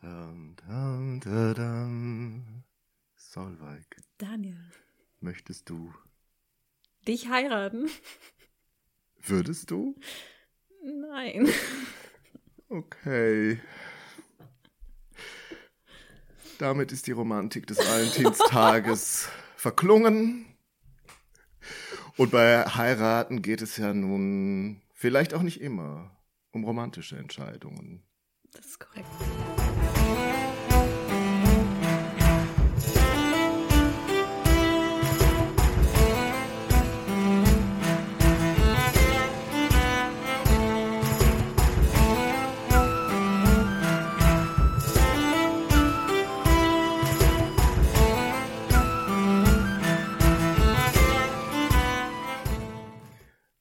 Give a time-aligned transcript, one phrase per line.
[0.00, 0.56] dam.
[0.56, 2.64] Dam, dam.
[3.16, 4.60] Solveig, Daniel,
[5.20, 5.92] möchtest du?
[7.06, 7.88] dich heiraten?
[9.22, 9.96] Würdest du?
[10.82, 11.48] Nein.
[12.68, 13.60] Okay.
[16.58, 20.46] Damit ist die Romantik des Valentinstages verklungen.
[22.16, 26.10] Und bei Heiraten geht es ja nun vielleicht auch nicht immer
[26.54, 28.04] um romantische Entscheidungen.
[28.52, 29.08] Das ist korrekt.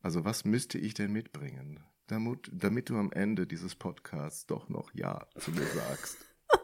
[0.03, 4.93] Also was müsste ich denn mitbringen, damit, damit du am Ende dieses Podcasts doch noch
[4.93, 6.17] Ja zu mir sagst?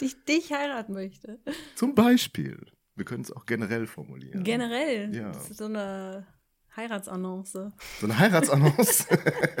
[0.00, 1.40] Ich dich heiraten möchte.
[1.74, 2.70] Zum Beispiel.
[2.94, 4.42] Wir können es auch generell formulieren.
[4.42, 5.14] Generell.
[5.14, 5.32] Ja.
[5.32, 6.26] Das ist so eine
[6.74, 7.52] Heiratsannonce.
[7.52, 7.72] So
[8.02, 9.06] eine Heiratsannonce.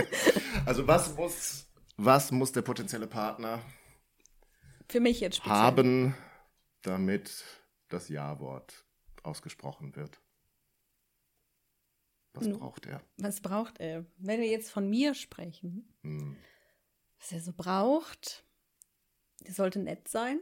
[0.66, 3.60] also was muss, was muss der potenzielle Partner
[4.88, 5.56] Für mich jetzt speziell.
[5.56, 6.14] haben,
[6.82, 7.44] damit
[7.88, 8.84] das Ja-Wort
[9.22, 10.20] ausgesprochen wird?
[12.38, 13.02] Was Nu- braucht er?
[13.16, 14.04] Was braucht er?
[14.18, 16.36] Wenn wir jetzt von mir sprechen, Hm,
[17.18, 18.44] was er so braucht,
[19.46, 20.40] der sollte nett sein.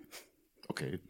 [0.69, 1.01] okay.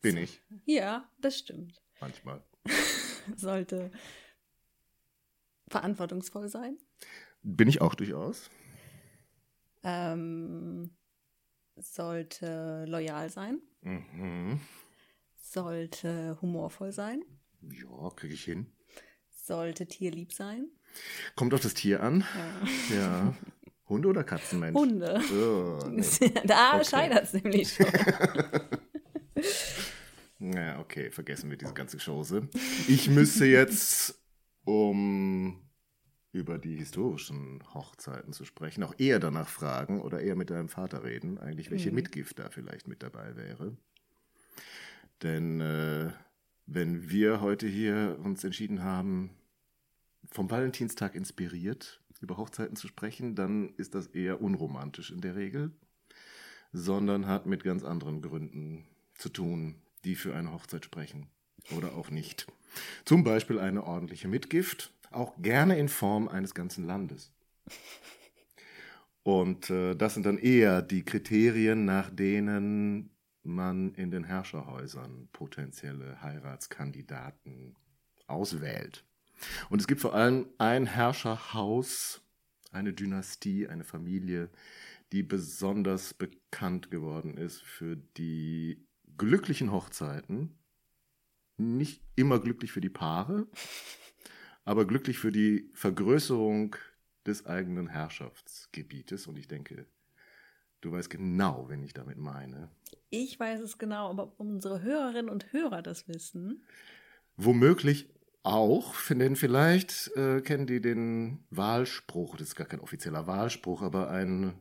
[0.00, 1.82] Bin ich Ja, das stimmt.
[2.00, 2.42] manchmal.
[3.36, 3.90] Sollte
[5.68, 6.78] verantwortungsvoll sein.
[7.42, 8.50] Bin ich auch durchaus.
[9.82, 10.94] Ähm,
[11.76, 13.60] sollte loyal sein.
[13.82, 14.60] Mhm.
[15.36, 17.22] Sollte humorvoll sein.
[17.60, 18.73] Ja, kriege ich hin.
[19.46, 20.68] Sollte tierlieb sein.
[21.36, 22.24] Kommt auf das Tier an.
[22.88, 22.96] Ja.
[22.96, 23.34] Ja.
[23.90, 24.74] Hunde oder Katzenmensch?
[24.78, 25.20] Hunde.
[25.32, 26.02] Oh, nee.
[26.46, 26.84] da Okay.
[26.84, 27.86] scheitert es nämlich schon.
[30.40, 32.48] Ja, okay, vergessen wir diese ganze Chose.
[32.88, 34.20] Ich müsste jetzt,
[34.64, 35.70] um
[36.32, 41.02] über die historischen Hochzeiten zu sprechen, auch eher danach fragen oder eher mit deinem Vater
[41.04, 41.94] reden, eigentlich welche Mhm.
[41.94, 43.76] Mitgift da vielleicht mit dabei wäre.
[45.22, 46.10] Denn äh,
[46.66, 49.30] wenn wir heute hier uns entschieden haben,
[50.30, 55.72] vom Valentinstag inspiriert über Hochzeiten zu sprechen, dann ist das eher unromantisch in der Regel,
[56.72, 61.28] sondern hat mit ganz anderen Gründen zu tun, die für eine Hochzeit sprechen
[61.76, 62.46] oder auch nicht.
[63.04, 67.30] Zum Beispiel eine ordentliche Mitgift, auch gerne in Form eines ganzen Landes.
[69.22, 73.10] Und äh, das sind dann eher die Kriterien, nach denen
[73.44, 77.76] man in den Herrscherhäusern potenzielle Heiratskandidaten
[78.26, 79.04] auswählt.
[79.68, 82.22] Und es gibt vor allem ein Herrscherhaus,
[82.72, 84.48] eine Dynastie, eine Familie,
[85.12, 88.84] die besonders bekannt geworden ist für die
[89.16, 90.58] glücklichen Hochzeiten.
[91.56, 93.46] Nicht immer glücklich für die Paare,
[94.64, 96.74] aber glücklich für die Vergrößerung
[97.26, 99.26] des eigenen Herrschaftsgebietes.
[99.26, 99.86] Und ich denke,
[100.80, 102.70] du weißt genau, wen ich damit meine.
[103.16, 106.64] Ich weiß es genau, aber ob unsere Hörerinnen und Hörer das wissen.
[107.36, 108.08] Womöglich
[108.42, 114.10] auch, denn vielleicht äh, kennen die den Wahlspruch, das ist gar kein offizieller Wahlspruch, aber
[114.10, 114.54] ein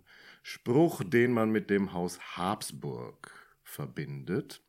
[0.43, 3.31] Spruch, den man mit dem Haus Habsburg
[3.63, 4.61] verbindet.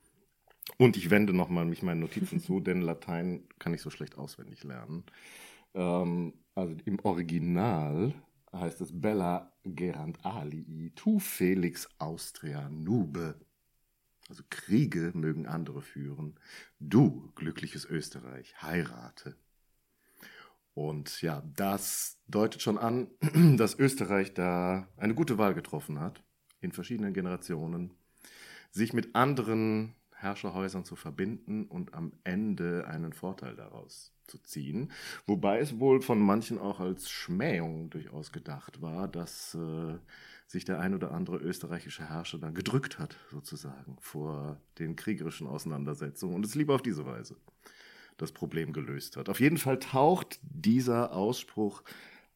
[0.78, 4.64] Und ich wende nochmal mich meinen Notizen zu, denn Latein kann ich so schlecht auswendig
[4.64, 5.04] lernen.
[5.74, 8.14] Ähm, also im Original
[8.52, 13.34] heißt es Bella gerant alii, tu felix Austria nube.
[14.28, 16.38] Also Kriege mögen andere führen.
[16.80, 19.36] Du, glückliches Österreich, heirate.
[20.74, 23.08] Und ja, das deutet schon an,
[23.56, 26.22] dass Österreich da eine gute Wahl getroffen hat,
[26.60, 27.92] in verschiedenen Generationen,
[28.70, 34.90] sich mit anderen Herrscherhäusern zu verbinden und am Ende einen Vorteil daraus zu ziehen.
[35.26, 39.98] Wobei es wohl von manchen auch als Schmähung durchaus gedacht war, dass äh,
[40.46, 46.34] sich der ein oder andere österreichische Herrscher dann gedrückt hat, sozusagen, vor den kriegerischen Auseinandersetzungen
[46.34, 47.36] und es lieber auf diese Weise
[48.16, 49.28] das Problem gelöst hat.
[49.28, 51.82] Auf jeden Fall taucht dieser Ausspruch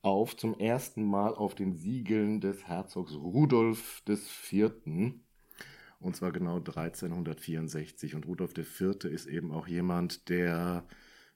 [0.02, 4.72] auf zum ersten Mal auf den Siegeln des Herzogs Rudolf IV.
[6.00, 8.14] Und zwar genau 1364.
[8.14, 9.04] Und Rudolf IV.
[9.04, 10.86] ist eben auch jemand, der,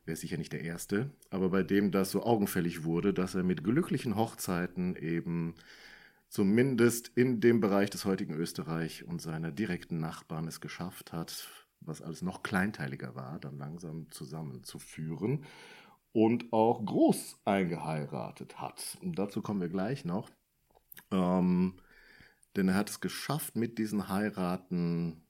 [0.07, 3.43] er ist sicher nicht der Erste, aber bei dem das so augenfällig wurde, dass er
[3.43, 5.55] mit glücklichen Hochzeiten eben
[6.33, 11.47] zumindest in dem Bereich des heutigen Österreich und seiner direkten Nachbarn es geschafft hat,
[11.81, 15.45] was alles noch kleinteiliger war, dann langsam zusammenzuführen
[16.13, 18.97] und auch groß eingeheiratet hat.
[19.03, 20.31] Und dazu kommen wir gleich noch.
[21.11, 21.79] Ähm,
[22.57, 25.27] denn er hat es geschafft, mit diesen Heiraten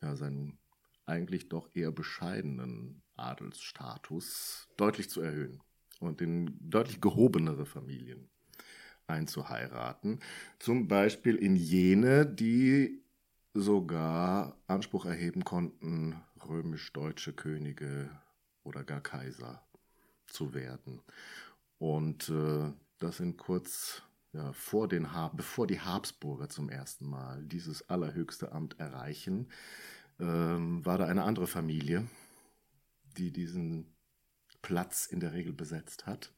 [0.00, 0.60] ja, seinen
[1.04, 5.60] eigentlich doch eher bescheidenen Adelsstatus deutlich zu erhöhen
[5.98, 8.30] und in deutlich gehobenere Familien
[9.06, 10.20] einzuheiraten.
[10.58, 13.02] Zum Beispiel in jene, die
[13.54, 18.10] sogar Anspruch erheben konnten, römisch-deutsche Könige
[18.62, 19.62] oder gar Kaiser
[20.26, 21.00] zu werden.
[21.78, 27.88] Und äh, das sind kurz ja, vor den bevor die Habsburger zum ersten Mal dieses
[27.88, 29.48] allerhöchste Amt erreichen,
[30.20, 32.06] ähm, war da eine andere Familie,
[33.16, 33.95] die diesen
[34.66, 36.32] Platz in der Regel besetzt hat.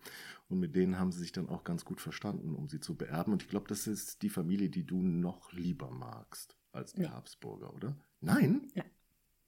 [0.51, 3.33] Und mit denen haben sie sich dann auch ganz gut verstanden, um sie zu beerben.
[3.33, 7.09] Und ich glaube, das ist die Familie, die du noch lieber magst als die nee.
[7.09, 7.97] Habsburger, oder?
[8.21, 8.71] Nein?
[8.75, 8.85] Nein.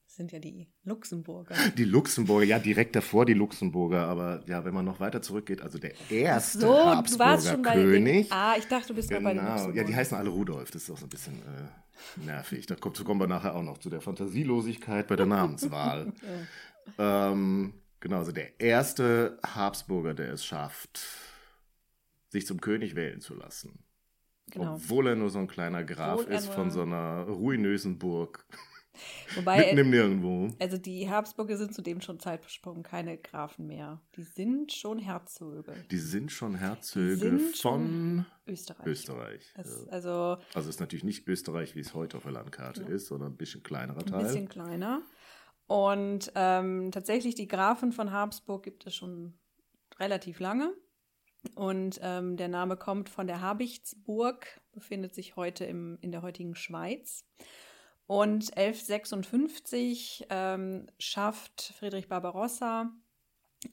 [0.06, 1.54] Das sind ja die Luxemburger.
[1.76, 5.78] Die Luxemburger, ja, direkt davor die Luxemburger, aber ja, wenn man noch weiter zurückgeht, also
[5.78, 8.28] der erste so, Habsburger König.
[8.28, 10.72] Den, ah, ich dachte, du bist genau, bei den Genau, ja, die heißen alle Rudolf,
[10.72, 12.66] das ist auch so ein bisschen äh, nervig.
[12.66, 16.12] Da kommt, so kommen wir nachher auch noch zu der Fantasielosigkeit bei der Namenswahl.
[16.98, 17.30] ja.
[17.30, 21.00] ähm, genau, also der erste Habsburger, der es schafft,
[22.28, 23.84] sich zum König wählen zu lassen.
[24.50, 24.74] Genau.
[24.74, 28.44] Obwohl er nur so ein kleiner Graf ist von so einer ruinösen Burg.
[29.36, 30.48] Wobei, Mitten im Nirgendwo.
[30.58, 34.00] Also die Habsburger sind zudem schon Zeitsprung keine Grafen mehr.
[34.16, 35.74] Die sind schon Herzöge.
[35.90, 38.86] Die sind schon Herzöge sind von Österreich.
[38.86, 39.52] Österreich.
[39.54, 39.92] Es, ja.
[39.92, 40.10] Also,
[40.54, 42.88] also es ist natürlich nicht Österreich, wie es heute auf der Landkarte ja.
[42.88, 44.20] ist, sondern ein bisschen kleinerer Teil.
[44.20, 45.02] Ein bisschen kleiner.
[45.70, 49.38] Und ähm, tatsächlich die Grafen von Habsburg gibt es schon
[50.00, 50.74] relativ lange.
[51.54, 56.56] Und ähm, der Name kommt von der Habichtsburg, befindet sich heute im, in der heutigen
[56.56, 57.24] Schweiz.
[58.08, 62.90] Und 1156 ähm, schafft Friedrich Barbarossa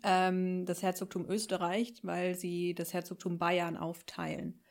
[0.04, 4.62] ähm, das Herzogtum Österreich, weil sie das Herzogtum Bayern aufteilen.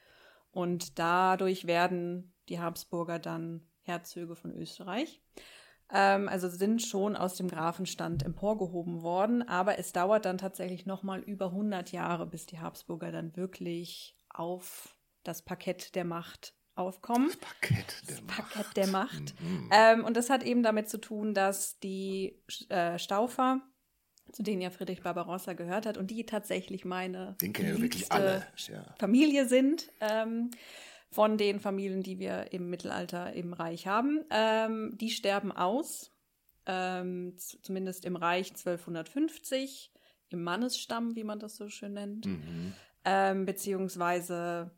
[0.53, 5.21] Und dadurch werden die Habsburger dann Herzöge von Österreich.
[5.93, 11.21] Ähm, also sind schon aus dem Grafenstand emporgehoben worden, aber es dauert dann tatsächlich nochmal
[11.21, 17.29] über 100 Jahre, bis die Habsburger dann wirklich auf das Parkett der Macht aufkommen.
[17.29, 18.53] Das Parkett der das Macht.
[18.53, 19.41] Parkett der Macht.
[19.41, 19.71] Mhm.
[19.73, 23.61] Ähm, und das hat eben damit zu tun, dass die äh, Staufer,
[24.33, 27.37] zu denen ja Friedrich Barbarossa gehört hat und die tatsächlich meine
[28.11, 28.95] alle, ja.
[28.99, 30.51] Familie sind, ähm,
[31.11, 36.13] von den Familien, die wir im Mittelalter im Reich haben, ähm, die sterben aus,
[36.67, 39.93] ähm, zumindest im Reich 1250,
[40.29, 42.73] im Mannesstamm, wie man das so schön nennt, mhm.
[43.09, 44.73] Ähm, beziehungsweise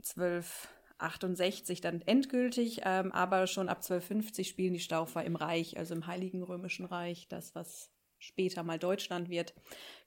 [0.00, 5.94] 12 68 dann endgültig, ähm, aber schon ab 1250 spielen die Staufer im Reich, also
[5.94, 9.54] im Heiligen Römischen Reich, das, was später mal Deutschland wird,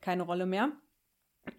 [0.02, 0.72] keine Rolle mehr.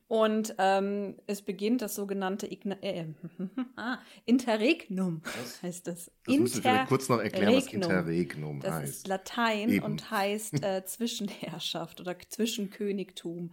[0.09, 3.07] Und ähm, es beginnt das sogenannte Igna äh,
[3.77, 5.63] ah, Interregnum, was?
[5.63, 6.11] heißt das.
[6.25, 8.83] Das musst du kurz noch erklären, was Interregnum das heißt.
[8.83, 9.85] Das ist Latein Eben.
[9.85, 13.53] und heißt äh, Zwischenherrschaft oder Zwischenkönigtum.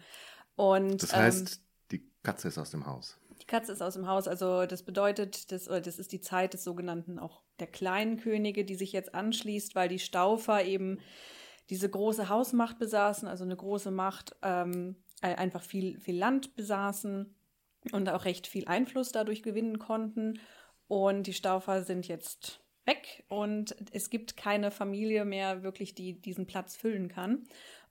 [0.55, 1.61] Und, das heißt, ähm,
[1.91, 3.17] die Katze ist aus dem Haus.
[3.41, 4.27] Die Katze ist aus dem Haus.
[4.27, 8.75] Also das bedeutet, das, das ist die Zeit des sogenannten auch der kleinen Könige, die
[8.75, 10.99] sich jetzt anschließt, weil die Staufer eben
[11.69, 17.35] diese große Hausmacht besaßen, also eine große Macht, ähm, äh, einfach viel, viel Land besaßen
[17.91, 20.39] und auch recht viel Einfluss dadurch gewinnen konnten.
[20.87, 26.45] Und die Staufer sind jetzt weg und es gibt keine Familie mehr wirklich, die diesen
[26.45, 27.47] Platz füllen kann.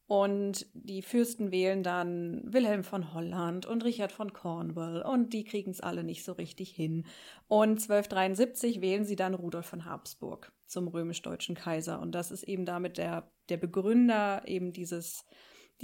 [0.06, 5.70] Und die Fürsten wählen dann Wilhelm von Holland und Richard von Cornwall und die kriegen
[5.70, 7.06] es alle nicht so richtig hin.
[7.48, 12.00] Und 1273 wählen sie dann Rudolf von Habsburg zum römisch-deutschen Kaiser.
[12.00, 15.24] Und das ist eben damit der, der Begründer eben dieses,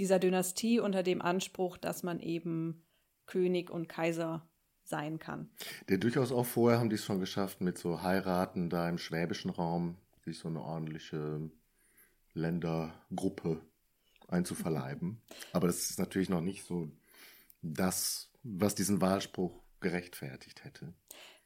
[0.01, 2.83] dieser Dynastie unter dem Anspruch, dass man eben
[3.27, 4.49] König und Kaiser
[4.83, 5.51] sein kann.
[5.89, 9.51] Der durchaus auch vorher haben die es schon geschafft, mit so Heiraten da im schwäbischen
[9.51, 11.51] Raum sich so eine ordentliche
[12.33, 13.61] Ländergruppe
[14.27, 15.21] einzuverleiben.
[15.53, 16.89] Aber das ist natürlich noch nicht so
[17.61, 20.95] das, was diesen Wahlspruch gerechtfertigt hätte.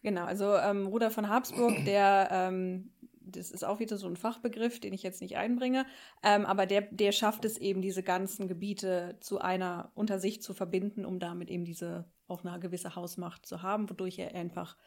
[0.01, 2.91] Genau, also ähm, Rudolf von Habsburg, der, ähm,
[3.27, 5.85] das ist auch wieder so ein Fachbegriff, den ich jetzt nicht einbringe,
[6.23, 10.53] ähm, aber der, der schafft es eben, diese ganzen Gebiete zu einer unter sich zu
[10.53, 14.77] verbinden, um damit eben diese auch eine gewisse Hausmacht zu haben, wodurch er einfach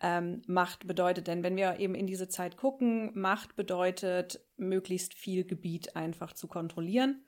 [0.00, 1.26] ähm, Macht bedeutet.
[1.26, 6.48] Denn wenn wir eben in diese Zeit gucken, Macht bedeutet, möglichst viel Gebiet einfach zu
[6.48, 7.24] kontrollieren.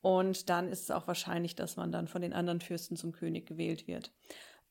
[0.00, 3.46] Und dann ist es auch wahrscheinlich, dass man dann von den anderen Fürsten zum König
[3.46, 4.12] gewählt wird.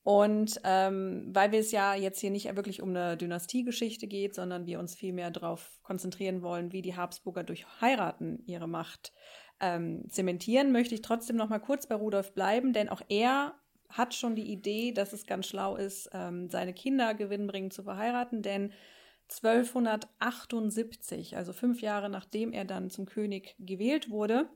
[0.06, 4.68] Und ähm, weil wir es ja jetzt hier nicht wirklich um eine Dynastiegeschichte geht, sondern
[4.68, 9.14] wir uns vielmehr darauf konzentrieren wollen, wie die Habsburger durch Heiraten ihre Macht
[9.60, 13.56] ähm, zementieren, möchte ich trotzdem noch mal kurz bei Rudolf bleiben, denn auch er
[13.90, 18.44] hat schon die Idee, dass es ganz schlau ist, ähm, seine Kinder gewinnbringend zu verheiraten,
[18.44, 18.74] denn
[19.30, 24.52] 1278, also fünf Jahre nachdem er dann zum König gewählt wurde,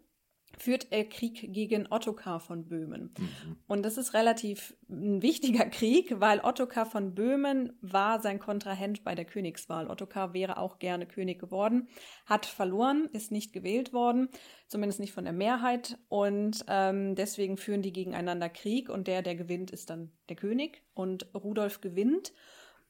[0.57, 3.13] führt er Krieg gegen Ottokar von Böhmen.
[3.17, 3.57] Mhm.
[3.67, 9.15] Und das ist relativ ein wichtiger Krieg, weil Ottokar von Böhmen war sein Kontrahent bei
[9.15, 9.89] der Königswahl.
[9.89, 11.87] Ottokar wäre auch gerne König geworden,
[12.25, 14.29] hat verloren, ist nicht gewählt worden,
[14.67, 15.97] zumindest nicht von der Mehrheit.
[16.09, 20.83] Und ähm, deswegen führen die gegeneinander Krieg und der, der gewinnt, ist dann der König.
[20.93, 22.33] Und Rudolf gewinnt.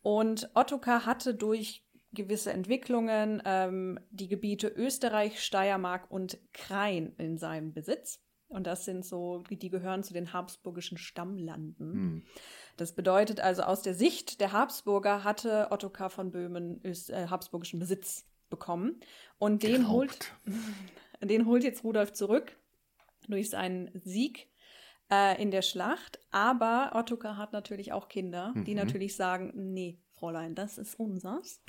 [0.02, 7.74] Und Ottokar hatte durch gewisse Entwicklungen, ähm, die Gebiete Österreich, Steiermark und Krain in seinem
[7.74, 8.20] Besitz.
[8.48, 11.94] Und das sind so, die gehören zu den habsburgischen Stammlanden.
[11.94, 12.24] Hm.
[12.78, 17.80] Das bedeutet also, aus der Sicht der Habsburger hatte Ottokar von Böhmen Öst, äh, habsburgischen
[17.80, 19.00] Besitz bekommen.
[19.38, 20.34] Und den holt,
[21.22, 22.58] den holt jetzt Rudolf zurück
[23.28, 24.50] durch seinen Sieg
[25.12, 26.20] äh, in der Schlacht.
[26.32, 28.78] Aber Ottokar hat natürlich auch Kinder, die mhm.
[28.78, 31.62] natürlich sagen, nee, Fräulein, das ist unsers.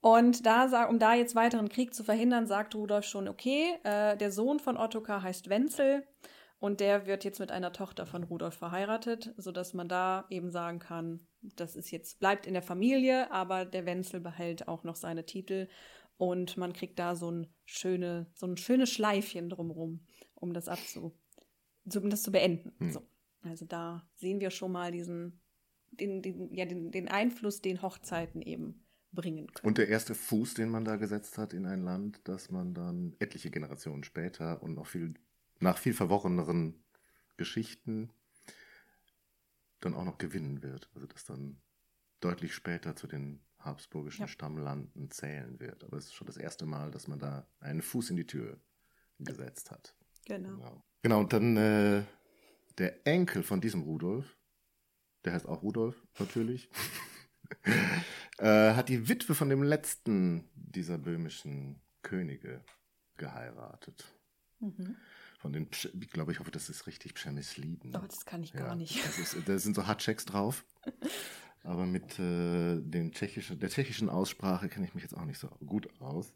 [0.00, 4.32] Und da, um da jetzt weiteren Krieg zu verhindern, sagt Rudolf schon, okay, äh, der
[4.32, 6.06] Sohn von Ottokar heißt Wenzel
[6.58, 10.78] und der wird jetzt mit einer Tochter von Rudolf verheiratet, sodass man da eben sagen
[10.78, 15.26] kann, das ist jetzt, bleibt in der Familie, aber der Wenzel behält auch noch seine
[15.26, 15.68] Titel
[16.16, 21.18] und man kriegt da so ein, schöne, so ein schönes Schleifchen drumherum, um das abzu,
[21.94, 22.72] um das zu beenden.
[22.78, 22.92] Hm.
[22.92, 23.06] So.
[23.42, 25.39] Also da sehen wir schon mal diesen
[26.00, 29.66] den, den, ja, den, den Einfluss, den Hochzeiten eben bringen können.
[29.66, 33.14] Und der erste Fuß, den man da gesetzt hat in ein Land, das man dann
[33.18, 35.14] etliche Generationen später und noch viel,
[35.58, 36.82] nach viel verworreneren
[37.36, 38.10] Geschichten
[39.80, 40.90] dann auch noch gewinnen wird.
[40.94, 41.60] Also das dann
[42.20, 44.28] deutlich später zu den habsburgischen ja.
[44.28, 45.84] Stammlanden zählen wird.
[45.84, 48.58] Aber es ist schon das erste Mal, dass man da einen Fuß in die Tür
[49.18, 49.94] gesetzt hat.
[50.26, 50.50] Genau.
[50.50, 52.04] Genau, genau und dann äh,
[52.78, 54.36] der Enkel von diesem Rudolf,
[55.24, 56.70] der heißt auch Rudolf, natürlich,
[58.38, 62.64] äh, hat die Witwe von dem letzten dieser böhmischen Könige
[63.16, 64.04] geheiratet.
[64.60, 64.96] Mhm.
[65.38, 67.96] Von den, ich glaube, ich hoffe, das ist richtig Przemysliden.
[67.96, 68.96] Oh, das kann ich ja, gar nicht.
[69.18, 70.64] Ist, da sind so Hatscheks drauf.
[71.62, 75.48] Aber mit äh, den tschechischen, der tschechischen Aussprache kenne ich mich jetzt auch nicht so
[75.64, 76.32] gut aus.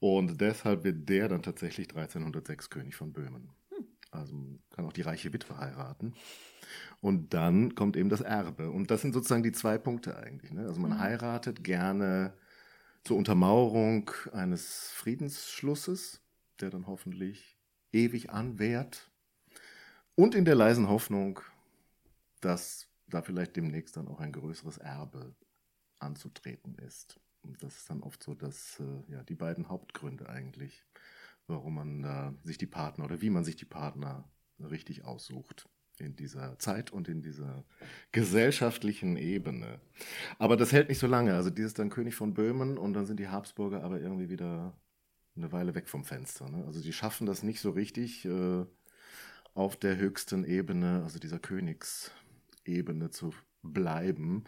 [0.00, 3.50] Und deshalb wird der dann tatsächlich 1306 König von Böhmen.
[3.68, 3.86] Hm.
[4.10, 4.34] Also
[4.70, 6.14] kann auch die reiche Witwe heiraten.
[7.00, 8.70] Und dann kommt eben das Erbe.
[8.70, 10.52] Und das sind sozusagen die zwei Punkte eigentlich.
[10.52, 10.66] Ne?
[10.66, 10.98] Also man mhm.
[11.00, 12.34] heiratet gerne
[13.04, 16.20] zur Untermauerung eines Friedensschlusses,
[16.60, 17.58] der dann hoffentlich
[17.92, 19.10] ewig anwährt.
[20.14, 21.40] Und in der leisen Hoffnung,
[22.42, 25.34] dass da vielleicht demnächst dann auch ein größeres Erbe
[25.98, 27.18] anzutreten ist.
[27.42, 30.84] Und das ist dann oft so, dass äh, ja, die beiden Hauptgründe eigentlich,
[31.46, 35.66] warum man da sich die Partner oder wie man sich die Partner richtig aussucht
[36.00, 37.64] in dieser Zeit und in dieser
[38.12, 39.80] gesellschaftlichen Ebene.
[40.38, 41.34] Aber das hält nicht so lange.
[41.34, 44.74] Also dieses dann König von Böhmen und dann sind die Habsburger aber irgendwie wieder
[45.36, 46.48] eine Weile weg vom Fenster.
[46.48, 46.64] Ne?
[46.66, 48.64] Also die schaffen das nicht so richtig äh,
[49.54, 54.44] auf der höchsten Ebene, also dieser Königsebene zu bleiben,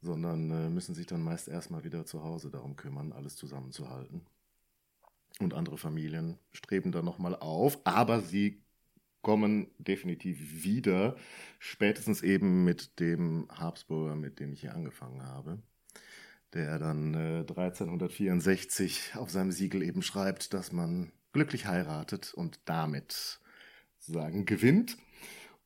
[0.00, 4.26] sondern äh, müssen sich dann meist erstmal wieder zu Hause darum kümmern, alles zusammenzuhalten.
[5.40, 8.63] Und andere Familien streben dann nochmal auf, aber sie
[9.24, 11.16] kommen definitiv wieder,
[11.58, 15.58] spätestens eben mit dem Habsburger, mit dem ich hier angefangen habe,
[16.52, 23.40] der dann äh, 1364 auf seinem Siegel eben schreibt, dass man glücklich heiratet und damit
[23.98, 24.96] sozusagen gewinnt.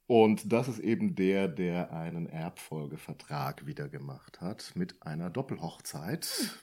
[0.06, 6.58] Und das ist eben der, der einen Erbfolgevertrag wieder gemacht hat mit einer Doppelhochzeit,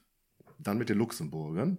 [0.58, 1.78] dann mit den Luxemburgern.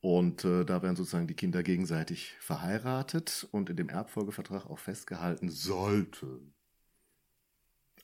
[0.00, 5.50] Und äh, da werden sozusagen die Kinder gegenseitig verheiratet und in dem Erbfolgevertrag auch festgehalten,
[5.50, 6.40] sollte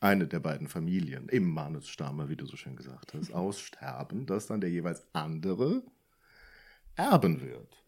[0.01, 4.61] eine der beiden Familien im Mannesstamme, wie du so schön gesagt hast, aussterben, dass dann
[4.61, 5.83] der jeweils andere
[6.97, 7.83] erben wird.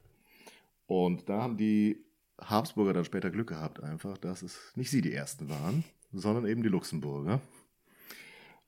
[0.87, 2.03] Und da haben die
[2.41, 6.63] Habsburger dann später Glück gehabt, einfach, dass es nicht sie die Ersten waren, sondern eben
[6.63, 7.43] die Luxemburger.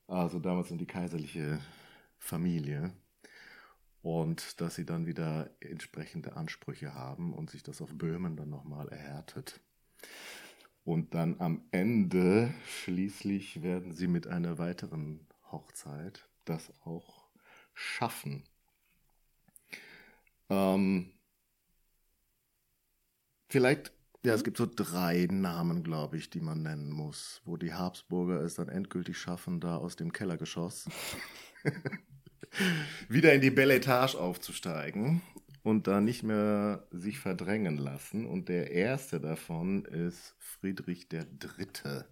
[0.07, 1.59] Also damals in die kaiserliche
[2.19, 2.91] Familie
[4.01, 8.89] und dass sie dann wieder entsprechende Ansprüche haben und sich das auf Böhmen dann nochmal
[8.89, 9.59] erhärtet.
[10.83, 17.27] Und dann am Ende schließlich werden sie mit einer weiteren Hochzeit das auch
[17.75, 18.43] schaffen.
[20.49, 21.11] Ähm,
[23.49, 23.93] vielleicht,
[24.25, 28.41] ja, es gibt so drei Namen, glaube ich, die man nennen muss, wo die Habsburger
[28.41, 30.89] es dann endgültig schaffen, da aus dem Kellergeschoss
[33.09, 35.21] wieder in die Belle Etage aufzusteigen.
[35.63, 38.25] und da nicht mehr sich verdrängen lassen.
[38.25, 42.05] Und der erste davon ist Friedrich der Dritte.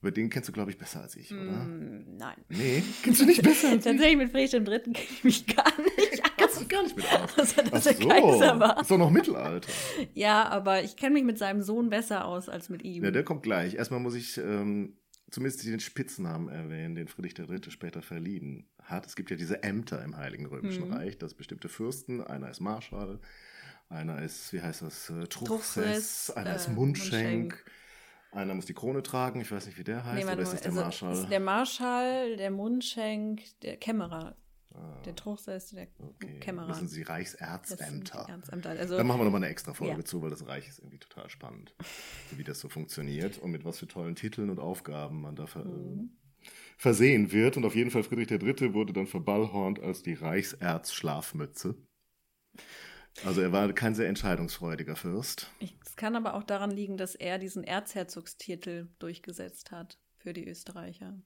[0.00, 1.40] Über den kennst du, glaube ich, besser als ich, oder?
[1.64, 2.36] Mm, nein.
[2.50, 3.84] Nee, kennst du nicht besser als ich?
[3.84, 6.30] Tatsächlich mit Friedrich dem Dritten kenne ich mich gar nicht aus.
[6.36, 7.36] Kennst du gar nicht mit aus?
[7.38, 8.80] Außer, dass Ach er Kaiser war.
[8.80, 9.68] Ist doch noch Mittelalter.
[10.14, 13.02] Ja, aber ich kenne mich mit seinem Sohn besser aus als mit ihm.
[13.04, 13.74] Ja, der kommt gleich.
[13.74, 14.96] Erstmal muss ich ähm,
[15.30, 17.70] zumindest den Spitznamen erwähnen, den Friedrich III.
[17.70, 19.06] später verliehen hat.
[19.06, 20.94] Es gibt ja diese Ämter im Heiligen Römischen Mhm.
[20.94, 23.20] Reich, dass bestimmte Fürsten, einer ist Marschall,
[23.88, 27.12] einer ist, wie heißt das, äh, Truchsess, einer ist äh, Mundschenk,
[27.52, 27.64] Mundschenk.
[28.32, 30.60] einer muss die Krone tragen, ich weiß nicht, wie der heißt, Nee, oder ist das
[30.62, 31.12] der also, Marschall?
[31.14, 34.36] ist der Marschall, der Mundschenk, der Kämmerer.
[34.78, 36.38] Ah, Der Truchsess, der okay.
[36.40, 36.68] Kämmerer.
[36.68, 38.26] Das sind die Reichsärztämter.
[38.28, 38.70] Ernstämter.
[38.70, 40.04] Also, Da machen wir nochmal eine extra Folge Ja.
[40.04, 41.74] zu, weil das Reich ist irgendwie total spannend,
[42.36, 45.64] wie das so funktioniert und mit was für tollen Titeln und Aufgaben man da ver
[45.64, 46.10] Mhm.
[46.76, 47.56] versehen wird.
[47.56, 48.72] Und auf jeden Fall Friedrich III.
[48.74, 51.74] wurde dann verballhornt als die Reichserzschlafmütze.
[53.24, 55.50] Also er war kein sehr entscheidungsfreudiger Fürst.
[55.84, 61.20] es kann aber auch daran liegen, dass er diesen Erzherzogstitel durchgesetzt hat für die Österreicher.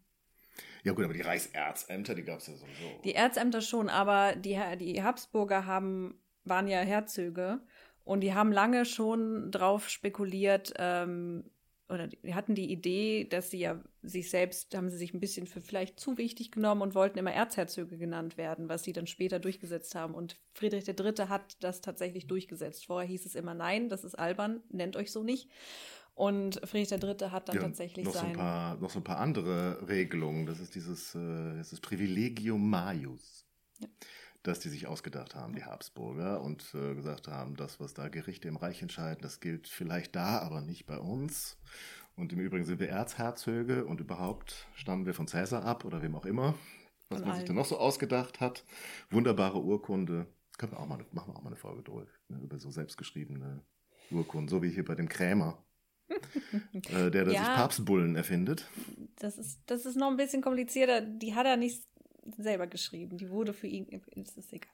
[0.85, 3.01] Ja gut, aber die Reichserzämter, die gab es ja sowieso.
[3.05, 7.61] Die Erzämter schon, aber die, die Habsburger haben, waren ja Herzöge
[8.05, 11.45] und die haben lange schon drauf spekuliert, ähm,
[11.93, 15.47] oder die hatten die Idee, dass sie ja sich selbst, haben sie sich ein bisschen
[15.47, 19.39] für vielleicht zu wichtig genommen und wollten immer Erzherzöge genannt werden, was sie dann später
[19.39, 20.15] durchgesetzt haben.
[20.15, 21.29] Und Friedrich III.
[21.29, 22.87] hat das tatsächlich durchgesetzt.
[22.87, 25.51] Vorher hieß es immer, nein, das ist albern, nennt euch so nicht.
[26.15, 27.31] Und Friedrich III.
[27.31, 30.47] hat dann Ja, tatsächlich noch so, ein paar, noch so ein paar andere Regelungen.
[30.47, 33.47] Das ist dieses äh, das ist Privilegium Maius,
[33.81, 33.89] Ja.
[34.43, 38.49] das die sich ausgedacht haben, die Habsburger, und äh, gesagt haben, das, was da Gerichte
[38.49, 41.59] im Reich entscheiden, das gilt vielleicht da, aber nicht bei uns.
[42.17, 46.15] Und im Übrigen sind wir Erzherzöge und überhaupt stammen wir von Cäsar ab oder wem
[46.17, 46.55] auch immer,
[47.09, 48.65] was Von man sich dann noch so ausgedacht hat.
[49.11, 50.27] Wunderbare Urkunde.
[50.59, 53.63] Können wir auch mal, machen wir auch mal eine Folge durch, ne, über so selbstgeschriebene
[54.11, 55.65] Urkunden, so wie hier bei dem Krämer.
[56.73, 57.55] äh, der, der sich Ja.
[57.57, 58.69] Papstbullen erfindet.
[59.19, 61.01] Das ist, das ist noch ein bisschen komplizierter.
[61.01, 61.83] Die hat er nicht
[62.39, 63.17] selber geschrieben.
[63.19, 63.87] Die wurde für ihn.
[64.17, 64.71] Das ist egal.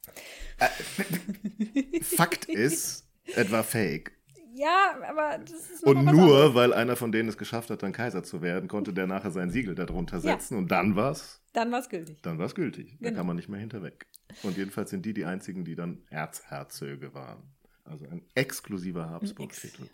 [2.02, 4.12] Fakt ist, etwa fake.
[4.54, 6.54] Ja, aber das ist Und nur, anderes.
[6.54, 9.50] weil einer von denen es geschafft hat, dann Kaiser zu werden, konnte der nachher sein
[9.50, 10.20] Siegel darunter Ja.
[10.32, 12.20] setzen und dann war's, Dann war es gültig.
[12.22, 12.96] dann war's gültig.
[13.00, 13.18] Da Genau.
[13.18, 14.06] kann man nicht mehr hinterweg.
[14.42, 17.42] Und jedenfalls sind die die einzigen, die dann Erzherzöge waren.
[17.88, 19.88] Also ein exklusiver Habsburg-Titel.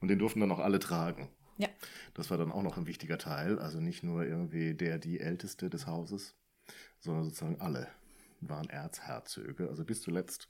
[0.00, 1.28] Und den durften dann auch alle tragen.
[1.58, 1.68] Ja.
[2.14, 3.58] Das war dann auch noch ein wichtiger Teil.
[3.58, 6.34] Also nicht nur irgendwie der, die Älteste des Hauses,
[6.98, 7.88] sondern sozusagen alle
[8.40, 9.68] waren Erzherzöge.
[9.68, 10.48] Also bis zuletzt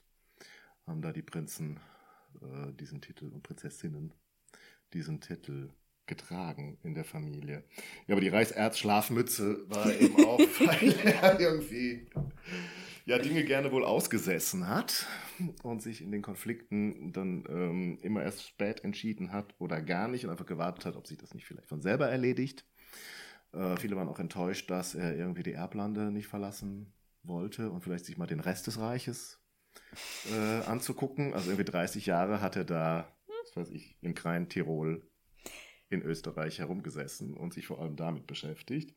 [0.87, 1.81] haben da die Prinzen
[2.41, 4.13] äh, diesen Titel und Prinzessinnen
[4.93, 5.71] diesen Titel
[6.07, 7.65] getragen in der Familie.
[8.07, 12.07] Ja, aber die Reichserzschlafmütze war eben auch, weil er irgendwie
[13.05, 15.07] ja Dinge gerne wohl ausgesessen hat
[15.63, 20.25] und sich in den Konflikten dann ähm, immer erst spät entschieden hat oder gar nicht
[20.25, 22.65] und einfach gewartet hat, ob sich das nicht vielleicht von selber erledigt.
[23.53, 28.05] Äh, viele waren auch enttäuscht, dass er irgendwie die Erblande nicht verlassen wollte und vielleicht
[28.05, 29.41] sich mal den Rest des Reiches
[30.33, 31.35] äh, anzugucken.
[31.35, 35.07] Also irgendwie 30 Jahre hat er da, was weiß ich, in Krain, Tirol,
[35.89, 38.95] in Österreich herumgesessen und sich vor allem damit beschäftigt.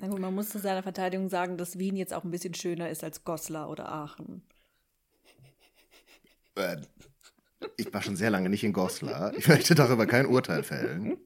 [0.00, 2.88] Na gut, man muss zu seiner Verteidigung sagen, dass Wien jetzt auch ein bisschen schöner
[2.88, 4.42] ist als Goslar oder Aachen.
[6.54, 6.78] Äh,
[7.76, 9.34] ich war schon sehr lange nicht in Goslar.
[9.36, 11.18] Ich möchte darüber kein Urteil fällen.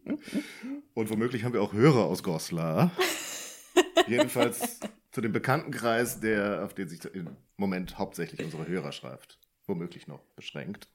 [0.95, 2.91] Und womöglich haben wir auch Hörer aus Goslar.
[4.09, 4.81] Jedenfalls
[5.13, 10.89] zu dem Bekanntenkreis, der, auf den sich im Moment hauptsächlich unsere Hörerschaft womöglich noch beschränkt,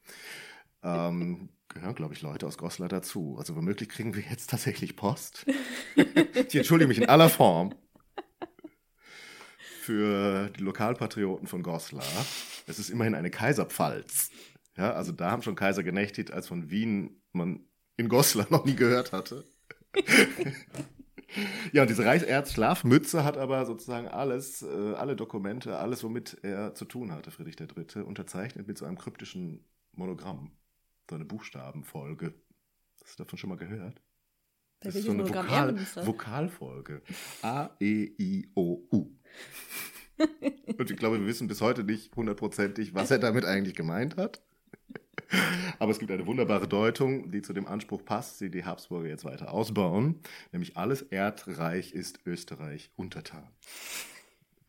[0.84, 3.36] ähm, gehören, glaube ich, Leute aus Goslar dazu.
[3.38, 5.46] Also womöglich kriegen wir jetzt tatsächlich Post.
[5.96, 7.74] ich entschuldige mich in aller Form
[9.82, 12.04] für die Lokalpatrioten von Goslar.
[12.68, 14.30] Es ist immerhin eine Kaiserpfalz.
[14.78, 17.62] Ja, also da haben schon Kaiser genächtigt, als von Wien man
[17.98, 19.46] in Goslar noch nie gehört hatte.
[21.74, 26.86] ja, und diese Reichserzschlafmütze hat aber sozusagen alles, äh, alle Dokumente, alles, womit er zu
[26.86, 30.52] tun hatte, Friedrich III., unterzeichnet mit so einem kryptischen Monogramm.
[31.10, 32.34] So eine Buchstabenfolge.
[33.04, 34.02] Hast du davon schon mal gehört?
[34.82, 35.76] Das ist so eine Vokal?
[36.06, 37.02] Vokalfolge.
[37.42, 39.12] A, E, I, O, U.
[40.78, 44.42] Und ich glaube, wir wissen bis heute nicht hundertprozentig, was er damit eigentlich gemeint hat.
[45.80, 49.26] Aber es gibt eine wunderbare Deutung, die zu dem Anspruch passt, die die Habsburger jetzt
[49.26, 50.22] weiter ausbauen.
[50.52, 53.48] Nämlich alles Erdreich ist Österreich untertan.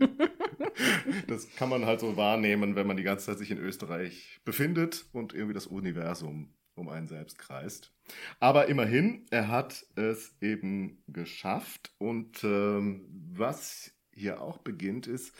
[1.26, 5.06] Das kann man halt so wahrnehmen, wenn man die ganze Zeit sich in Österreich befindet
[5.12, 7.92] und irgendwie das Universum um einen selbst kreist.
[8.38, 11.94] Aber immerhin, er hat es eben geschafft.
[11.98, 15.34] Und ähm, was hier auch beginnt, ist,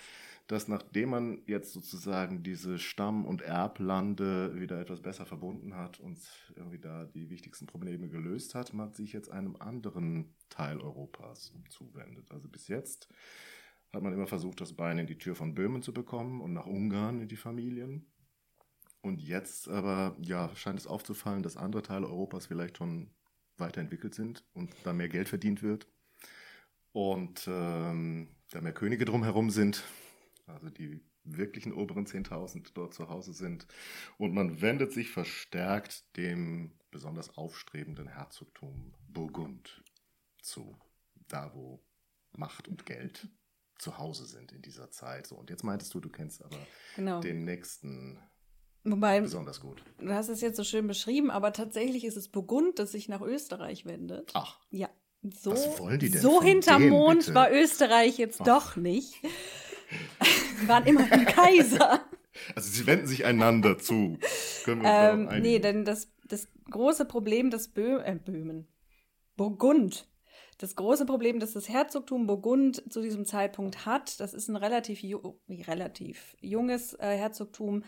[0.47, 6.19] dass nachdem man jetzt sozusagen diese Stamm- und Erblande wieder etwas besser verbunden hat und
[6.57, 12.33] irgendwie da die wichtigsten Probleme gelöst hat, man sich jetzt einem anderen Teil Europas zuwendet.
[12.33, 13.09] Also bis jetzt
[13.93, 16.67] hat man immer versucht, das Bein in die Tür von Böhmen zu bekommen und nach
[16.67, 18.07] Ungarn in die Familien.
[19.03, 23.11] Und jetzt aber, ja, scheint es aufzufallen, dass andere Teile Europas vielleicht schon
[23.57, 25.89] weiterentwickelt sind und da mehr Geld verdient wird.
[26.93, 29.85] Und ähm, da mehr Könige drumherum sind,
[30.47, 33.67] also die wirklichen oberen 10.000 dort zu Hause sind.
[34.19, 39.83] Und man wendet sich verstärkt dem besonders aufstrebenden Herzogtum Burgund
[40.43, 40.77] zu,
[41.29, 41.83] da wo
[42.33, 43.29] Macht und Geld
[43.81, 45.27] zu Hause sind in dieser Zeit.
[45.27, 46.59] So, und jetzt meintest du, du kennst aber
[46.97, 47.21] genau.
[47.21, 48.19] den nächsten
[48.85, 49.83] Wobei, besonders gut.
[49.99, 53.21] Du hast es jetzt so schön beschrieben, aber tatsächlich ist es Burgund, das sich nach
[53.21, 54.31] Österreich wendet.
[54.35, 54.59] Ach.
[54.71, 54.89] Ja.
[55.39, 57.35] So, Was wollen die denn so hinterm Mond bitte?
[57.35, 58.47] war Österreich jetzt Ach.
[58.47, 59.15] doch nicht.
[60.61, 62.01] Sie waren immer ein Kaiser.
[62.55, 64.19] Also sie wenden sich einander zu.
[64.65, 68.67] Können wir ähm, nee, denn das, das große Problem, das Bö äh, Böhmen,
[69.37, 70.09] Burgund,
[70.61, 75.03] das große Problem, das das Herzogtum Burgund zu diesem Zeitpunkt hat, das ist ein relativ,
[75.49, 77.83] relativ junges äh, Herzogtum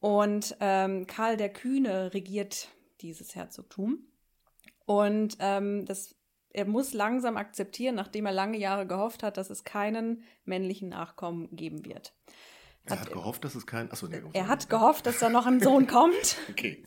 [0.00, 2.68] und ähm, Karl der Kühne regiert
[3.02, 4.06] dieses Herzogtum.
[4.86, 6.14] Und ähm, das,
[6.50, 11.54] er muss langsam akzeptieren, nachdem er lange Jahre gehofft hat, dass es keinen männlichen Nachkommen
[11.54, 12.14] geben wird.
[12.84, 13.90] Er hat, gehofft, dass es kein.
[13.90, 16.38] Achso, nee, er hat gehofft, dass da noch ein Sohn kommt.
[16.48, 16.82] okay.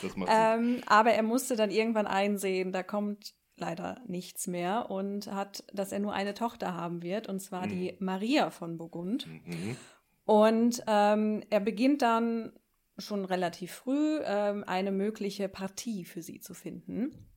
[0.00, 5.26] Das macht ähm, aber er musste dann irgendwann einsehen, da kommt leider nichts mehr und
[5.26, 7.70] hat, dass er nur eine Tochter haben wird, und zwar mhm.
[7.70, 9.26] die Maria von Burgund.
[9.26, 9.76] Mhm.
[10.24, 12.52] Und ähm, er beginnt dann
[12.98, 17.28] schon relativ früh ähm, eine mögliche Partie für sie zu finden.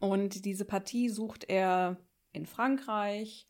[0.00, 1.96] Und diese Partie sucht er
[2.32, 3.48] in Frankreich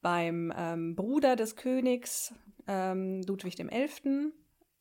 [0.00, 2.34] beim ähm, Bruder des Königs
[2.66, 4.32] ähm, Ludwig XI.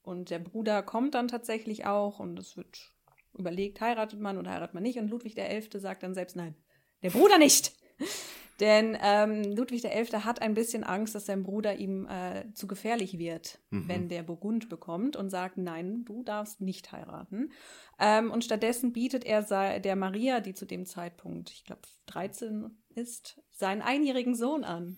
[0.03, 2.93] Und der Bruder kommt dann tatsächlich auch und es wird
[3.33, 4.99] überlegt, heiratet man oder heiratet man nicht.
[4.99, 5.79] Und Ludwig XI.
[5.79, 6.55] sagt dann selbst, nein,
[7.03, 7.73] der Bruder nicht.
[8.59, 10.21] Denn ähm, Ludwig XI.
[10.23, 13.87] hat ein bisschen Angst, dass sein Bruder ihm äh, zu gefährlich wird, mhm.
[13.87, 17.51] wenn der Burgund bekommt und sagt, nein, du darfst nicht heiraten.
[17.99, 23.39] Ähm, und stattdessen bietet er der Maria, die zu dem Zeitpunkt, ich glaube, 13 ist,
[23.51, 24.97] seinen einjährigen Sohn an.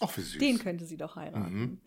[0.00, 0.38] Ach, wie süß.
[0.38, 1.54] Den könnte sie doch heiraten.
[1.54, 1.80] Mhm.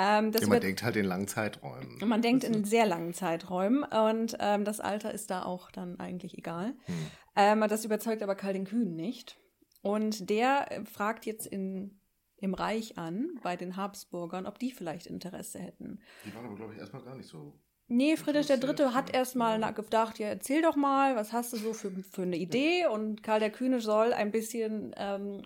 [0.00, 1.98] Ähm, ja, man wird, denkt halt in langen Zeiträumen.
[2.06, 6.38] Man denkt in sehr langen Zeiträumen und ähm, das Alter ist da auch dann eigentlich
[6.38, 6.74] egal.
[6.86, 7.10] Mhm.
[7.34, 9.40] Ähm, das überzeugt aber Karl den Kühn nicht.
[9.82, 12.00] Und der fragt jetzt in,
[12.36, 16.00] im Reich an, bei den Habsburgern, ob die vielleicht Interesse hätten.
[16.24, 17.58] Die waren aber, glaube ich, erstmal gar nicht so.
[17.88, 18.92] Nee, Friedrich III.
[18.92, 22.86] hat erstmal gedacht, ja, erzähl doch mal, was hast du so für, für eine Idee?
[22.86, 25.42] Und Karl der Kühne soll ein bisschen ähm,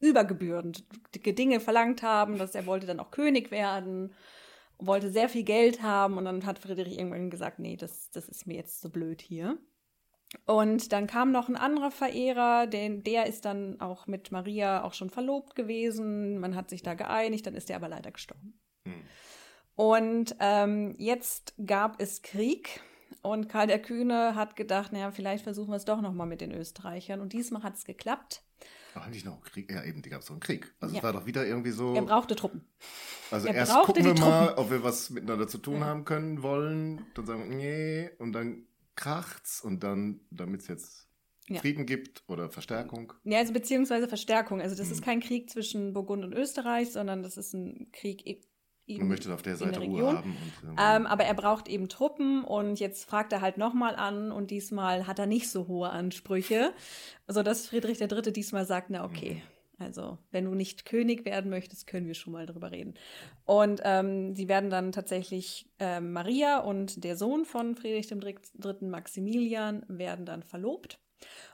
[0.00, 4.14] übergebührend Dinge verlangt haben, dass er wollte dann auch König werden,
[4.78, 8.46] wollte sehr viel Geld haben und dann hat Friedrich irgendwann gesagt, nee, das, das ist
[8.46, 9.58] mir jetzt so blöd hier.
[10.44, 14.92] Und dann kam noch ein anderer Verehrer, den, der ist dann auch mit Maria auch
[14.92, 16.38] schon verlobt gewesen.
[16.38, 18.60] Man hat sich da geeinigt, dann ist er aber leider gestorben.
[18.84, 19.02] Hm.
[19.76, 22.80] Und ähm, jetzt gab es Krieg
[23.22, 26.52] und Karl der Kühne hat gedacht, naja, vielleicht versuchen wir es doch nochmal mit den
[26.52, 27.20] Österreichern.
[27.20, 28.42] Und diesmal hat es geklappt.
[28.96, 29.70] Ach, nicht noch Krieg?
[29.70, 30.74] Ja, eben, die gab es doch einen Krieg.
[30.80, 31.00] Also ja.
[31.00, 31.94] es war doch wieder irgendwie so.
[31.94, 32.64] Er brauchte Truppen.
[33.30, 35.86] Also er erst gucken wir mal, ob wir was miteinander zu tun ja.
[35.86, 37.04] haben können, wollen.
[37.14, 38.10] Dann sagen wir, nee.
[38.18, 41.08] Und dann kracht's und dann, damit es jetzt
[41.48, 41.60] ja.
[41.60, 43.12] Frieden gibt oder Verstärkung.
[43.24, 44.60] Ja, also beziehungsweise Verstärkung.
[44.60, 44.92] Also das hm.
[44.92, 48.38] ist kein Krieg zwischen Burgund und Österreich, sondern das ist ein Krieg in,
[48.88, 50.36] Man möchte auf der Seite der Ruhe haben.
[50.62, 54.50] Und, ähm, aber er braucht eben Truppen und jetzt fragt er halt nochmal an und
[54.50, 56.72] diesmal hat er nicht so hohe Ansprüche,
[57.26, 58.32] sodass Friedrich III.
[58.32, 59.56] diesmal sagt, na okay, mhm.
[59.78, 62.94] Also, wenn du nicht König werden möchtest, können wir schon mal drüber reden.
[63.44, 68.88] Und ähm, sie werden dann tatsächlich, äh, Maria und der Sohn von Friedrich III.
[68.88, 70.98] Maximilian werden dann verlobt.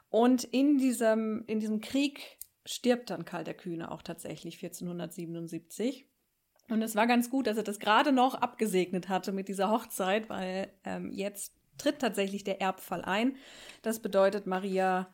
[0.08, 6.06] Und in diesem, in diesem Krieg stirbt dann Karl der Kühne auch tatsächlich 1477.
[6.68, 10.28] Und es war ganz gut, dass er das gerade noch abgesegnet hatte mit dieser Hochzeit,
[10.30, 13.36] weil ähm, jetzt tritt tatsächlich der Erbfall ein.
[13.82, 15.08] Das bedeutet, Maria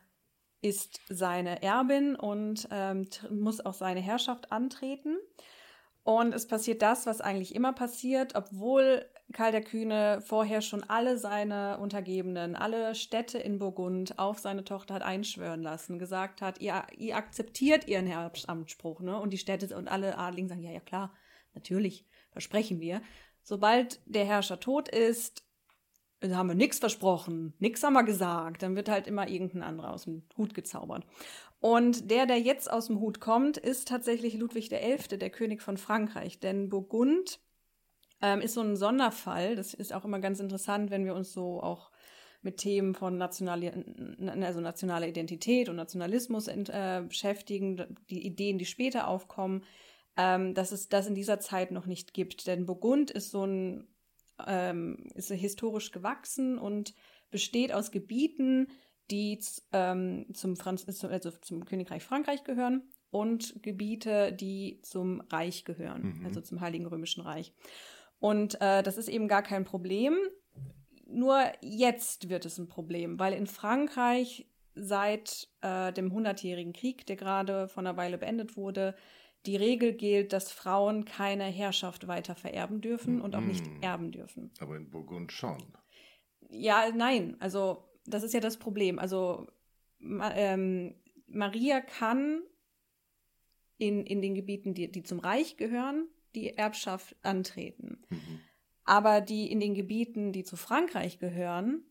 [0.61, 5.17] ist seine Erbin und ähm, muss auch seine Herrschaft antreten.
[6.03, 11.17] Und es passiert das, was eigentlich immer passiert, obwohl Karl der Kühne vorher schon alle
[11.17, 16.81] seine Untergebenen, alle Städte in Burgund auf seine Tochter hat einschwören lassen, gesagt hat, ihr,
[16.97, 19.19] ihr akzeptiert ihren Erbamtsspruch, ne?
[19.19, 21.13] Und die Städte und alle Adligen sagen, ja, ja klar,
[21.53, 23.01] natürlich, versprechen wir.
[23.43, 25.43] Sobald der Herrscher tot ist,
[26.23, 28.61] haben wir nichts versprochen, nichts haben wir gesagt.
[28.61, 31.05] Dann wird halt immer irgendein anderer aus dem Hut gezaubert.
[31.61, 35.77] Und der, der jetzt aus dem Hut kommt, ist tatsächlich Ludwig XI., der König von
[35.77, 36.39] Frankreich.
[36.39, 37.39] Denn Burgund
[38.21, 39.55] ähm, ist so ein Sonderfall.
[39.55, 41.91] Das ist auch immer ganz interessant, wenn wir uns so auch
[42.41, 43.83] mit Themen von nationale,
[44.41, 49.63] also nationaler Identität und Nationalismus äh, beschäftigen, die Ideen, die später aufkommen,
[50.19, 52.45] ähm, dass es das in dieser Zeit noch nicht gibt.
[52.45, 53.87] Denn Burgund ist so ein,
[54.45, 56.93] ähm, ist historisch gewachsen und
[57.31, 58.67] besteht aus Gebieten,
[59.11, 59.39] die
[59.71, 66.25] ähm, zum, Franz also zum Königreich Frankreich gehören und Gebiete, die zum Reich gehören, mhm.
[66.25, 67.53] also zum Heiligen Römischen Reich.
[68.19, 70.17] Und äh, das ist eben gar kein Problem.
[71.07, 77.15] Nur jetzt wird es ein Problem, weil in Frankreich seit äh, dem Hundertjährigen Krieg, der
[77.15, 78.95] gerade vor einer Weile beendet wurde,
[79.45, 84.51] die Regel gilt, dass Frauen keine Herrschaft weiter vererben dürfen und auch nicht erben dürfen.
[84.59, 85.57] Aber in Burgund schon.
[86.49, 87.37] Ja, nein.
[87.39, 88.99] Also das ist ja das Problem.
[88.99, 89.47] Also
[90.01, 90.95] ähm,
[91.27, 92.41] Maria kann
[93.77, 98.01] in, in den Gebieten, die, die zum Reich gehören, die Erbschaft antreten.
[98.09, 98.39] Mhm.
[98.83, 101.83] Aber die in den Gebieten, die zu Frankreich gehören,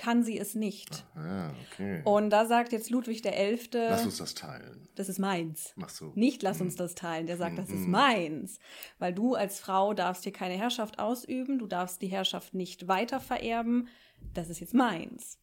[0.00, 1.04] kann sie es nicht.
[1.14, 2.00] Ah, okay.
[2.04, 3.68] Und da sagt jetzt Ludwig XI.
[3.72, 4.88] Lass uns das teilen.
[4.94, 5.74] Das ist meins.
[5.76, 6.12] Mach so.
[6.14, 6.78] Nicht lass uns hm.
[6.78, 7.26] das teilen.
[7.26, 7.90] Der sagt, das ist hm.
[7.90, 8.58] meins.
[8.98, 13.20] Weil du als Frau darfst hier keine Herrschaft ausüben, du darfst die Herrschaft nicht weiter
[13.20, 13.88] vererben.
[14.32, 15.39] Das ist jetzt meins.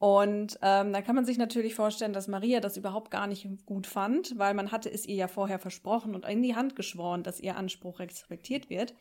[0.00, 3.86] Und ähm, da kann man sich natürlich vorstellen, dass Maria das überhaupt gar nicht gut
[3.86, 7.38] fand, weil man hatte es ihr ja vorher versprochen und in die Hand geschworen, dass
[7.38, 8.94] ihr Anspruch respektiert wird.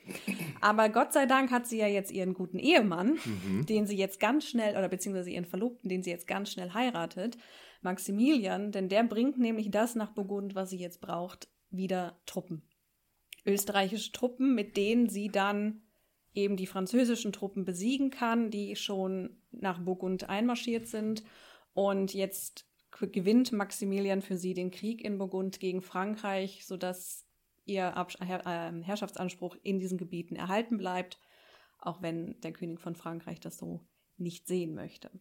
[0.59, 3.65] Aber Gott sei Dank hat sie ja jetzt ihren guten Ehemann, mhm.
[3.65, 7.37] den sie jetzt ganz schnell, oder beziehungsweise ihren Verlobten, den sie jetzt ganz schnell heiratet,
[7.81, 12.63] Maximilian, denn der bringt nämlich das nach Burgund, was sie jetzt braucht, wieder Truppen.
[13.45, 15.81] Österreichische Truppen, mit denen sie dann
[16.43, 21.23] eben die französischen Truppen besiegen kann, die schon nach Burgund einmarschiert sind.
[21.73, 27.25] Und jetzt gewinnt Maximilian für sie den Krieg in Burgund gegen Frankreich, sodass
[27.65, 27.93] ihr
[28.45, 31.19] ähm, Herrschaftsanspruch in diesen Gebieten erhalten bleibt,
[31.77, 33.85] auch wenn der König von Frankreich das so
[34.17, 35.11] nicht sehen möchte.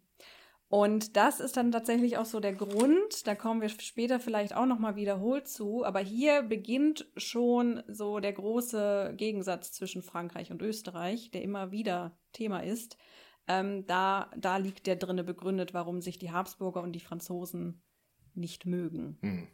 [0.71, 4.67] Und das ist dann tatsächlich auch so der Grund, da kommen wir später vielleicht auch
[4.67, 11.31] nochmal wiederholt zu, aber hier beginnt schon so der große Gegensatz zwischen Frankreich und Österreich,
[11.31, 12.99] der immer wieder Thema ist.
[13.47, 17.83] Ähm, da, da liegt der drinne begründet, warum sich die Habsburger und die Franzosen
[18.35, 19.17] nicht mögen.
[19.23, 19.49] Hm.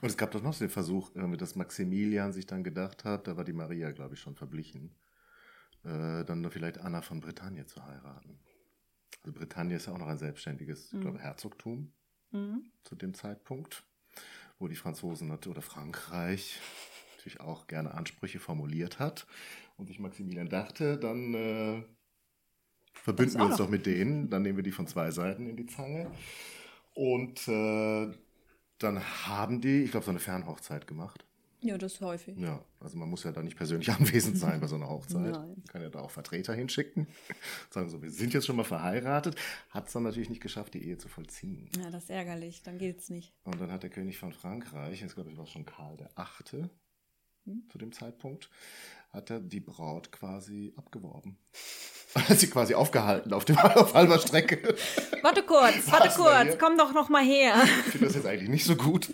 [0.00, 3.44] Und es gab doch noch den Versuch, dass Maximilian sich dann gedacht hat, da war
[3.44, 4.94] die Maria, glaube ich, schon verblichen,
[5.82, 8.38] äh, dann vielleicht Anna von Bretagne zu heiraten.
[9.22, 10.98] Also Britannien ist ja auch noch ein selbstständiges, mhm.
[10.98, 11.92] ich glaube, Herzogtum
[12.30, 12.64] mhm.
[12.84, 13.84] zu dem Zeitpunkt,
[14.58, 16.60] wo die Franzosen oder Frankreich
[17.16, 19.26] natürlich auch gerne Ansprüche formuliert hat.
[19.76, 21.82] Und sich Maximilian dachte, dann äh,
[22.92, 25.66] verbünden wir uns doch mit denen, dann nehmen wir die von zwei Seiten in die
[25.66, 26.10] Zange.
[26.94, 28.12] Und äh,
[28.78, 31.24] dann haben die, ich glaube, so eine Fernhochzeit gemacht.
[31.64, 32.38] Ja, das ist häufig.
[32.38, 35.32] Ja, also man muss ja da nicht persönlich anwesend sein bei so einer Hochzeit.
[35.32, 35.54] Nein.
[35.56, 37.06] Man kann ja da auch Vertreter hinschicken.
[37.70, 39.36] Sagen so, wir sind jetzt schon mal verheiratet.
[39.70, 41.70] Hat es dann natürlich nicht geschafft, die Ehe zu vollziehen.
[41.80, 42.62] Ja, das ist ärgerlich.
[42.62, 43.32] Dann gilt es nicht.
[43.44, 46.68] Und dann hat der König von Frankreich, jetzt glaube ich war schon Karl der Achte
[47.44, 47.62] hm?
[47.70, 48.50] zu dem Zeitpunkt,
[49.10, 51.38] hat er die Braut quasi abgeworben.
[52.14, 54.76] Hat sie quasi aufgehalten auf, dem, auf halber Strecke.
[55.22, 57.54] Warte kurz, warte kurz, komm doch noch mal her.
[57.64, 59.12] Ich finde das jetzt eigentlich nicht so gut.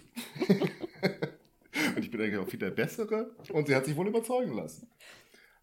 [2.21, 3.35] Und ich auch viel der Bessere.
[3.53, 4.89] Und sie hat sich wohl überzeugen lassen.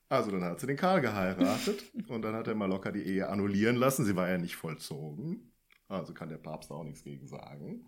[0.10, 3.28] Also dann hat sie den Karl geheiratet und dann hat er mal locker die Ehe
[3.28, 4.06] annullieren lassen.
[4.06, 5.52] Sie war ja nicht vollzogen.
[5.90, 7.86] Also kann der Papst auch nichts gegen sagen.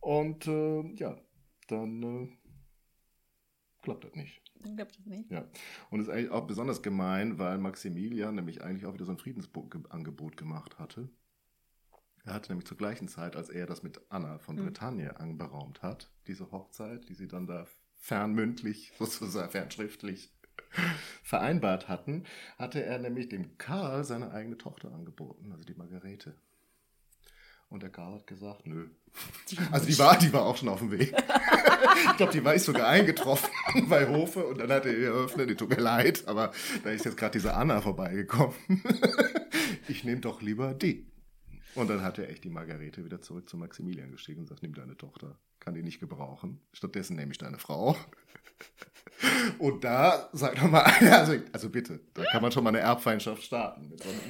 [0.00, 1.16] Und äh, ja,
[1.68, 2.28] dann äh,
[3.82, 4.42] klappt das nicht.
[4.60, 5.30] Dann klappt das nicht.
[5.30, 5.48] Ja.
[5.90, 9.18] Und es ist eigentlich auch besonders gemein, weil Maximilian nämlich eigentlich auch wieder so ein
[9.18, 11.08] Friedensangebot gemacht hatte.
[12.24, 14.64] Er hatte nämlich zur gleichen Zeit, als er das mit Anna von mhm.
[14.64, 20.32] Bretagne anberaumt hat, diese Hochzeit, die sie dann da fernmündlich, sozusagen fernschriftlich
[21.22, 22.24] vereinbart hatten,
[22.58, 26.34] hatte er nämlich dem Karl seine eigene Tochter angeboten, also die Margarete.
[27.68, 28.90] Und der Karl hat gesagt, nö.
[29.48, 31.14] Die also die war, die war auch schon auf dem Weg.
[32.10, 33.50] ich glaube, die war ich sogar eingetroffen
[33.88, 36.52] bei Hofe und dann hat er ihr eröffnet, die tut mir leid, aber
[36.84, 38.54] da ist jetzt gerade diese Anna vorbeigekommen.
[39.88, 41.11] ich nehme doch lieber die.
[41.74, 44.74] Und dann hat er echt die Margarete wieder zurück zu Maximilian geschickt und sagt, nimm
[44.74, 46.60] deine Tochter, kann die nicht gebrauchen.
[46.72, 47.96] Stattdessen nehme ich deine Frau.
[49.58, 52.80] Und da sagt doch mal einer, also, also bitte, da kann man schon mal eine
[52.80, 54.20] Erbfeindschaft starten mit so einem,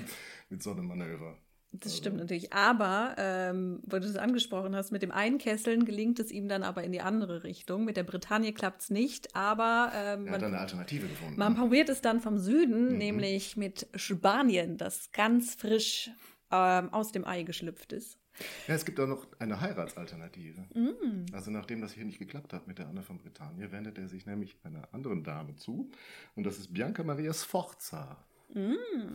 [0.50, 1.36] mit so einem Manöver.
[1.74, 2.52] Das stimmt natürlich.
[2.52, 6.84] Aber, ähm, wo du es angesprochen hast, mit dem Einkesseln gelingt es ihm dann aber
[6.84, 7.86] in die andere Richtung.
[7.86, 11.38] Mit der Bretagne klappt es nicht, aber ähm, Er hat eine Alternative gefunden.
[11.38, 16.10] man probiert es dann vom Süden, nämlich mit Spanien, das ganz frisch
[16.52, 18.18] ähm, aus dem Ei geschlüpft ist.
[18.66, 20.62] Ja, es gibt auch noch eine Heiratsalternative.
[20.74, 21.26] Mm.
[21.32, 24.24] Also nachdem das hier nicht geklappt hat mit der Anne von Bretagne, wendet er sich
[24.26, 25.90] nämlich einer anderen Dame zu.
[26.34, 28.24] Und das ist Bianca Maria Sforza.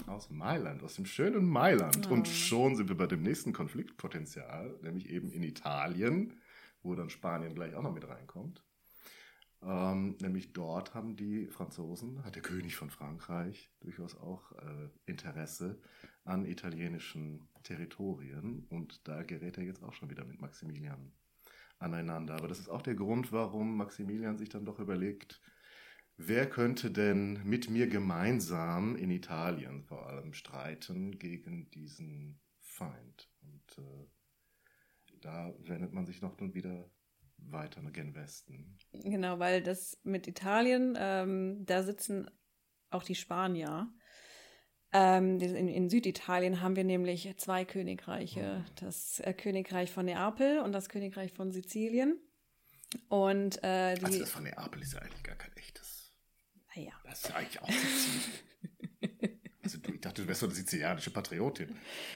[0.08, 2.10] Aus Mailand, aus dem schönen Mailand.
[2.10, 6.34] Und schon sind wir bei dem nächsten Konfliktpotenzial, nämlich eben in Italien,
[6.82, 8.64] wo dann Spanien gleich auch noch mit reinkommt.
[9.62, 15.80] Ähm, nämlich dort haben die Franzosen, hat der König von Frankreich durchaus auch äh, Interesse
[16.28, 18.66] an italienischen Territorien.
[18.70, 21.12] Und da gerät er jetzt auch schon wieder mit Maximilian
[21.80, 22.36] aneinander.
[22.36, 25.42] Aber das ist auch der Grund, warum Maximilian sich dann doch überlegt,
[26.18, 33.30] wer könnte denn mit mir gemeinsam in Italien vor allem streiten gegen diesen Feind.
[33.42, 34.08] Und äh,
[35.22, 36.90] da wendet man sich noch dann wieder
[37.38, 38.78] weiter gen Westen.
[38.92, 42.30] Genau, weil das mit Italien, ähm, da sitzen
[42.90, 43.94] auch die Spanier.
[44.94, 48.64] Ähm, in, in Süditalien haben wir nämlich zwei Königreiche.
[48.80, 52.18] Das äh, Königreich von Neapel und das Königreich von Sizilien.
[53.10, 56.12] Und äh, die, Also das von Neapel ist ja eigentlich gar kein echtes.
[56.76, 56.94] naja.
[57.04, 58.47] Das ist ja eigentlich auch Sizilien.
[59.94, 61.76] Ich dachte, du wärst so eine sizilianische Patriotin.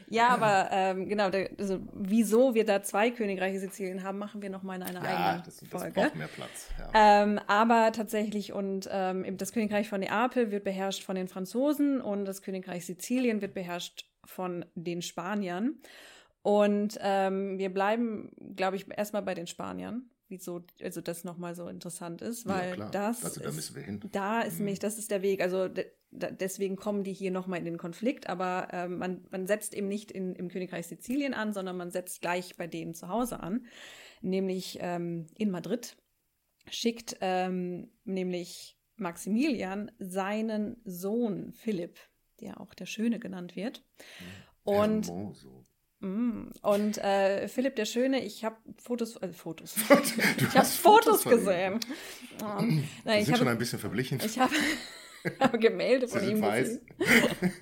[0.10, 4.49] Ja, aber ähm, genau, der, also, wieso wir da zwei Königreiche Sizilien haben, machen wir
[4.49, 5.93] nochmal in einer Ja, eigenen das, das Folge.
[5.93, 6.67] braucht mehr Platz.
[6.77, 7.23] Ja.
[7.23, 12.25] Ähm, aber tatsächlich, und ähm, das Königreich von Neapel wird beherrscht von den Franzosen und
[12.25, 15.79] das Königreich Sizilien wird beherrscht von den Spaniern.
[16.43, 21.67] Und ähm, wir bleiben, glaube ich, erstmal bei den Spaniern, wieso, also das nochmal so
[21.67, 23.24] interessant ist, weil ja, das.
[23.24, 24.00] also da ist, müssen wir hin.
[24.12, 24.65] da ist Mhm.
[24.65, 25.41] nämlich, das ist der Weg.
[25.41, 25.70] Also
[26.10, 30.12] deswegen kommen die hier nochmal in den Konflikt, aber ähm, man, man setzt eben nicht
[30.12, 33.65] in, im Königreich Sizilien an, sondern man setzt gleich bei denen zu Hause an,
[34.22, 35.96] nämlich ähm, in Madrid.
[36.70, 41.98] Schickt ähm, nämlich Maximilian seinen Sohn Philipp,
[42.39, 43.84] der auch der Schöne genannt wird.
[44.63, 45.61] Und, Hermoso.
[46.01, 49.75] Mm, und äh, Philipp der Schöne, ich habe Fotos, äh, Fotos.
[50.37, 51.31] Du Ich habe Fotos ihm.
[51.31, 51.79] gesehen.
[52.39, 52.45] Die
[53.05, 54.19] nein, ich sind schon habe ein bisschen verblichen.
[54.23, 54.53] ich habe
[55.39, 56.67] habe Gemälde Sie von ihm weiß.
[56.67, 57.53] gesehen.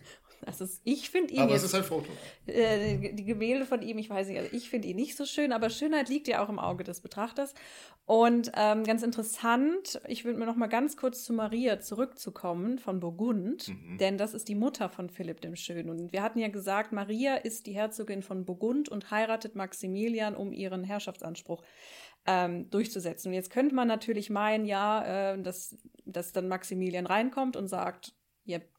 [0.50, 2.08] Das ist, ich finde ihn Aber es jetzt, ist ein Foto.
[2.48, 5.52] äh, die- Gemälde von ihm, ich weiß nicht, also ich finde ihn nicht so schön,
[5.52, 7.54] aber Schönheit liegt ja auch im Auge des Betrachters.
[8.06, 13.00] Und ähm, ganz interessant, ich würde mir noch mal ganz kurz zu Maria zurückzukommen von
[13.00, 13.98] Burgund, Mhm.
[14.00, 15.90] denn das ist die Mutter von Philipp dem Schönen.
[15.92, 20.52] Und wir hatten ja gesagt, Maria ist die Herzogin von Burgund und heiratet Maximilian, um
[20.52, 21.62] ihren Herrschaftsanspruch
[22.26, 23.30] ähm, durchzusetzen.
[23.30, 28.14] Und jetzt könnte man natürlich meinen, ja, äh, dass, dass dann Maximilian reinkommt und sagt,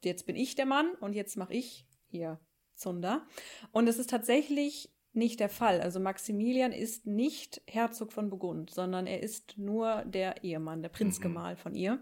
[0.03, 2.39] jetzt bin ich der Mann und jetzt mache ich hier
[2.75, 3.25] Zunder.
[3.71, 5.81] Und es ist tatsächlich nicht der Fall.
[5.81, 11.55] Also Maximilian ist nicht Herzog von Burgund, sondern er ist nur der Ehemann, der Prinzgemahl
[11.55, 11.99] von ihr.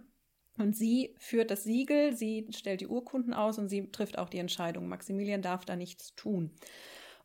[0.58, 4.40] Und sie führt das Siegel, sie stellt die Urkunden aus und sie trifft auch die
[4.40, 4.88] Entscheidung.
[4.88, 6.52] Maximilian darf da nichts tun.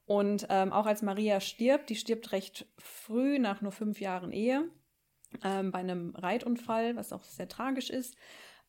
[0.07, 4.69] Und ähm, auch als Maria stirbt, die stirbt recht früh, nach nur fünf Jahren Ehe,
[5.43, 8.17] ähm, bei einem Reitunfall, was auch sehr tragisch ist.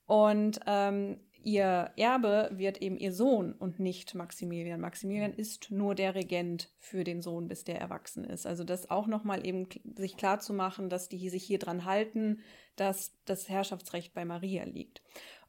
[0.05, 4.81] Und ähm, ihr Erbe wird eben ihr Sohn und nicht Maximilian.
[4.81, 8.47] Maximilian ist nur der Regent für den Sohn, bis der erwachsen ist.
[8.47, 12.39] Also das auch nochmal eben sich klar zu machen, dass die sich hier dran halten,
[12.75, 15.03] dass das Herrschaftsrecht bei Maria liegt.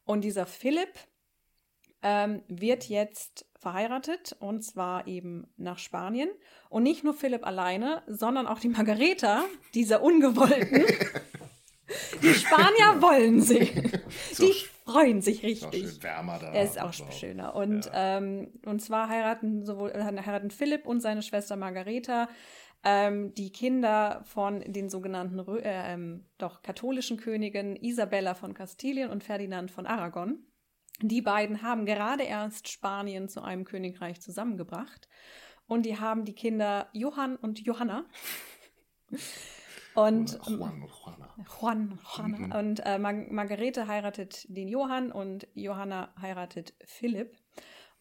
[0.05, 0.93] Und dieser Philipp
[2.03, 6.29] ähm, wird jetzt verheiratet und zwar eben nach Spanien.
[6.69, 10.85] Und nicht nur Philipp alleine, sondern auch die Margareta, dieser Ungewollten.
[12.21, 13.71] Die Spanier wollen sie.
[14.33, 14.53] So Die
[14.87, 15.91] freuen sich Ist auch richtig.
[15.91, 16.51] schön wärmer da.
[16.53, 17.09] Er ist auch so.
[17.11, 17.55] schöner.
[17.55, 22.29] Und, ähm, und zwar heiraten sowohl äh, heiraten Philipp und seine Schwester Margareta
[22.83, 29.23] ähm, die Kinder von den sogenannten äh, ähm, doch katholischen Königen Isabella von Kastilien und
[29.23, 30.39] Ferdinand von Aragon.
[31.01, 35.07] Die beiden haben gerade erst Spanien zu einem Königreich zusammengebracht.
[35.67, 38.05] Und die haben die Kinder Johann und Johanna.
[39.97, 40.87] Und Oder Juan.
[41.59, 42.37] Juan, Juana.
[42.37, 42.51] Mhm.
[42.51, 47.35] Und äh, Mar Margarete heiratet den Johann und Johanna heiratet Philipp.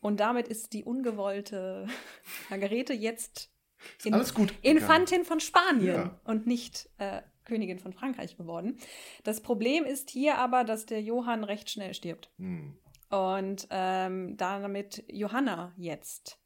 [0.00, 1.86] Und damit ist die ungewollte
[2.50, 3.50] Margarete jetzt
[3.98, 4.52] Ist alles gut.
[4.60, 6.20] Infantin von Spanien Ja.
[6.24, 8.76] und nicht äh, Königin von Frankreich geworden.
[9.24, 12.30] Das Problem ist hier aber, dass der Johann recht schnell stirbt.
[12.36, 12.76] Hm.
[13.08, 16.38] Und ähm, damit Johanna jetzt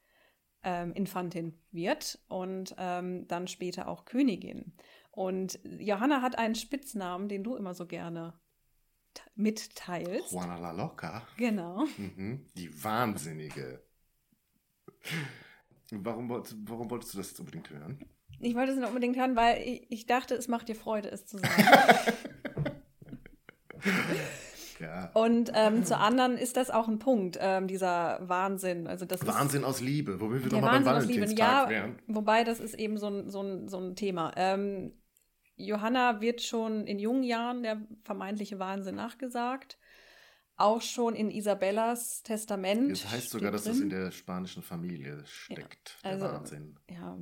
[0.63, 4.75] ähm, Infantin wird und ähm, dann später auch Königin.
[5.11, 8.35] Und Johanna hat einen Spitznamen, den du immer so gerne
[9.35, 10.33] mitteilst.
[10.33, 11.23] Juana la Loca.
[11.37, 11.85] Genau.
[11.97, 12.47] Mhm.
[12.57, 13.83] Die Wahnsinnige.
[15.93, 17.99] Warum, warum wolltest du das jetzt unbedingt hören?
[18.39, 21.27] Ich wollte es nicht unbedingt hören, weil ich, ich dachte, es macht dir Freude, es
[21.27, 21.65] zu sagen.
[24.81, 25.11] ja.
[25.15, 28.87] Und ähm, zu anderen ist das auch ein Punkt, ähm, dieser Wahnsinn.
[28.87, 30.87] Also das Wahnsinn aus Liebe, womit wir der nochmal beim.
[30.87, 31.99] Valentinstag Ja, wären.
[32.07, 34.33] wobei das ist eben so ein, so ein, so ein Thema.
[34.37, 34.93] Ähm,
[35.67, 39.79] Johanna wird schon in jungen Jahren der vermeintliche Wahnsinn nachgesagt.
[40.57, 42.91] Auch schon in Isabellas Testament.
[42.93, 43.85] Es heißt sogar, dass das drin.
[43.85, 45.99] in der spanischen Familie steckt.
[46.03, 46.79] also- der Wahnsinn.
[46.91, 47.17] Ja,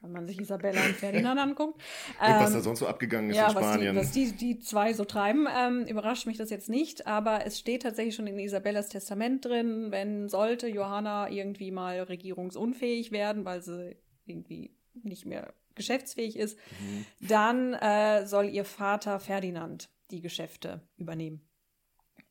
[0.00, 1.74] wenn man sich Isabella und Ferdinand anguckt.
[1.74, 3.96] Und was Ähm, da sonst so abgegangen ist ja, in was die, Spanien.
[3.96, 7.82] was die, die zwei so treiben, ähm, überrascht mich das jetzt nicht, aber es steht
[7.82, 13.96] tatsächlich schon in Isabellas Testament drin, wenn sollte Johanna irgendwie mal regierungsunfähig werden, weil sie
[14.26, 17.06] irgendwie nicht mehr geschäftsfähig ist, Mhm.
[17.20, 21.46] dann äh, soll ihr Vater Ferdinand die Geschäfte übernehmen.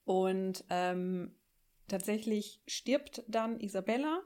[0.04, 1.36] Und ähm,
[1.88, 4.22] tatsächlich stirbt dann Isabella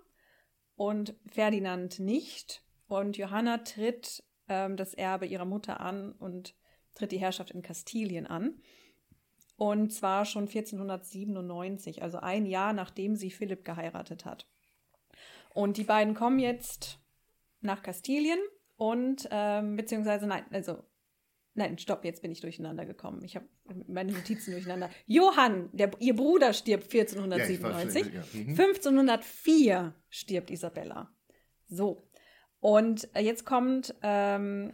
[0.76, 2.64] und Ferdinand nicht.
[2.88, 6.56] Und Johanna tritt ähm, das Erbe ihrer Mutter an und
[6.96, 8.62] tritt die Herrschaft in Kastilien an.
[9.58, 14.48] Und zwar schon 1497, also ein Jahr nachdem sie Philipp geheiratet hat.
[15.54, 16.99] Und die beiden kommen jetzt
[17.62, 18.40] nach Kastilien
[18.78, 20.84] und ähm, beziehungsweise nein, also
[21.54, 23.24] nein, stopp, jetzt bin ich durcheinander gekommen.
[23.24, 23.46] Ich habe
[23.88, 24.90] meine Notizen durcheinander.
[25.06, 28.04] Johann, der, ihr Bruder stirbt Ja, ich war 1497.
[28.04, 28.44] schon- ja.
[28.46, 28.50] Mhm.
[28.60, 31.14] 1504 stirbt Isabella.
[31.68, 32.10] So.
[32.62, 34.74] Und äh, jetzt kommt ähm,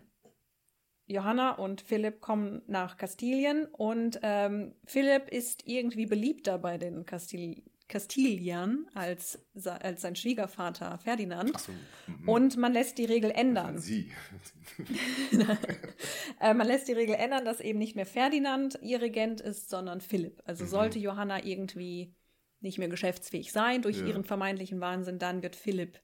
[1.08, 7.64] Johanna und Philipp kommen nach Kastilien und ähm, Philipp ist irgendwie beliebter bei den Kastil
[7.88, 11.60] Kastiliern als, als sein Schwiegervater Ferdinand.
[11.60, 11.72] So.
[12.08, 12.28] mhm.
[12.30, 13.78] Und man lässt die Regel ändern.
[13.80, 14.12] Sie.
[16.42, 20.02] Äh, man lässt die Regel ändern, dass eben nicht mehr Ferdinand ihr Regent ist, sondern
[20.02, 20.42] Philipp.
[20.46, 20.70] Also Mhm.
[20.70, 22.14] sollte Johanna irgendwie
[22.60, 24.08] nicht mehr geschäftsfähig sein durch Ja.
[24.08, 26.00] ihren vermeintlichen Wahnsinn, dann wird Philipp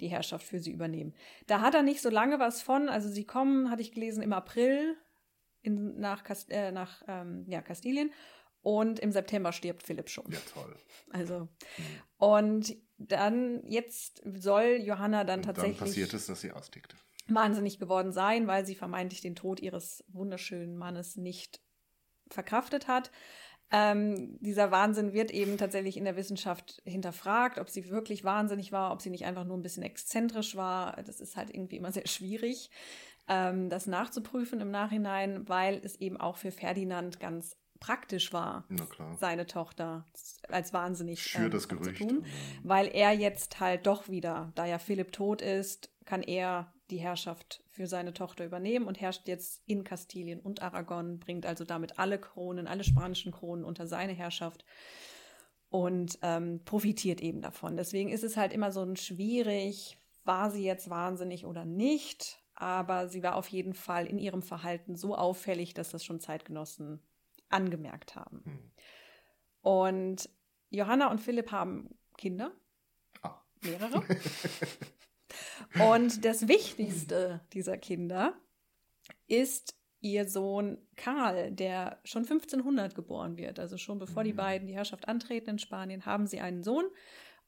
[0.00, 1.14] die Herrschaft für sie übernehmen.
[1.46, 2.88] Da hat er nicht so lange was von.
[2.88, 4.96] Also sie kommen, hatte ich gelesen, im April
[5.62, 8.12] in, nach, Kast, äh, nach ähm, ja, Kastilien
[8.66, 10.26] und im September stirbt Philipp schon.
[10.28, 10.74] Ja, toll.
[11.10, 11.46] Also
[12.16, 16.96] und dann jetzt soll Johanna dann Und dann tatsächlich passiert es, dass sie austickt.
[17.28, 21.60] wahnsinnig geworden sein, weil sie vermeintlich den Tod ihres wunderschönen Mannes nicht
[22.28, 23.12] verkraftet hat.
[23.70, 28.92] Ähm, dieser Wahnsinn wird eben tatsächlich in der Wissenschaft hinterfragt, ob sie wirklich wahnsinnig war,
[28.92, 31.00] ob sie nicht einfach nur ein bisschen exzentrisch war.
[31.04, 32.70] Das ist halt irgendwie immer sehr schwierig,
[33.28, 38.64] ähm, das nachzuprüfen im Nachhinein, weil es eben auch für Ferdinand ganz praktisch war,
[39.18, 40.04] seine Tochter
[40.48, 42.02] als wahnsinnig Schür ähm, das Gerücht.
[42.02, 42.24] anzutun
[42.62, 47.64] weil er jetzt halt doch wieder, da ja Philipp tot ist, kann er die Herrschaft
[47.70, 52.18] für seine Tochter übernehmen und herrscht jetzt in Kastilien und Aragon, bringt also damit alle
[52.18, 54.64] Kronen, alle spanischen Kronen unter seine Herrschaft
[55.68, 57.76] und ähm, profitiert eben davon.
[57.76, 63.08] Deswegen ist es halt immer so ein schwierig, war sie jetzt wahnsinnig oder nicht, aber
[63.08, 67.00] sie war auf jeden Fall in ihrem Verhalten so auffällig, dass das schon Zeitgenossen
[67.48, 68.42] angemerkt haben.
[68.44, 68.72] Hm.
[69.62, 70.28] Und
[70.70, 72.52] Johanna und Philipp haben Kinder,
[73.22, 73.40] Ah.
[73.62, 74.02] mehrere.
[75.80, 78.34] Und das Wichtigste dieser Kinder
[79.26, 83.58] ist ihr Sohn Karl, der schon 1500 geboren wird.
[83.58, 84.36] Also schon bevor die Mhm.
[84.36, 86.84] beiden die Herrschaft antreten in Spanien, haben sie einen Sohn.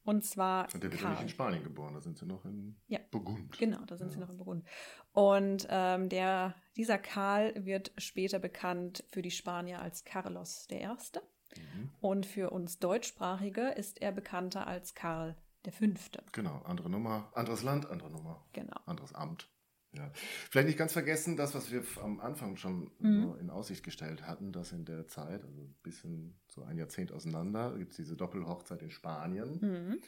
[0.05, 1.23] Und zwar Und der wird ja nicht Karl.
[1.25, 2.99] in Spanien geboren, da sind sie noch in Ja.
[3.11, 3.59] Burgund.
[3.59, 4.21] Genau, da sind sie Ja.
[4.25, 4.65] noch in Burgund.
[5.13, 10.87] Und ähm, der, dieser Karl wird später bekannt für die Spanier als Carlos I.
[10.87, 11.91] Mhm.
[12.01, 15.37] Und für uns Deutschsprachige ist er bekannter als Karl
[15.71, 15.87] V.
[16.33, 18.77] Genau, andere Nummer, anderes Land, andere Nummer, Genau.
[18.87, 19.51] anderes Amt.
[19.99, 20.11] Ja.
[20.15, 23.23] Vielleicht nicht ganz vergessen, das, was wir am Anfang schon Mhm.
[23.23, 27.11] so in Aussicht gestellt hatten, dass in der Zeit, also ein bisschen so ein Jahrzehnt
[27.13, 29.99] auseinander, gibt es diese Doppelhochzeit in Spanien Mhm.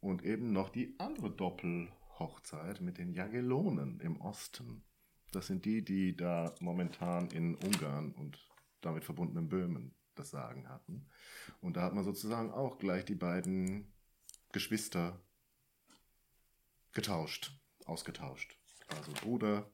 [0.00, 4.82] und eben noch die andere Doppelhochzeit mit den Jagellonen im Osten.
[5.32, 8.38] Das sind die, die da momentan in Ungarn und
[8.80, 11.06] damit verbundenen Böhmen das Sagen hatten.
[11.60, 13.92] Und da hat man sozusagen auch gleich die beiden
[14.52, 15.20] Geschwister
[16.92, 17.52] getauscht,
[17.86, 18.56] ausgetauscht.
[18.96, 19.70] Also Bruder,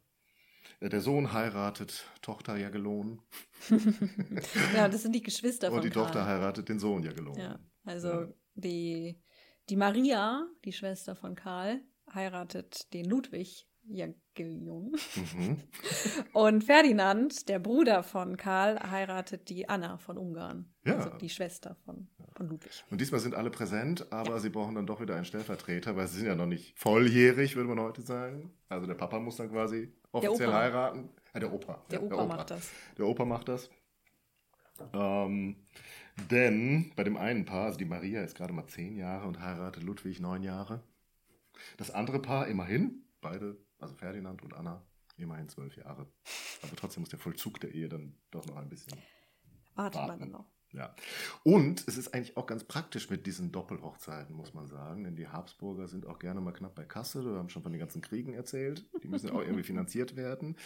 [0.81, 3.21] äh, der Sohn heiratet Tochter Jagelon
[4.75, 6.05] Ja, das sind die Geschwister von und die Karl.
[6.07, 7.39] Tochter heiratet den Sohn Jagelon.
[7.39, 8.29] Ja, also Ja.
[8.55, 9.21] die,
[9.69, 11.81] die Maria, die Schwester von Karl,
[12.13, 14.93] heiratet den Ludwig Jagellon.
[15.17, 15.57] Mhm.
[16.33, 20.73] Und Ferdinand, der Bruder von Karl, heiratet die Anna von Ungarn.
[20.85, 20.97] Ja.
[20.97, 22.85] Also die Schwester von, von Ludwig.
[22.91, 26.19] Und diesmal sind alle präsent, aber sie brauchen dann doch wieder einen Stellvertreter, weil sie
[26.19, 28.53] sind ja noch nicht volljährig, würde man heute sagen.
[28.69, 30.59] Also der Papa muss dann quasi offiziell Opa.
[30.59, 31.09] heiraten.
[31.33, 31.85] Ah, der Opa.
[31.91, 32.71] Der ja, Opa macht das.
[32.99, 33.71] Der Opa macht das.
[34.93, 35.57] Ähm,
[36.31, 39.83] denn bei dem einen Paar, also die Maria ist gerade mal zehn Jahre und heiratet
[39.83, 40.83] Ludwig neun Jahre.
[41.77, 44.83] Das andere Paar immerhin, beide, also Ferdinand und Anna,
[45.17, 46.07] immerhin zwölf Jahre.
[46.63, 48.97] Aber trotzdem muss der Vollzug der Ehe dann doch noch ein bisschen
[49.75, 50.21] Wartet man warten.
[50.21, 50.47] dann noch.
[50.73, 50.95] Ja.
[51.43, 55.05] Und es ist eigentlich auch ganz praktisch mit diesen Doppelhochzeiten, muss man sagen.
[55.05, 57.25] Denn die Habsburger sind auch gerne mal knapp bei Kasse.
[57.25, 58.89] Wir haben schon von den ganzen Kriegen erzählt.
[59.03, 60.57] Die müssen ja auch irgendwie finanziert werden.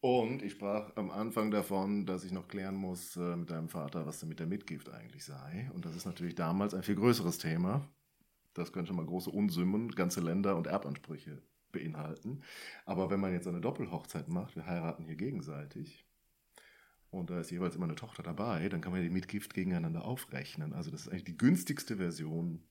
[0.00, 4.06] Und ich sprach am Anfang davon, dass ich noch klären muss äh, mit deinem Vater,
[4.06, 5.68] was denn mit der Mitgift eigentlich sei.
[5.74, 7.88] Und das ist natürlich damals ein viel größeres Thema.
[8.54, 11.42] Das könnte mal große Unsummen, ganze Länder und Erbansprüche
[11.78, 12.42] beinhalten.
[12.84, 16.04] Aber wenn man jetzt eine Doppelhochzeit macht, wir heiraten hier gegenseitig,
[17.10, 20.74] und da ist jeweils immer eine Tochter dabei, dann kann man die Mitgift gegeneinander aufrechnen.
[20.74, 22.62] Also das ist eigentlich die günstigste Version,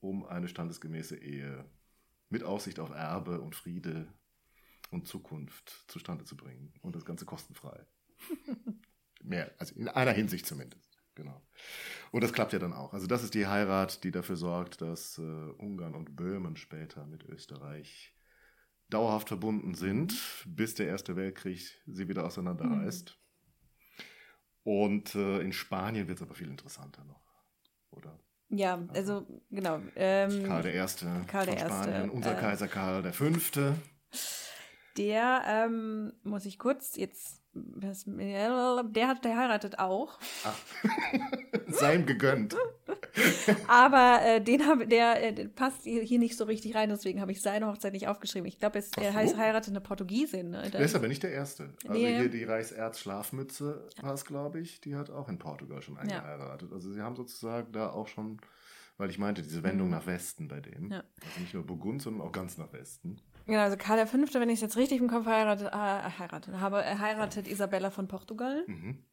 [0.00, 1.68] um eine standesgemäße Ehe
[2.28, 4.12] mit Aussicht auf Erbe und Friede
[4.90, 6.72] und Zukunft zustande zu bringen.
[6.82, 7.84] Und das Ganze kostenfrei.
[9.22, 10.85] Mehr, also in einer Hinsicht zumindest.
[11.16, 11.42] Genau.
[12.12, 12.92] Und das klappt ja dann auch.
[12.92, 17.24] Also das ist die Heirat, die dafür sorgt, dass äh, Ungarn und Böhmen später mit
[17.24, 18.14] Österreich
[18.88, 20.14] dauerhaft verbunden sind,
[20.46, 23.18] bis der Erste Weltkrieg sie wieder auseinanderreißt.
[24.62, 27.22] Und äh, in Spanien wird es aber viel interessanter noch,
[27.90, 28.20] oder?
[28.48, 29.80] Ja, also genau.
[29.96, 33.74] Ähm, Karl der Erste Karl der von Erste, Spanien, unser äh, Kaiser Karl der Fünfte.
[34.96, 37.42] Der ähm, muss ich kurz jetzt.
[37.74, 40.18] Was- Der hat, der heiratet auch.
[41.68, 42.56] Sei ihm gegönnt.
[43.68, 47.40] Aber äh, den hab, der, äh, passt hier nicht so richtig rein, deswegen habe ich
[47.42, 48.46] seine Hochzeit nicht aufgeschrieben.
[48.46, 50.50] Ich glaube, Ach er heißt heiratet eine Portugiesin.
[50.50, 50.70] Ne?
[50.70, 51.70] Der ist aber nicht der Erste.
[51.86, 52.16] Also Nee.
[52.18, 56.72] hier die Reichserz-Schlafmütze war es, glaube ich, die hat auch in Portugal schon eingeheiratet.
[56.72, 58.38] Also sie haben sozusagen da auch schon,
[58.98, 59.94] weil ich meinte, diese Wendung Mhm.
[59.94, 60.90] nach Westen bei dem.
[60.92, 61.02] Ja.
[61.24, 63.20] Also nicht nur Burgund, sondern auch ganz nach Westen.
[63.46, 65.70] Genau, also Karl V., wenn ich es jetzt richtig im Kopf heiratet, äh,
[66.18, 68.64] heiratet habe, er heiratet Isabella von Portugal.
[68.66, 69.04] Mhm.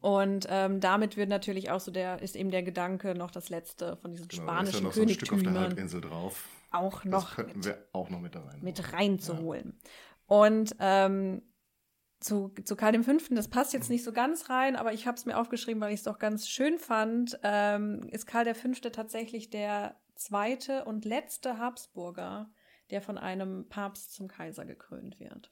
[0.00, 3.96] Und ähm, damit wird natürlich auch so der, ist eben der Gedanke noch das letzte
[3.96, 6.48] von diesen Genau, da ist ja spanischen noch so ein Stück auf der Halbinsel drauf.
[6.70, 8.60] auch Das noch könnten mit, wir auch noch mit rein.
[8.62, 9.80] mit reinzuholen.
[10.26, 11.42] Und ähm,
[12.20, 15.26] zu, zu Karl V., das passt jetzt nicht so ganz rein, aber ich habe es
[15.26, 18.68] mir aufgeschrieben, weil ich es doch ganz schön fand, ähm, ist Karl V.
[18.92, 22.48] tatsächlich der zweite und letzte Habsburger,
[22.92, 25.50] der von einem Papst zum Kaiser gekrönt wird.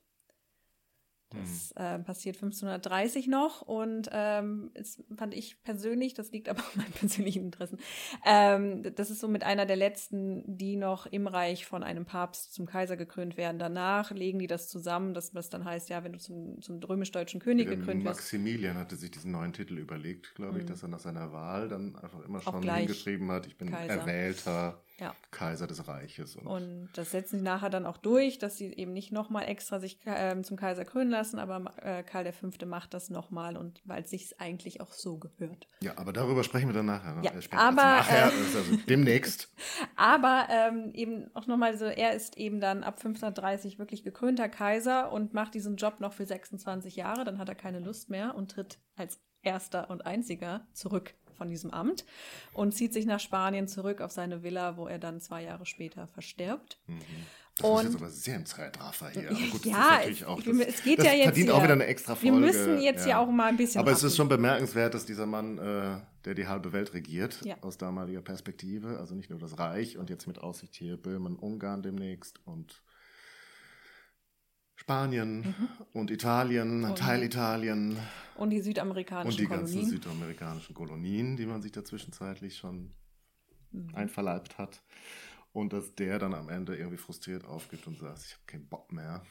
[1.33, 6.79] Das äh, passiert 1530 noch und ähm, es fand ich persönlich, das liegt aber an
[6.81, 7.79] meinen persönlichen Interessen,
[8.27, 12.53] ähm, das ist so mit einer der letzten, die noch im Reich von einem Papst
[12.53, 13.61] zum Kaiser gekrönt werden.
[13.61, 17.39] Danach legen die das zusammen, dass was dann heißt, ja, wenn du zum, zum römisch-deutschen
[17.39, 18.17] König Der gekrönt wirst.
[18.17, 20.69] Maximilian hatte sich diesen neuen Titel überlegt, glaube ich, Mhm.
[20.69, 24.01] dass er nach seiner Wahl dann einfach immer schon hingeschrieben hat, ich bin Kaiser.
[24.01, 25.15] erwählter Ja.
[25.31, 26.37] Kaiser des Reiches.
[26.37, 29.81] Und, Und das setzen sie nachher dann auch durch, dass sie eben nicht nochmal extra
[29.81, 32.49] sich ähm, zum Kaiser krönen lassen, aber äh, Karl V.
[32.67, 35.67] macht das nochmal und weil es sich eigentlich auch so gehört.
[35.83, 37.19] ja, aber darüber sprechen wir dann nachher.
[37.23, 37.63] Ja, Äh, später.
[37.63, 39.53] aber, also nachher, äh, also demnächst.
[39.97, 45.13] Aber ähm, eben auch nochmal so, er ist eben dann ab 1530 wirklich gekrönter Kaiser
[45.13, 47.25] und macht diesen Job noch für 26 Jahre.
[47.25, 51.71] Dann hat er keine Lust mehr und tritt als erster und einziger zurück von diesem
[51.71, 52.05] Amt
[52.53, 56.07] und zieht sich nach Spanien zurück auf seine Villa, wo er dann zwei Jahre später
[56.09, 56.77] verstirbt.
[56.87, 57.01] Mhm.
[57.57, 59.29] Das Und- ist jetzt aber sehr im Zeitraffer hier.
[59.51, 59.73] Gut, das
[60.21, 62.31] Ja, auch, will- es geht das ja jetzt verdient hier- auch wieder eine extra Wir
[62.33, 62.47] Folge.
[62.47, 63.81] müssen jetzt ja, auch mal ein bisschen.
[63.81, 67.57] Aber es ist schon bemerkenswert, dass dieser Mann, äh, der die halbe Welt regiert, Ja.
[67.63, 71.83] aus damaliger Perspektive, also nicht nur das Reich und jetzt mit Aussicht hier Böhmen, Ungarn
[71.83, 72.83] demnächst und
[74.85, 75.55] Spanien
[75.93, 77.99] und Italien, Und- Teil Italien
[78.37, 79.91] Und die und südamerikanischen die ganzen Kolonien.
[79.91, 82.93] südamerikanischen Kolonien, die man sich da zwischenzeitlich schon
[83.73, 83.95] Mhm.
[83.95, 84.81] einverleibt hat.
[85.53, 88.91] Und dass der dann am Ende irgendwie frustriert aufgibt und sagt, ich habe keinen Bock
[88.93, 89.23] mehr.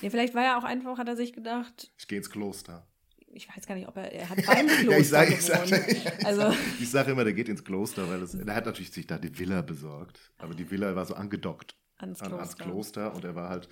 [0.00, 2.86] Nee, vielleicht war er auch einfach, hat er sich gedacht, Ich gehe ins Kloster.
[3.26, 5.66] ich weiß gar nicht, ob er, er hat beim Kloster Ja, ich sage ich sag,
[5.88, 8.90] ich Also, sag, ich sag immer, der geht ins Kloster, weil es, er hat natürlich
[8.92, 10.32] sich da die Villa besorgt.
[10.38, 12.40] Aber die Villa war so angedockt ans an, Kloster.
[12.42, 13.68] ans Kloster und er war halt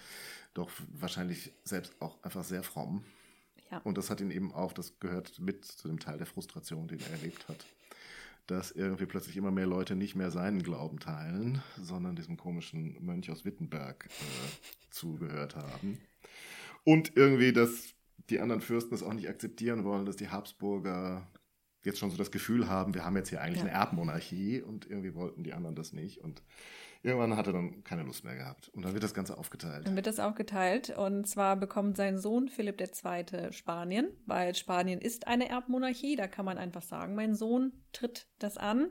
[0.55, 3.05] doch wahrscheinlich selbst auch einfach sehr fromm.
[3.71, 3.79] Ja.
[3.79, 7.01] Und das hat ihn eben auch, das gehört mit zu dem Teil der Frustration, den
[7.01, 7.65] er erlebt hat,
[8.47, 13.31] dass irgendwie plötzlich immer mehr Leute nicht mehr seinen Glauben teilen, sondern diesem komischen Mönch
[13.31, 15.99] aus Wittenberg äh, zugehört haben.
[16.85, 17.95] Und irgendwie, dass
[18.29, 21.27] die anderen Fürsten es auch nicht akzeptieren wollen, dass die Habsburger
[21.85, 23.69] jetzt schon so das Gefühl haben, wir haben jetzt hier eigentlich Ja.
[23.69, 26.19] eine Erbmonarchie und irgendwie wollten die anderen das nicht.
[26.19, 26.43] Und
[27.03, 28.69] irgendwann hat er dann keine Lust mehr gehabt.
[28.69, 29.87] Und dann wird das Ganze aufgeteilt.
[29.87, 33.53] Dann wird das aufgeteilt und zwar bekommt sein Sohn Philipp II.
[33.53, 38.57] Spanien, weil Spanien ist eine Erbmonarchie, da kann man einfach sagen, mein Sohn tritt das
[38.57, 38.91] an.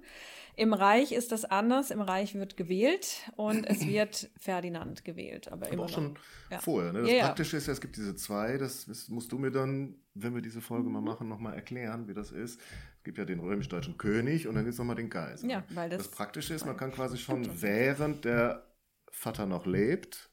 [0.55, 5.65] Im Reich ist das anders, im Reich wird gewählt und es wird Ferdinand gewählt, aber
[5.67, 6.17] Aber immer auch schon
[6.49, 6.59] Ja.
[6.59, 6.91] vorher.
[6.93, 7.01] Ne?
[7.01, 7.25] Das Ja, ja.
[7.25, 10.59] Praktische ist ja, es gibt diese zwei, das musst du mir dann, wenn wir diese
[10.61, 10.93] Folge Mhm.
[10.93, 12.59] mal machen, nochmal erklären, wie das ist.
[13.01, 15.47] Es gibt ja den römisch-deutschen König und dann gibt es nochmal den Kaiser.
[15.47, 18.63] Ja, weil das- das Praktische ist, man kann quasi schon während der
[19.09, 20.29] Vater noch lebt,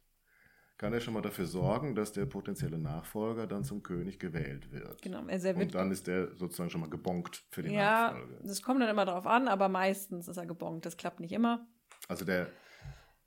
[0.77, 5.01] kann er schon mal dafür sorgen, dass der potenzielle Nachfolger dann zum König gewählt wird.
[5.01, 5.25] Genau.
[5.29, 8.39] Also er wird, Und dann ist er sozusagen schon mal gebonkt für die ja, Nachfolge.
[8.45, 10.85] das kommt dann immer darauf an, aber meistens ist er gebongt.
[10.85, 11.67] Das klappt nicht immer.
[12.07, 12.49] Also der,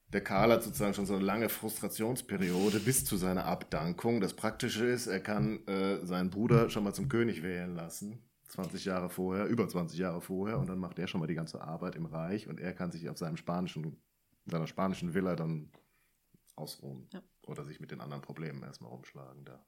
[0.10, 4.22] der Karl hat sozusagen schon so eine lange Frustrationsperiode bis zu seiner Abdankung.
[4.22, 8.24] Das Praktische ist, er kann äh, seinen Bruder schon mal zum König wählen lassen.
[8.52, 10.60] 20 Jahre vorher, über 20 Jahre vorher.
[10.60, 13.10] Und dann macht er schon mal die ganze Arbeit im Reich und er kann sich
[13.10, 14.02] auf seinem spanischen,
[14.46, 15.72] seiner spanischen Villa dann
[16.56, 17.08] ausruhen.
[17.12, 17.22] Ja.
[17.48, 19.66] Oder sich mit den anderen Problemen erstmal rumschlagen da.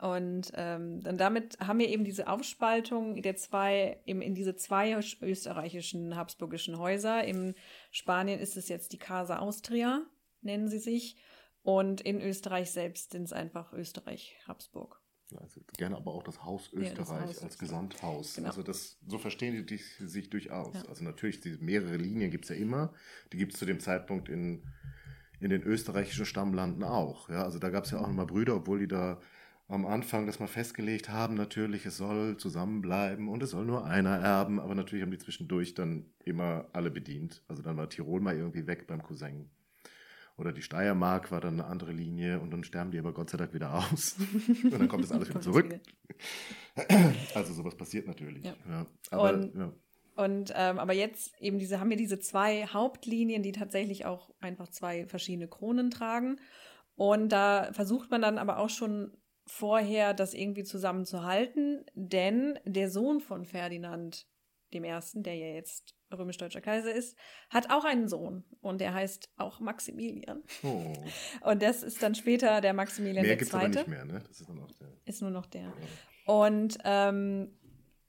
[0.00, 4.98] Und ähm, dann damit haben wir eben diese Aufspaltung der zwei, eben in diese zwei
[5.22, 7.24] österreichischen habsburgischen Häuser.
[7.24, 7.54] In
[7.90, 10.02] Spanien ist es jetzt die Casa Austria,
[10.40, 11.16] nennen sie sich.
[11.62, 15.00] Und in Österreich selbst sind es einfach Österreich-Habsburg.
[15.40, 17.58] Also gerne aber auch das Haus Ja, das Österreich Haus als Österreich.
[17.58, 18.34] Gesamthaus.
[18.34, 18.48] Genau.
[18.48, 20.74] Also das, so verstehen die sich durchaus.
[20.74, 20.84] Ja.
[20.88, 22.92] Also natürlich, diese mehrere Linien gibt es ja immer.
[23.32, 24.62] Die gibt es zu dem Zeitpunkt in,
[25.40, 27.28] in den österreichischen Stammlanden auch.
[27.28, 29.20] Ja, also da gab es ja auch nochmal Brüder, obwohl die da
[29.66, 34.18] am Anfang das mal festgelegt haben, natürlich, es soll zusammenbleiben und es soll nur einer
[34.18, 37.42] erben, aber natürlich haben die zwischendurch dann immer alle bedient.
[37.48, 39.50] Also dann war Tirol mal irgendwie weg beim Cousin.
[40.36, 43.38] Oder die Steiermark war dann eine andere Linie und dann sterben die aber Gott sei
[43.38, 44.16] Dank wieder aus.
[44.64, 45.80] und dann kommt das alles wieder zurück.
[47.34, 48.44] Also sowas passiert natürlich.
[48.44, 48.54] Ja.
[48.68, 48.86] Ja.
[49.10, 49.72] Aber, Und- ja.
[50.16, 54.68] Und ähm, aber jetzt eben diese haben wir diese zwei Hauptlinien, die tatsächlich auch einfach
[54.68, 56.36] zwei verschiedene Kronen tragen.
[56.94, 59.16] Und da versucht man dann aber auch schon
[59.46, 64.26] vorher, das irgendwie zusammenzuhalten, denn der Sohn von Ferdinand
[64.74, 67.16] dem Ersten, der ja jetzt römisch-deutscher Kaiser ist,
[67.50, 70.42] hat auch einen Sohn und der heißt auch Maximilian.
[70.62, 70.92] oh.
[71.40, 73.78] Und das ist dann später der Maximilian Mehr der gibt es aber Zweite.
[73.78, 74.22] nicht mehr, ne?
[74.26, 74.88] Das ist dann auch der.
[75.04, 75.72] Ist nur noch der.
[76.26, 77.58] Und ähm,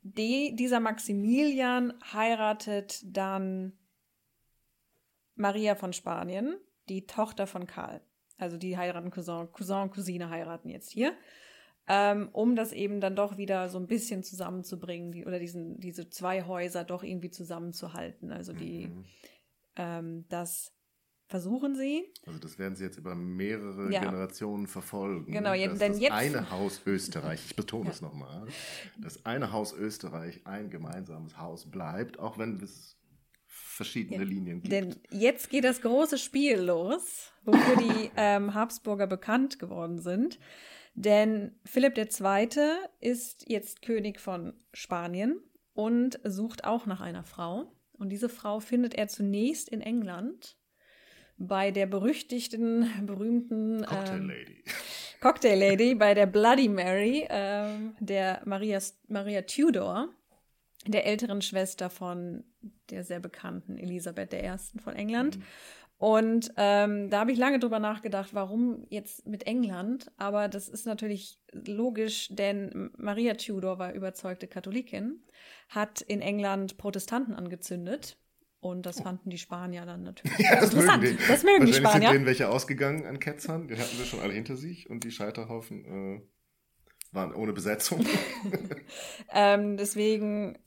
[0.02, 3.74] die, dieser Maximilian heiratet dann
[5.36, 6.58] Maria von Spanien,
[6.90, 8.02] die Tochter von Karl.
[8.38, 11.16] Also die heiraten Cousin, Cousin Cousine heiraten jetzt hier.
[11.88, 16.10] Ähm, um das eben dann doch wieder so ein bisschen zusammenzubringen, die, oder diesen, diese
[16.10, 18.32] zwei Häuser doch irgendwie zusammenzuhalten.
[18.32, 19.06] Also die, Mhm.
[19.76, 20.72] ähm, das
[21.28, 22.04] versuchen sie.
[22.26, 24.00] Also das werden sie jetzt über mehrere Ja.
[24.00, 25.32] Generationen verfolgen.
[25.32, 27.92] Genau, je- dass denn das jetzt- eine Haus Österreich, ich betone Ja.
[27.92, 28.48] es nochmal,
[29.00, 32.96] das eine Haus Österreich ein gemeinsames Haus bleibt, auch wenn es
[33.76, 34.30] verschiedene Ja.
[34.30, 34.72] Linien gibt.
[34.72, 40.40] Denn jetzt geht das große Spiel los, wofür die ähm, Habsburger bekannt geworden sind.
[40.94, 42.48] Denn Philipp II.
[43.02, 45.42] ist jetzt König von Spanien
[45.74, 47.72] und sucht auch nach einer Frau.
[47.92, 50.58] Und diese Frau findet er zunächst in England
[51.38, 54.64] bei der berüchtigten, berühmten Cocktail ähm, Lady.
[55.20, 60.10] Cocktail Lady, bei der Bloody Mary, ähm, der Maria, Maria Tudor,
[60.88, 62.44] der älteren Schwester von
[62.90, 64.80] der sehr bekannten Elisabeth I.
[64.80, 65.38] von England.
[65.38, 65.44] Mhm.
[65.98, 70.12] Und ähm, da habe ich lange drüber nachgedacht, warum jetzt mit England.
[70.18, 75.24] Aber das ist natürlich logisch, denn Maria Tudor war überzeugte Katholikin,
[75.70, 78.18] hat in England Protestanten angezündet.
[78.60, 80.44] Und das fanden die Spanier dann natürlich Oh.
[80.44, 81.04] Ja, das mögen interessant.
[81.04, 81.28] die.
[81.28, 82.08] Das mögen die Spanier.
[82.10, 83.68] sind denen welche ausgegangen an Ketzern.
[83.68, 86.22] Die hatten wir schon alle hinter sich und die Scheiterhaufen äh,
[87.12, 88.06] waren ohne Besetzung.
[89.34, 90.58] Ähm, deswegen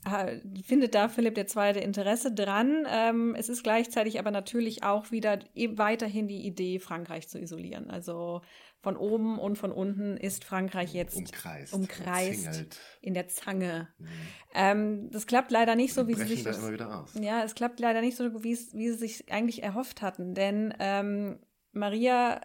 [0.64, 1.80] findet da Philipp II.
[1.80, 2.86] Interesse dran.
[2.91, 7.89] Ähm, es ist gleichzeitig aber natürlich auch wieder eben weiterhin die Idee, Frankreich zu isolieren.
[7.89, 8.43] Also
[8.80, 11.72] von oben und von unten ist Frankreich jetzt umkreist.
[11.72, 12.78] umkreist.
[13.01, 13.89] in der Zange.
[13.99, 14.07] Mhm.
[14.55, 18.43] Ähm, das klappt leider nicht so, wie sie sich ja, es klappt leider nicht so,
[18.45, 21.39] wie es, wie sie sich eigentlich erhofft hatten, denn ähm,
[21.72, 22.41] Maria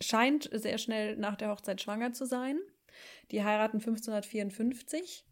[0.00, 2.58] scheint sehr schnell nach der Hochzeit schwanger zu sein.
[3.30, 5.24] Die heiraten 1554.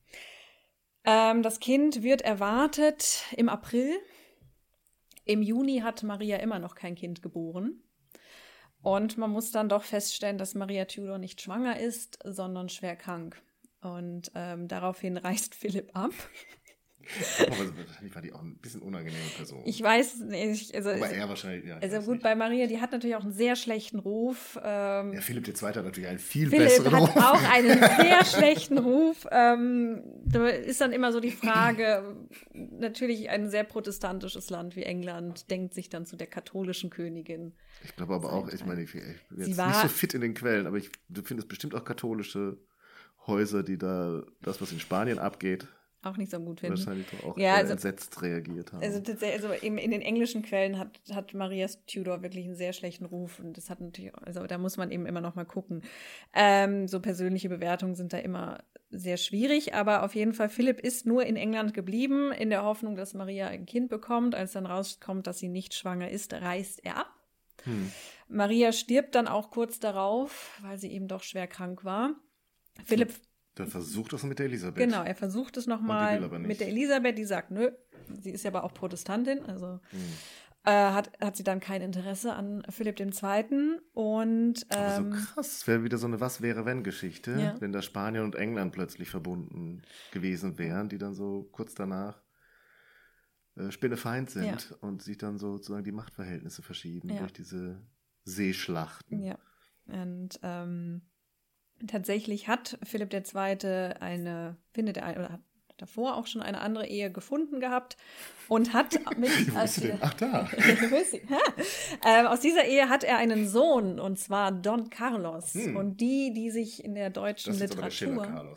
[1.04, 3.90] Ähm, das Kind wird erwartet im April.
[5.24, 7.82] Im Juni hat Maria immer noch kein Kind geboren.
[8.82, 13.40] Und man muss dann doch feststellen, dass Maria Tudor nicht schwanger ist, sondern schwer krank.
[13.80, 16.12] Und ähm, daraufhin reist Philipp ab.
[17.46, 19.62] Aber wahrscheinlich war die auch ein bisschen unangenehme Person.
[19.64, 21.76] Ich weiß nicht, also, Aber er wahrscheinlich, ja.
[21.78, 22.22] ich also gut, nicht.
[22.22, 24.58] bei Maria, die hat natürlich auch einen sehr schlechten Ruf.
[24.62, 25.54] Ähm, Ja, Philipp II.
[25.54, 27.16] hat natürlich einen viel Philipp besseren hat Ruf.
[27.16, 29.26] auch einen sehr schlechten Ruf.
[29.30, 32.16] Ähm, da ist dann immer so die Frage,
[32.52, 37.52] natürlich ein sehr protestantisches Land wie England denkt sich dann zu der katholischen Königin.
[37.84, 40.20] Ich glaube aber auch, ich meine, ich bin Sie jetzt war- nicht so fit in
[40.20, 42.56] den Quellen, aber ich, du findest bestimmt auch katholische
[43.26, 45.66] Häuser, die da das, was in Spanien abgeht,
[46.04, 46.78] Auch nicht so gut finden.
[46.78, 48.82] wahrscheinlich doch auch Ja, also- entsetzt reagiert haben.
[48.82, 52.72] Also tatsächlich, also in, in den englischen Quellen hat, hat Maria Tudor wirklich einen sehr
[52.74, 55.82] schlechten Ruf und das hat natürlich, also da muss man eben immer noch mal gucken.
[56.34, 61.06] Ähm, so persönliche Bewertungen sind da immer sehr schwierig, aber auf jeden Fall, Philipp ist
[61.06, 64.34] nur in England geblieben, in der Hoffnung, dass Maria ein Kind bekommt.
[64.34, 67.12] Als dann rauskommt, dass sie nicht schwanger ist, reist er ab.
[67.64, 67.90] Hm.
[68.28, 72.14] Maria stirbt dann auch kurz darauf, weil sie eben doch schwer krank war.
[72.84, 73.14] Philipp.
[73.54, 74.84] Dann versucht es mit der Elisabeth.
[74.84, 77.70] Genau, er versucht es nochmal mit der Elisabeth, die sagt, nö,
[78.20, 80.00] sie ist ja aber auch Protestantin, also hm.
[80.64, 83.12] äh, hat, hat sie dann kein Interesse an Philipp II.
[83.92, 87.60] Und ähm, aber so krass, wäre wieder so eine Was wäre wenn Geschichte, ja.
[87.60, 92.20] wenn da Spanien und England plötzlich verbunden gewesen wären, die dann so kurz danach
[93.56, 94.76] äh, Spinnefeind sind ja.
[94.80, 97.20] und sich dann sozusagen die Machtverhältnisse verschieben ja.
[97.20, 97.80] durch diese
[98.24, 99.22] Seeschlachten.
[99.22, 99.38] Ja.
[99.86, 101.02] Und ähm,
[101.86, 103.94] tatsächlich hat Philipp II.
[104.00, 105.40] eine, findet er, oder hat
[105.76, 107.96] davor auch schon eine andere Ehe gefunden gehabt
[108.48, 109.30] und hat mit.
[109.54, 110.48] Als, Ach da.
[112.06, 115.54] ähm, aus dieser Ehe hat er einen Sohn und zwar Don Carlos.
[115.54, 115.76] Hm.
[115.76, 118.56] Und die, die sich in der deutschen das Literatur.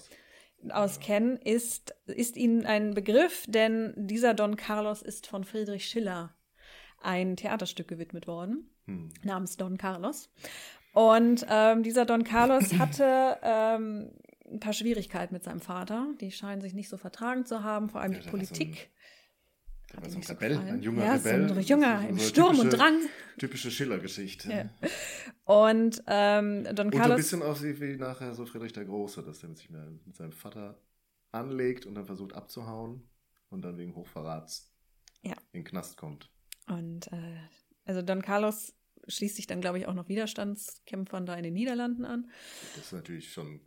[0.70, 6.36] Auskennen, ist, ist Ihnen ein Begriff, denn dieser Don Carlos ist von Friedrich Schiller
[7.00, 9.12] ein Theaterstück gewidmet worden, hm.
[9.24, 10.30] namens Don Carlos.
[10.98, 14.10] Und ähm, dieser Don Carlos hatte ähm,
[14.52, 16.08] ein paar Schwierigkeiten mit seinem Vater.
[16.20, 18.90] Die scheinen sich nicht so vertragen zu haben, vor allem ja, die Politik.
[19.94, 21.50] Der war so ein Rebell, ein junger ja, Rebell.
[21.50, 23.00] So ein junger, so, im Sturm typische, und Drang.
[23.38, 24.50] Typische Schiller-Geschichte.
[24.52, 24.90] Ja.
[25.46, 27.06] Und ähm, Don Carlos.
[27.06, 30.32] Und ein bisschen aussieht wie nachher so Friedrich der Große, dass der sich mit seinem
[30.32, 30.82] Vater
[31.32, 33.08] anlegt und dann versucht abzuhauen
[33.52, 34.74] und dann wegen Hochverrats
[35.22, 35.36] ja.
[35.52, 36.32] in den Knast kommt.
[36.66, 37.38] Und äh,
[37.86, 38.74] also Don Carlos
[39.08, 42.30] schließt sich dann, glaube ich, auch noch Widerstandskämpfern da in den Niederlanden an.
[42.76, 43.62] Das ist natürlich schon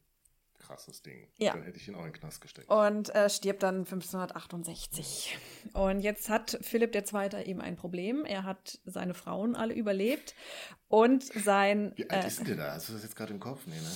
[0.71, 1.27] krasses Ding.
[1.39, 1.53] Ja.
[1.53, 2.71] Dann hätte ich ihn auch in den Knast gesteckt.
[2.71, 5.37] Und äh, stirbt dann 1568.
[5.73, 7.43] Und jetzt hat Philipp II.
[7.45, 8.25] eben ein Problem.
[8.25, 10.35] Er hat seine Frauen alle überlebt
[10.89, 11.93] und sein.
[11.97, 12.75] Wie alt äh, ist denn der da?
[12.75, 13.67] Hast du das jetzt gerade im Kopf?
[13.67, 13.91] Nee, ne?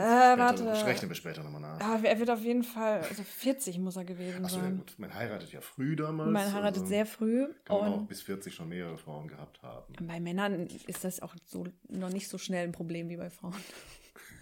[0.00, 0.64] Äh, warte.
[0.64, 1.80] Das rechnen wir später nochmal nach.
[1.80, 4.72] Aber er wird auf jeden Fall, also 40 muss er gewesen Achso, sein.
[4.72, 4.94] Ja gut.
[4.98, 6.30] Man heiratet ja früh damals.
[6.30, 7.46] Man heiratet also sehr früh.
[7.64, 9.94] Kann man auch bis 40 schon mehrere Frauen gehabt haben.
[10.06, 13.54] Bei Männern ist das auch so noch nicht so schnell ein Problem wie bei Frauen.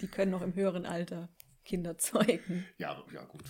[0.00, 1.28] Die können noch im höheren Alter
[1.64, 2.64] Kinder zeugen.
[2.78, 3.44] Ja, ja, gut.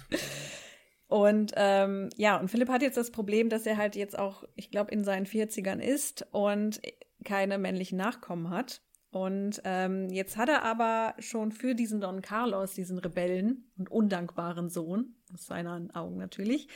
[1.08, 4.70] Und ähm, ja, und Philipp hat jetzt das Problem, dass er halt jetzt auch, ich
[4.70, 6.80] glaube, in seinen 40ern ist und
[7.24, 8.82] keine männlichen Nachkommen hat.
[9.10, 14.68] Und ähm, jetzt hat er aber schon für diesen Don Carlos, diesen Rebellen und undankbaren
[14.68, 16.68] Sohn, aus seinen Augen natürlich,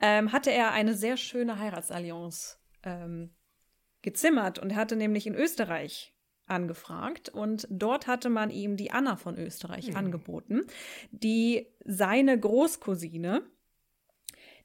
[0.00, 3.30] ähm, hatte er eine sehr schöne Heiratsallianz ähm,
[4.02, 4.58] gezimmert.
[4.58, 6.14] Und er hatte nämlich in Österreich
[6.46, 9.96] angefragt und dort hatte man ihm die Anna von Österreich hm.
[9.96, 10.62] angeboten,
[11.12, 13.42] die seine Großcousine,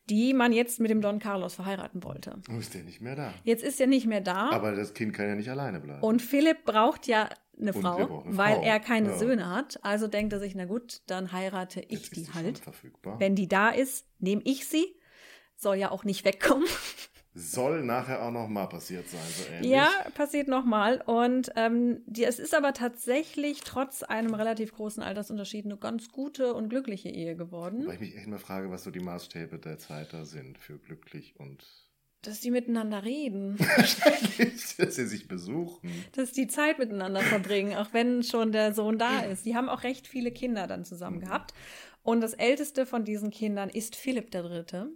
[0.09, 2.39] die man jetzt mit dem Don Carlos verheiraten wollte.
[2.53, 3.33] Oh, ist der nicht mehr da?
[3.43, 4.51] Jetzt ist er nicht mehr da.
[4.51, 6.01] Aber das Kind kann ja nicht alleine bleiben.
[6.01, 7.29] Und Philipp braucht ja
[7.59, 8.63] eine und Frau, eine weil Frau.
[8.63, 9.17] er keine ja.
[9.17, 9.79] Söhne hat.
[9.83, 12.61] Also denkt er sich, na gut, dann heirate ich jetzt die halt.
[13.17, 14.95] Wenn die da ist, nehme ich sie.
[15.55, 16.67] Soll ja auch nicht wegkommen.
[17.37, 19.69] Soll nachher auch nochmal passiert sein, so ähnlich.
[19.69, 21.01] Ja, passiert nochmal.
[21.05, 26.53] Und ähm, die, es ist aber tatsächlich trotz einem relativ großen Altersunterschied eine ganz gute
[26.53, 27.87] und glückliche Ehe geworden.
[27.87, 30.77] Weil ich mich echt mal frage, was so die Maßstäbe der Zeit da sind für
[30.77, 31.65] glücklich und.
[32.21, 33.57] Dass die miteinander reden.
[34.77, 35.91] Dass sie sich besuchen.
[36.13, 39.45] Dass die Zeit miteinander verbringen, auch wenn schon der Sohn da ist.
[39.45, 41.21] Die haben auch recht viele Kinder dann zusammen mhm.
[41.21, 41.53] gehabt.
[42.01, 44.89] Und das älteste von diesen Kindern ist Philipp der Dritte.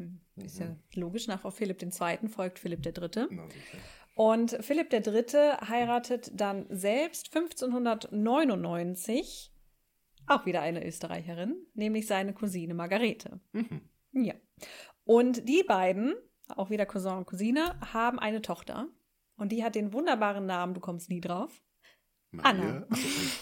[0.00, 0.20] Mhm.
[0.44, 2.28] Ist ja logisch, nach Philipp II.
[2.28, 3.26] folgt Philipp III.
[4.14, 5.56] Und Philipp III.
[5.68, 9.52] heiratet dann selbst 1599
[10.26, 13.40] auch wieder eine Österreicherin, nämlich seine Cousine Margarete.
[13.52, 13.82] Mhm.
[14.12, 14.34] Ja.
[15.04, 16.14] Und die beiden,
[16.48, 18.88] auch wieder Cousin und Cousine, haben eine Tochter.
[19.36, 21.62] Und die hat den wunderbaren Namen, du kommst nie drauf.
[22.42, 22.86] Anna.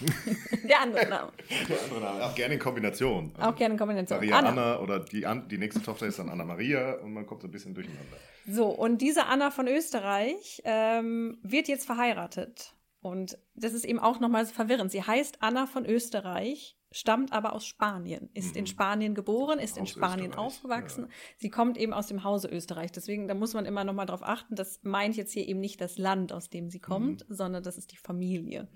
[0.69, 1.33] Der andere Name.
[1.69, 2.25] Der andere Name.
[2.25, 3.33] Auch gerne in Kombination.
[3.39, 4.19] Auch gerne in Kombination.
[4.19, 7.43] Maria Anna, Anna oder die, die nächste Tochter ist dann Anna Maria und man kommt
[7.43, 8.17] so ein bisschen durcheinander.
[8.47, 12.75] So, und diese Anna von Österreich ähm, wird jetzt verheiratet.
[13.01, 14.91] Und das ist eben auch nochmal verwirrend.
[14.91, 18.61] Sie heißt Anna von Österreich stammt aber aus Spanien, ist mhm.
[18.61, 21.05] in Spanien geboren, ist in Spanien aufgewachsen.
[21.05, 21.11] Ja.
[21.37, 22.93] Sie kommt eben aus dem Hause Österreich.
[22.93, 25.81] Deswegen, da muss man immer noch mal drauf achten, das meint jetzt hier eben nicht
[25.81, 27.35] das Land, aus dem sie kommt, mhm.
[27.35, 28.69] sondern das ist die Familie.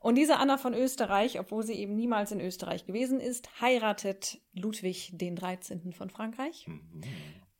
[0.00, 5.10] Und diese Anna von Österreich, obwohl sie eben niemals in Österreich gewesen ist, heiratet Ludwig
[5.14, 5.92] den 13.
[5.92, 7.02] von Frankreich mhm.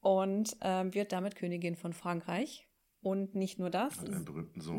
[0.00, 2.65] und äh, wird damit Königin von Frankreich.
[3.06, 3.94] Und nicht nur das,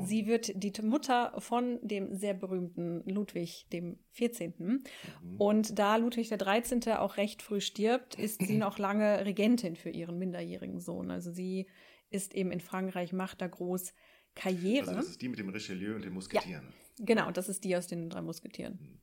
[0.03, 4.53] sie wird die Mutter von dem sehr berühmten Ludwig dem 14.
[4.57, 4.81] Mhm.
[5.37, 6.83] Und da Ludwig der 13.
[6.97, 11.09] auch recht früh stirbt, ist sie noch lange Regentin für ihren minderjährigen Sohn.
[11.09, 11.67] Also sie
[12.09, 13.93] ist eben in Frankreich, macht da groß
[14.35, 14.89] Karriere.
[14.89, 16.73] Also das ist die mit dem Richelieu und den Musketieren.
[16.99, 18.73] Ja, genau, das ist die aus den drei Musketieren.
[18.73, 18.99] Mhm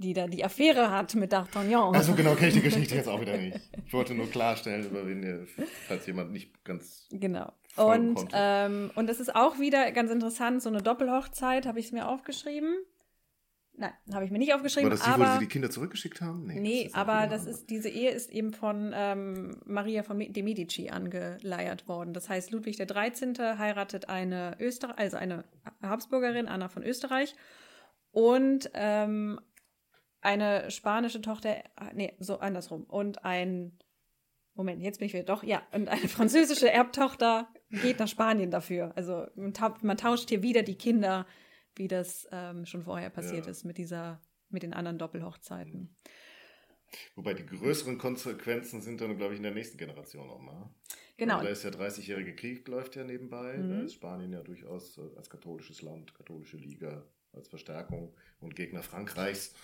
[0.00, 1.94] die da die Affäre hat mit D'Artagnan.
[1.94, 3.60] Also genau kenne ich die Geschichte jetzt auch wieder nicht.
[3.86, 5.46] Ich wollte nur klarstellen, über wen ihr,
[5.86, 7.52] falls jemand nicht ganz genau.
[7.76, 11.92] Und, ähm, und das ist auch wieder ganz interessant, so eine Doppelhochzeit, habe ich es
[11.92, 12.74] mir aufgeschrieben.
[13.80, 14.90] Nein, habe ich mir nicht aufgeschrieben.
[14.90, 16.44] War das die, aber, wo sie die Kinder zurückgeschickt haben?
[16.46, 20.90] Nee, das aber das ist, diese Ehe ist eben von ähm, Maria von de Medici
[20.90, 22.12] angeleiert worden.
[22.12, 23.38] Das heißt, Ludwig der 13.
[23.38, 25.44] heiratet eine Österreich, also eine
[25.82, 27.34] Habsburgerin, Anna von Österreich,
[28.10, 29.40] und ähm,
[30.20, 31.56] eine spanische Tochter,
[31.94, 33.78] nee, so andersrum, und ein,
[34.54, 38.92] Moment, jetzt bin ich wieder, doch, ja, und eine französische Erbtochter geht nach Spanien dafür.
[38.96, 41.26] Also man tauscht hier wieder die Kinder
[41.76, 43.50] wie das ähm, schon vorher passiert ja.
[43.50, 45.96] ist mit dieser, mit den anderen Doppelhochzeiten.
[47.14, 50.68] Wobei die größeren Konsequenzen sind dann, glaube ich, in der nächsten Generation nochmal.
[51.16, 51.38] Genau.
[51.38, 53.56] Also da ist der 30-jährige Krieg, läuft ja nebenbei.
[53.56, 53.70] Mhm.
[53.70, 58.82] Da ist Spanien ja durchaus äh, als katholisches Land, katholische Liga, als Verstärkung und Gegner
[58.82, 59.54] Frankreichs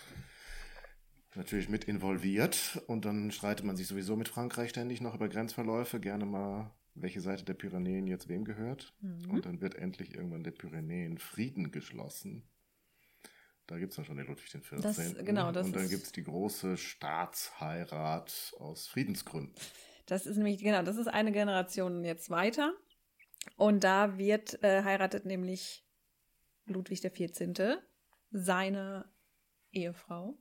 [1.35, 2.81] natürlich mit involviert.
[2.87, 6.71] Und dann streitet man sich sowieso mit Frankreich ständig noch über Grenzverläufe, gerne mal
[7.01, 8.93] welche Seite der Pyrenäen jetzt wem gehört.
[9.01, 9.29] Mhm.
[9.29, 12.43] Und dann wird endlich irgendwann der Pyrenäen Frieden geschlossen.
[13.67, 14.81] Da gibt es dann schon den Ludwig XIV.
[14.81, 19.53] Das, genau, das und dann gibt es die große Staatsheirat aus Friedensgründen.
[20.05, 22.73] Das ist nämlich, genau, das ist eine Generation jetzt weiter.
[23.57, 25.85] Und da wird äh, heiratet nämlich
[26.65, 27.77] Ludwig XIV.
[28.31, 29.09] seine
[29.71, 30.37] Ehefrau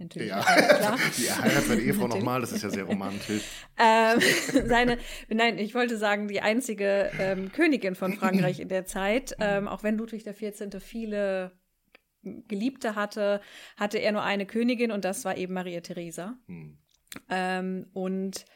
[0.00, 0.28] Natürlich.
[0.28, 0.98] Ja, klar.
[1.18, 3.42] Die heiratet seine Ehefrau nochmal, das ist ja sehr romantisch.
[3.78, 4.18] ähm,
[4.66, 4.98] seine,
[5.28, 9.82] nein, ich wollte sagen, die einzige ähm, Königin von Frankreich in der Zeit, ähm, auch
[9.82, 10.82] wenn Ludwig XIV.
[10.82, 11.52] viele
[12.22, 13.40] Geliebte hatte,
[13.76, 16.36] hatte er nur eine Königin und das war eben Maria Theresa.
[16.46, 16.78] Hm.
[17.28, 18.46] Ähm, und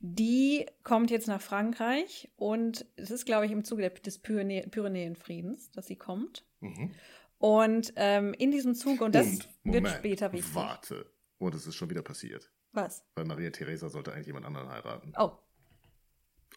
[0.00, 5.70] die kommt jetzt nach Frankreich und es ist, glaube ich, im Zuge des Pyrenä Pyrenäenfriedens,
[5.72, 6.44] dass sie kommt.
[6.60, 6.92] Mhm.
[7.40, 10.54] Und ähm, in diesem Zug, und das und, Moment, wird später wichtig.
[10.54, 11.10] Warte.
[11.38, 12.52] Und es ist schon wieder passiert.
[12.72, 13.02] Was?
[13.14, 15.14] Weil Maria Theresa sollte eigentlich jemand anderen heiraten.
[15.16, 15.32] Oh.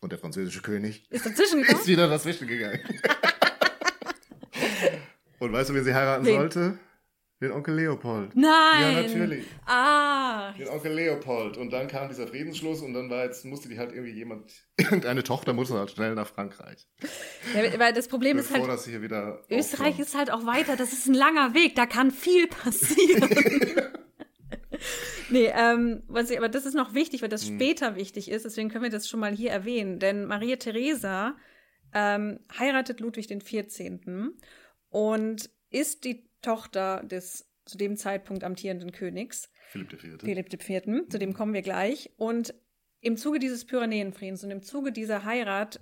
[0.01, 2.81] Und der französische König ist dazwischen ist wieder dazwischen gegangen.
[5.39, 6.35] und weißt du, wen sie heiraten Wen?
[6.35, 6.79] sollte?
[7.43, 8.33] Den Onkel Leopold.
[8.37, 8.49] Nein.
[8.79, 9.45] Ja, natürlich.
[9.65, 10.53] Ah.
[10.53, 11.57] Den Onkel Leopold.
[11.57, 15.23] Und dann kam dieser Friedensschluss und dann war jetzt, musste die halt irgendwie jemand, irgendeine
[15.23, 16.87] Tochter musste halt schnell nach Frankreich.
[17.53, 18.71] Ja, weil das Problem Bevor ist halt.
[18.71, 20.07] Das hier wieder Österreich aufkommt.
[20.07, 20.77] ist halt auch weiter.
[20.77, 21.75] Das ist ein langer Weg.
[21.75, 23.29] Da kann viel passieren.
[25.29, 27.55] nee, ähm, was ich, aber das ist noch wichtig, weil das hm.
[27.57, 28.45] später wichtig ist.
[28.45, 29.99] Deswegen können wir das schon mal hier erwähnen.
[29.99, 31.35] Denn Maria Theresa
[31.93, 34.31] ähm, heiratet Ludwig den 14.
[34.91, 39.49] und ist die Tochter des zu dem Zeitpunkt amtierenden Königs.
[39.69, 40.19] Philipp IV.
[40.19, 41.07] Philipp IV.
[41.09, 42.11] Zu dem kommen wir gleich.
[42.17, 42.53] Und
[42.99, 45.79] im Zuge dieses Pyrenäenfriedens und im Zuge dieser Heirat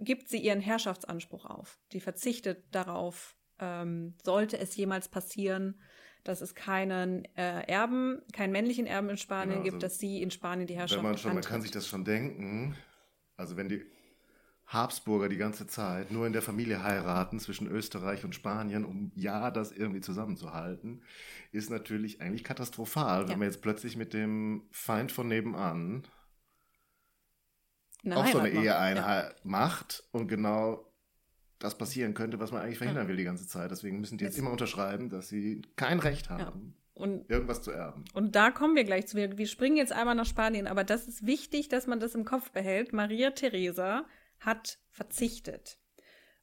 [0.00, 1.78] gibt sie ihren Herrschaftsanspruch auf.
[1.92, 5.80] Die verzichtet darauf, ähm, sollte es jemals passieren,
[6.24, 10.22] dass es keinen äh, Erben, keinen männlichen Erben in Spanien genau, also gibt, dass sie
[10.22, 12.76] in Spanien die Herrschaft wenn man schon, Man kann sich das schon denken.
[13.36, 13.84] Also wenn die
[14.72, 19.50] Habsburger die ganze Zeit nur in der Familie heiraten zwischen Österreich und Spanien, um ja
[19.50, 21.02] das irgendwie zusammenzuhalten,
[21.50, 23.28] ist natürlich eigentlich katastrophal, ja.
[23.28, 26.06] wenn man jetzt plötzlich mit dem Feind von nebenan
[28.04, 29.30] eine auch Heirat so eine Ehe ja.
[29.44, 30.92] macht und genau
[31.58, 33.08] das passieren könnte, was man eigentlich verhindern ja.
[33.08, 33.70] will die ganze Zeit.
[33.70, 36.74] Deswegen müssen die jetzt, jetzt immer unterschreiben, dass sie kein Recht haben.
[36.94, 38.04] Und, irgendwas zu erben.
[38.12, 39.16] Und da kommen wir gleich zu.
[39.16, 42.24] Wir, wir springen jetzt einmal nach Spanien, aber das ist wichtig, dass man das im
[42.24, 42.92] Kopf behält.
[42.92, 44.04] Maria Theresa
[44.44, 45.78] hat verzichtet.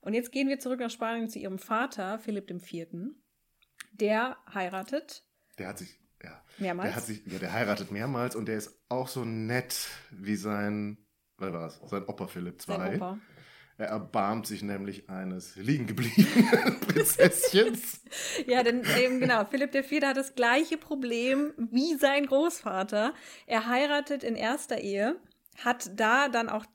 [0.01, 2.87] Und jetzt gehen wir zurück nach Spanien zu ihrem Vater, Philipp IV.
[3.91, 5.23] Der heiratet.
[5.57, 6.41] Der hat sich, ja.
[6.57, 6.87] Mehrmals?
[6.87, 10.97] Der, hat sich, ja, der heiratet mehrmals und der ist auch so nett wie sein,
[11.37, 12.75] was war es, sein Opa Philipp II.
[12.75, 13.19] Sein Opa.
[13.77, 18.01] Er erbarmt sich nämlich eines liegen gebliebenen Prinzesschens.
[18.45, 20.01] ja, denn eben genau, Philipp IV.
[20.03, 23.13] hat das gleiche Problem wie sein Großvater.
[23.47, 25.15] Er heiratet in erster Ehe,
[25.63, 26.65] hat da dann auch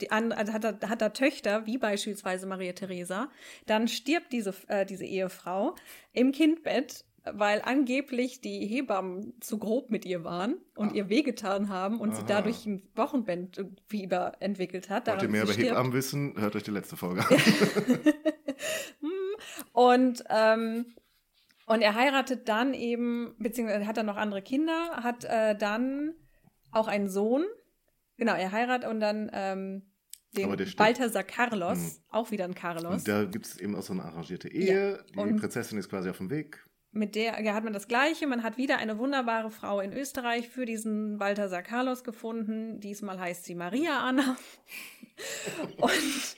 [0.00, 3.28] die andere, also hat er, hat er Töchter, wie beispielsweise Maria Theresa,
[3.66, 5.74] dann stirbt diese, äh, diese Ehefrau
[6.12, 10.94] im Kindbett, weil angeblich die Hebammen zu grob mit ihr waren und ah.
[10.94, 12.16] ihr wehgetan haben und Aha.
[12.16, 15.06] sie dadurch ein Wochenbettfieber entwickelt hat.
[15.06, 16.34] Wollt ihr mehr über Hebammen wissen?
[16.36, 17.36] Hört euch die letzte Folge an.
[19.72, 20.86] und ähm,
[21.66, 26.14] und er heiratet dann eben, beziehungsweise hat er noch andere Kinder, hat äh, dann
[26.72, 27.44] auch einen Sohn,
[28.16, 29.82] Genau, er heiratet und dann ähm,
[30.36, 31.90] den Balthasar Carlos, mhm.
[32.10, 32.92] auch wieder ein Carlos.
[32.92, 35.04] Und da gibt es eben auch so eine arrangierte Ehe.
[35.14, 35.24] Ja.
[35.24, 36.64] Die Prinzessin ist quasi auf dem Weg.
[36.90, 38.26] Mit der ja, hat man das Gleiche.
[38.26, 42.78] Man hat wieder eine wunderbare Frau in Österreich für diesen Balthasar Carlos gefunden.
[42.80, 44.36] Diesmal heißt sie Maria Anna.
[45.78, 46.36] und,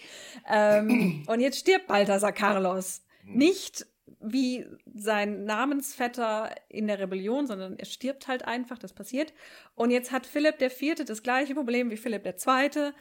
[0.48, 3.02] ähm, und jetzt stirbt Balthasar Carlos.
[3.24, 3.36] Mhm.
[3.36, 3.86] Nicht
[4.32, 9.32] wie sein Namensvetter in der Rebellion, sondern er stirbt halt einfach, das passiert.
[9.74, 12.94] Und jetzt hat Philipp der Vierte das gleiche Problem wie Philipp der Zweite.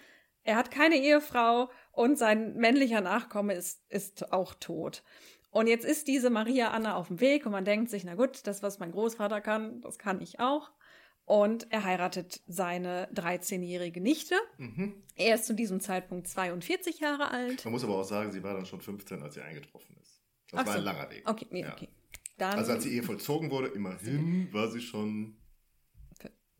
[0.43, 5.03] Er hat keine Ehefrau und sein männlicher Nachkomme ist, ist auch tot.
[5.49, 8.45] Und jetzt ist diese Maria Anna auf dem Weg und man denkt sich, na gut,
[8.45, 10.69] das, was mein Großvater kann, das kann ich auch.
[11.25, 14.35] Und er heiratet seine 13-jährige Nichte.
[14.57, 15.01] Mhm.
[15.15, 17.65] Er ist zu diesem Zeitpunkt 42 Jahre alt.
[17.65, 20.04] Man muss aber auch sagen, sie war dann schon 15, als sie eingetroffen ist.
[20.55, 20.79] Das Ach war so.
[20.79, 21.29] ein langer Weg.
[21.29, 21.73] Okay, nee, Ja.
[21.73, 21.89] okay.
[22.37, 25.37] Dann, Also als die Ehe vollzogen wurde, immerhin war sie schon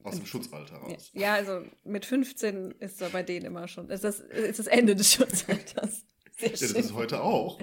[0.04, 0.26] aus dem 15.
[0.28, 1.10] Schutzalter raus.
[1.14, 3.90] ja, also mit 15 ist er bei denen immer schon.
[3.90, 6.06] Ist das, ist das Ende des Schutzalters.
[6.38, 6.76] Sehr Ja, das schön.
[6.76, 7.60] ist heute auch.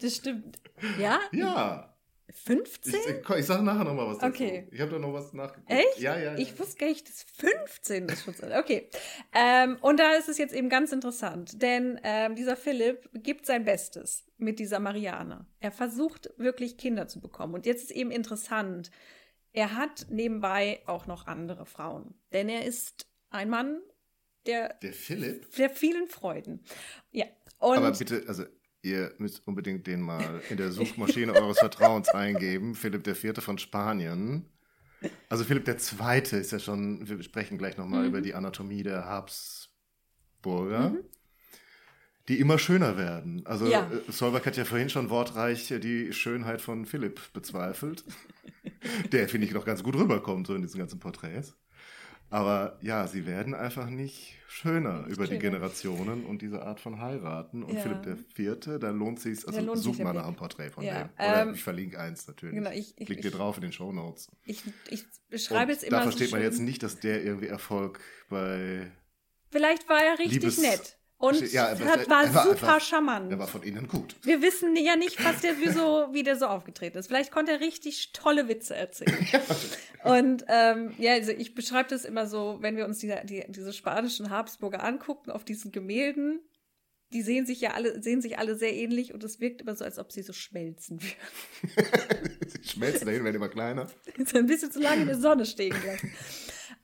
[0.00, 0.58] Das stimmt.
[0.98, 1.20] Ja?
[1.32, 1.87] Ja.
[2.28, 2.94] Ich, 15?
[2.94, 4.32] ich, komm, ich sage nachher nochmal was dazu.
[4.32, 4.68] Okay.
[4.70, 5.70] Ich habe da noch was nachgeguckt.
[5.70, 5.98] Echt?
[5.98, 6.32] Ja, ja.
[6.32, 6.38] ja.
[6.38, 8.58] Ich wusste gar nicht, dass 15 das Schutzalter.
[8.58, 8.88] Okay.
[9.34, 13.64] Ähm, und da ist es jetzt eben ganz interessant, denn ähm, dieser Philipp gibt sein
[13.64, 15.46] Bestes mit dieser Marianne.
[15.60, 17.54] Er versucht wirklich Kinder zu bekommen.
[17.54, 18.90] Und jetzt ist eben interessant,
[19.52, 22.14] er hat nebenbei auch noch andere Frauen.
[22.32, 23.80] Denn er ist ein Mann
[24.46, 25.54] der, Der Philipp.
[25.56, 26.62] der vielen Freuden.
[27.10, 27.26] Ja.
[27.58, 28.44] Und Aber bitte, also
[28.82, 32.74] ihr müsst unbedingt den mal in der Suchmaschine eures Vertrauens eingeben.
[32.74, 34.46] Philipp Vierte von Spanien.
[35.28, 38.08] Also Philipp Zweite ist ja schon, wir sprechen gleich nochmal Mhm.
[38.08, 40.90] über die Anatomie der Habsburger.
[40.90, 40.98] Mhm.
[42.28, 43.46] Die immer schöner werden.
[43.46, 43.90] Also Ja.
[43.90, 48.04] äh, Solberg hat ja vorhin schon wortreich äh, die Schönheit von Philipp bezweifelt.
[49.12, 51.56] der, finde ich, noch ganz gut rüberkommt, so in diesen ganzen Porträts.
[52.30, 55.40] Aber ja, sie werden einfach nicht schöner über die schöner.
[55.40, 57.62] Generationen und diese Art von heiraten.
[57.62, 57.80] Und Ja.
[57.80, 61.04] Philipp der Vierte, da lohnt sich also lohnt such mal nach einem Porträt von Ja,
[61.04, 61.10] dem.
[61.14, 62.54] Oder ähm, ich verlinke eins natürlich.
[62.56, 64.30] genau, ich- ich- Klick dir drauf in den Show Notes.
[64.44, 66.50] ich, ich beschreibe jetzt immer da so versteht man schön.
[66.50, 68.90] jetzt nicht, dass der irgendwie Erfolg bei.
[69.50, 70.97] Vielleicht war er richtig Liebes- nett.
[71.20, 73.30] Und Ja, aber hat, er- war er war super einfach- charmant.
[73.32, 74.14] Der war von innen gut.
[74.22, 77.08] Wir wissen ja nicht, was der wie, so, wie der so aufgetreten ist.
[77.08, 79.26] Vielleicht konnte er richtig tolle Witze erzählen.
[80.04, 83.72] Und ähm, ja, also ich beschreibe das immer so, wenn wir uns die, die, diese
[83.72, 86.40] spanischen Habsburger angucken auf diesen Gemälden,
[87.12, 89.84] die sehen sich ja alle, sehen sich alle sehr ähnlich und es wirkt immer so,
[89.84, 91.88] als ob sie so schmelzen würden.
[92.62, 93.88] Sie schmelzen dahin, werden immer kleiner.
[94.26, 96.12] so ein bisschen zu lange in der Sonne stehen lassen.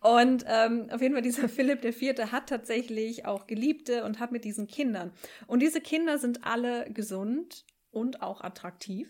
[0.04, 4.32] Und ähm, auf jeden Fall, dieser Philipp der Vierte hat tatsächlich auch Geliebte und hat
[4.32, 5.12] mit diesen Kindern.
[5.46, 9.08] Und diese Kinder sind alle gesund und auch attraktiv.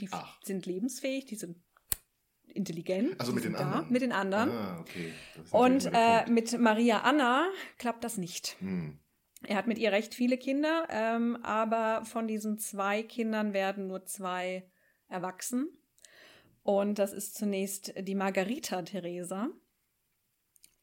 [0.00, 0.42] Die Ach.
[0.42, 1.62] sind lebensfähig, die sind
[2.48, 3.20] intelligent.
[3.20, 3.92] Also mit den da, anderen.
[3.92, 4.50] Mit den anderen.
[4.50, 5.12] Ah, okay.
[5.52, 7.48] Und äh, mit Maria Anna
[7.78, 8.56] klappt das nicht.
[8.58, 8.98] Hm.
[9.44, 14.06] Er hat mit ihr recht viele Kinder, ähm, aber von diesen zwei Kindern werden nur
[14.06, 14.68] zwei
[15.08, 15.68] erwachsen.
[16.64, 19.50] Und das ist zunächst die Margarita Theresa.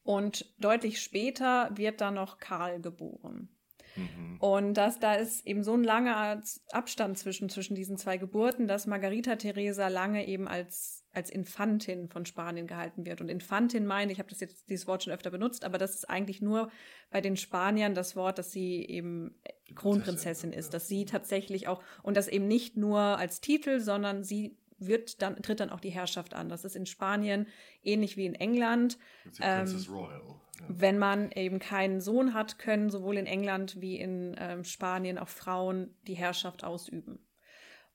[0.04, 3.48] Und deutlich später wird dann noch Karl geboren.
[3.96, 4.36] Mhm.
[4.38, 6.42] Und das, da ist eben so ein langer
[6.72, 12.26] Abstand zwischen, zwischen diesen zwei Geburten, dass Margarita Theresa lange eben als, als Infantin von
[12.26, 13.20] Spanien gehalten wird.
[13.20, 16.10] Und Infantin meine, ich habe das jetzt dieses Wort schon öfter benutzt, aber das ist
[16.10, 16.70] eigentlich nur
[17.10, 19.40] bei den Spaniern das Wort, dass sie eben
[19.74, 24.24] Kronprinzessin Prinzessin, ist, dass sie tatsächlich auch, und das eben nicht nur als Titel, sondern
[24.24, 26.48] sie wird dann, tritt dann auch die Herrschaft an.
[26.48, 27.46] Das ist in Spanien
[27.82, 28.98] ähnlich wie in England.
[29.40, 30.22] Ähm, Royal.
[30.60, 30.66] Ja.
[30.68, 35.28] Wenn man eben keinen Sohn hat, können sowohl in England wie in ähm, Spanien auch
[35.28, 37.18] Frauen die Herrschaft ausüben.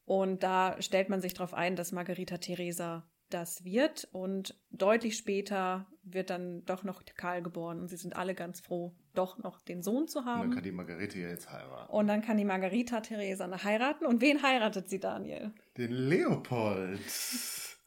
[0.06, 4.08] Und da stellt man sich darauf ein, dass Margarita Theresa das wird.
[4.12, 7.80] Und deutlich später wird dann doch noch Karl geboren.
[7.80, 10.52] Und sie sind alle ganz froh, doch noch den Sohn zu Und dann haben.
[10.52, 11.92] kann die Margarete ja jetzt heiraten.
[11.92, 14.06] Und dann kann die Margarita Theresa noch heiraten.
[14.06, 15.52] Und wen heiratet sie, Daniel?
[15.78, 17.00] Den Leopold.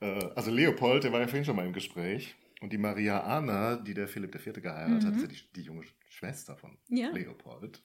[0.00, 2.34] äh, also Leopold, der war ja vorhin schon mal im Gespräch.
[2.60, 4.54] Und die Maria Anna, die der Philipp IV.
[4.62, 5.16] geheiratet hat, Mhm.
[5.18, 7.10] ist ja die, die junge Schwester von Ja.
[7.10, 7.82] Leopold.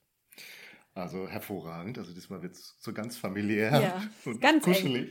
[0.93, 1.97] Also hervorragend.
[1.97, 5.09] Also diesmal wird es so ganz familiär Ja, und ganz eng.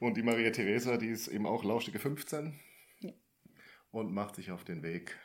[0.00, 2.58] Und die Maria Theresa, die ist eben auch lauschige 15
[3.00, 3.12] Ja.
[3.90, 5.16] und macht sich auf den Weg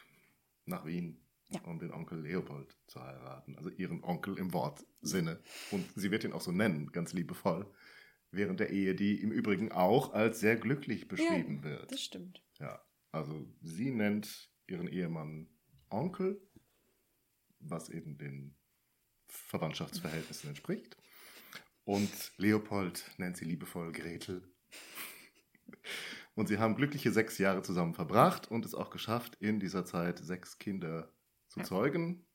[0.65, 1.19] nach Wien,
[1.49, 1.61] Ja.
[1.61, 3.55] um den Onkel Leopold zu heiraten.
[3.57, 5.39] Also ihren Onkel im Wortsinne.
[5.71, 7.65] Und sie wird ihn auch so nennen, ganz liebevoll.
[8.31, 11.91] Während der Ehe, die im Übrigen auch als sehr glücklich beschrieben wird.
[11.91, 12.43] Das stimmt.
[12.59, 12.79] Ja,
[13.11, 15.49] also sie nennt ihren Ehemann
[15.89, 16.39] Onkel,
[17.59, 18.55] was eben den
[19.27, 20.95] Verwandtschaftsverhältnissen entspricht.
[21.89, 24.43] Und Leopold nennt sie liebevoll Gretel.
[26.35, 30.19] Und sie haben glückliche sechs Jahre zusammen verbracht und es auch geschafft, in dieser Zeit
[30.19, 31.11] sechs Kinder
[31.47, 32.27] zu zeugen.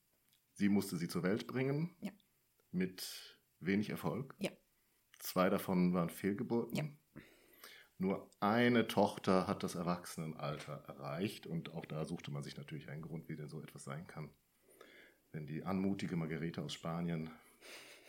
[0.55, 1.95] Sie musste sie zur Welt bringen.
[2.01, 2.11] Ja.
[2.71, 4.35] Mit wenig Erfolg.
[4.39, 4.51] Ja.
[5.19, 6.75] Zwei davon waren Fehlgeburten.
[6.75, 7.23] Ja.
[7.97, 13.03] Nur eine Tochter hat das Erwachsenenalter erreicht und auch da suchte man sich natürlich einen
[13.03, 14.31] Grund, wie denn so etwas sein kann.
[15.31, 17.29] Wenn die anmutige Margarete aus Spanien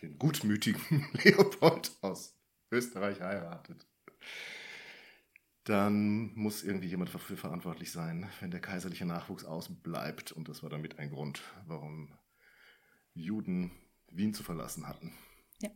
[0.03, 2.35] den gutmütigen Leopold aus
[2.71, 3.87] Österreich heiratet.
[5.65, 10.33] dann muss irgendwie jemand dafür verantwortlich sein, wenn der kaiserliche Nachwuchs ausbleibt.
[10.33, 12.17] Und das war damit ein Grund, warum
[13.15, 13.73] Juden
[14.11, 15.13] Wien zu verlassen hatten.
[15.61, 15.71] Ja.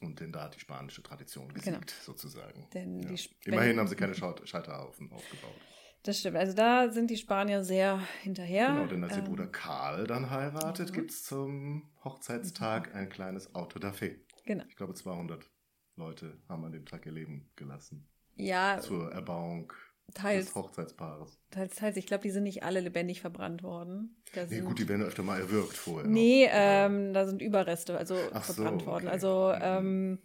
[0.00, 2.02] Und denn da hat die spanische Tradition gesiegt, Genau.
[2.02, 2.68] sozusagen.
[2.72, 3.14] Denn ja.
[3.44, 4.14] Immerhin haben sie keine
[4.44, 5.60] Scheiterhaufen aufgebaut.
[6.06, 6.36] Das stimmt.
[6.36, 8.68] Also da sind die Spanier sehr hinterher.
[8.74, 13.54] Genau, denn als ihr Ähm, Bruder Karl dann heiratet, gibt es zum Hochzeitstag ein kleines
[13.54, 14.20] Auto da Fee.
[14.44, 14.64] Genau.
[14.68, 15.50] Ich glaube, 200
[15.96, 18.06] Leute haben an dem Tag ihr Leben gelassen.
[18.36, 19.72] Ja, Zur Erbauung
[20.14, 21.40] teils, des Hochzeitspaares.
[21.50, 21.96] teils, teils.
[21.96, 24.14] Ich glaube, die sind nicht alle lebendig verbrannt worden.
[24.34, 26.04] Da Nee, gut, die werden öfter mal erwürgt vorher.
[26.06, 26.12] noch.
[26.14, 29.06] Nee, ähm, da sind Überreste, also Ach so, verbrannt worden.
[29.06, 29.12] okay.
[29.12, 29.60] Also Mhm.
[29.62, 30.18] ähm,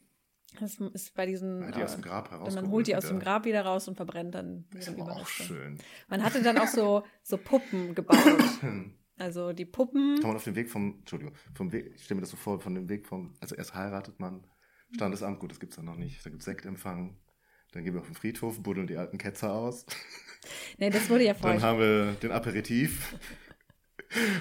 [0.60, 1.72] das ist bei diesen.
[1.72, 2.56] die aus dem äh, Grab heraus.
[2.56, 5.78] man holt die aus dem Grab wieder raus und verbrennt dann Das ist auch schön.
[6.10, 8.18] Man hatte dann auch so, so Puppen gebaut.
[8.60, 10.20] Kann Also die Puppen.
[10.22, 12.74] man auf dem Weg vom, Entschuldigung, vom Weg, ich stelle mir das so vor, von
[12.74, 14.48] dem Weg vom, also erst heiratet man,
[14.96, 17.16] Standesamt, gut, das gibt es dann noch nicht, da gibt es Sektempfang,
[17.72, 19.86] dann gehen wir auf den Friedhof, buddeln die alten Ketzer aus,
[20.80, 21.62] Nee, das wurde ja dann vorher.
[21.62, 23.16] haben wir den Aperitif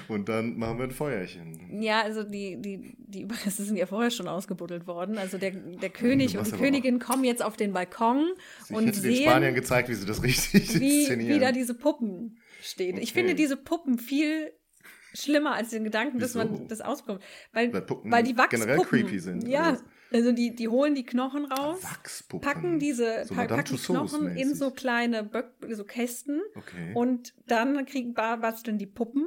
[0.07, 1.81] und dann machen wir ein Feuerchen.
[1.81, 5.17] Ja, also die, die, die Überreste sind ja vorher schon ausgebuddelt worden.
[5.17, 8.31] Also der, der König und die Königin kommen jetzt auf den Balkon
[8.69, 11.73] Ich und hätte den Spaniern sehen, gezeigt, wie sie das richtig wie, wie da diese
[11.73, 12.97] Puppen stehen.
[12.97, 13.19] Ich Okay.
[13.19, 14.51] finde diese Puppen viel
[15.13, 16.45] schlimmer als den Gedanken, dass Wieso?
[16.47, 17.21] man das ausbekommt.
[17.51, 19.77] Weil, Weil Puppen weil die Wachspuppen, generell creepy sind, Ja,
[20.13, 22.45] also die, die holen die Knochen raus, Wachspuppen.
[22.49, 26.91] packen diese So pa packen die Knochen in so kleine Böck, so Kästen Okay.
[26.93, 29.25] und dann kriegen ba- basteln die Puppen.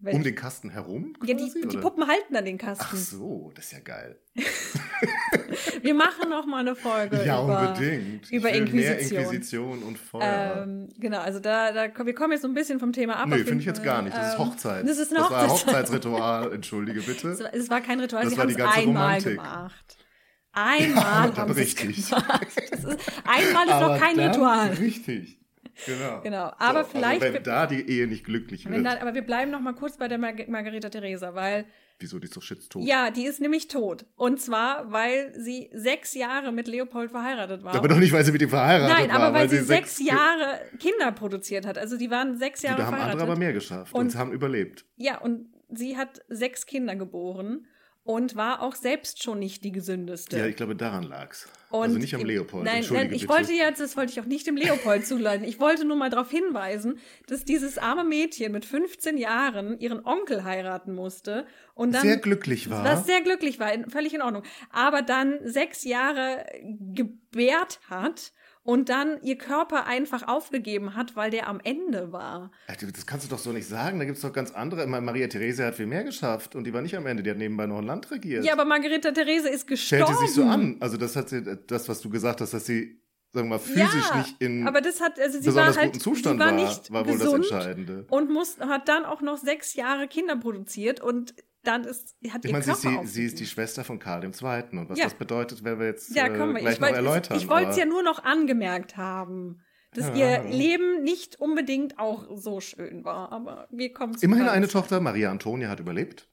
[0.00, 1.14] Weil- um den Kasten herum?
[1.24, 1.76] ja, die, quasi, die?
[1.78, 2.96] Puppen halten dann den Ach Kasten.
[2.96, 4.18] so, das ist ja geil.
[5.82, 8.30] Wir machen noch mal eine Folge Ja, über, unbedingt.
[8.30, 9.20] über Inquisition.
[9.20, 10.64] Inquisition und Feuer.
[10.66, 13.28] Ähm, genau, also da, da wir kommen jetzt so ein bisschen vom Thema ab.
[13.28, 14.16] nee, finde ich jetzt gar nicht.
[14.16, 14.88] Das ist Ähm, Hochzeit.
[14.88, 15.66] Das ist eine war Hochzeit.
[15.66, 17.38] Hochzeitsritual, entschuldige Es bitte.
[17.38, 19.36] war- Es war kein Ritual, Das sie war haben die es einmal Romantik.
[19.36, 19.96] gemacht.
[20.52, 22.08] Einmal dann haben sie es richtig.
[22.08, 22.46] gemacht.
[22.56, 22.86] Ist,
[23.24, 24.68] einmal ist Aber noch kein Ritual.
[24.70, 25.37] Richtig.
[25.86, 26.20] Genau.
[26.22, 28.84] Genau, aber so, vielleicht- Also wenn da die Ehe nicht glücklich wird.
[28.84, 31.66] dann, aber wir bleiben noch mal kurz bei der Mar Margareta Theresa, weil
[32.00, 32.84] Wieso, die ist doch shit tot.
[32.84, 34.04] ja, die ist nämlich tot.
[34.16, 37.74] Und zwar, weil sie sechs Jahre mit Leopold verheiratet war.
[37.74, 39.20] Aber doch nicht, weil sie mit ihm verheiratet Nein, war.
[39.20, 41.76] aber weil, sie sechs sechs Jahre Kinder produziert hat.
[41.78, 43.12] Also die waren sechs Jahre da haben verheiratet.
[43.20, 44.84] andere aber mehr geschafft und, Und- haben überlebt.
[44.96, 47.66] Ja, und sie hat sechs Kinder geboren
[48.08, 50.38] und war auch selbst schon nicht die gesündeste.
[50.38, 51.46] Ja, ich glaube, daran lag's.
[51.68, 52.64] Und also nicht am Leopold.
[52.64, 53.34] Nein, nein, ich bitte.
[53.34, 55.46] wollte jetzt, das wollte ich auch nicht dem Leopold zuleiten.
[55.46, 60.44] Ich wollte nur mal darauf hinweisen, dass dieses arme Mädchen mit 15 Jahren ihren Onkel
[60.44, 61.44] heiraten musste
[61.74, 62.82] und dann sehr glücklich war.
[62.82, 64.42] was sehr glücklich war, völlig in Ordnung.
[64.70, 68.32] Aber dann sechs Jahre gebärt hat
[68.68, 72.50] und dann ihr Körper einfach aufgegeben hat, weil der am Ende war.
[72.66, 73.98] Das kannst du doch so nicht sagen.
[73.98, 74.86] Da gibt es doch ganz andere.
[74.86, 77.22] Maria Therese hat viel mehr geschafft und die war nicht am Ende.
[77.22, 78.44] Die hat nebenbei noch ein Land regiert.
[78.44, 80.04] Ja, aber Margareta Therese ist gestorben.
[80.04, 80.76] Stellt die sich so an.
[80.80, 83.00] Also das hat sie, das, was du gesagt hast, dass sie,
[83.32, 86.00] sagen wir mal, physisch ja, nicht in aber das hat, also sie war halt, guten
[86.00, 88.04] Zustand sie war, war, nicht war wohl das Entscheidende.
[88.10, 91.34] und muss, hat dann auch noch sechs Jahre Kinder produziert und
[91.64, 93.26] dann ist, hat Ich ihr meine, sie, Körper ist die- sie aufgegeben.
[93.26, 94.30] ist die Schwester von Karl II.
[94.78, 95.04] Und was Ja.
[95.04, 97.36] das bedeutet, werden wir jetzt Ja, äh, gleich ich noch wollte erläutern.
[97.38, 99.60] ich wollte es ja nur noch angemerkt haben,
[99.92, 100.42] dass Ja.
[100.42, 104.68] ihr Leben nicht unbedingt auch so schön war, aber wir kommen zu Immerhin eine.
[104.68, 106.28] Tochter, Maria Antonia, hat überlebt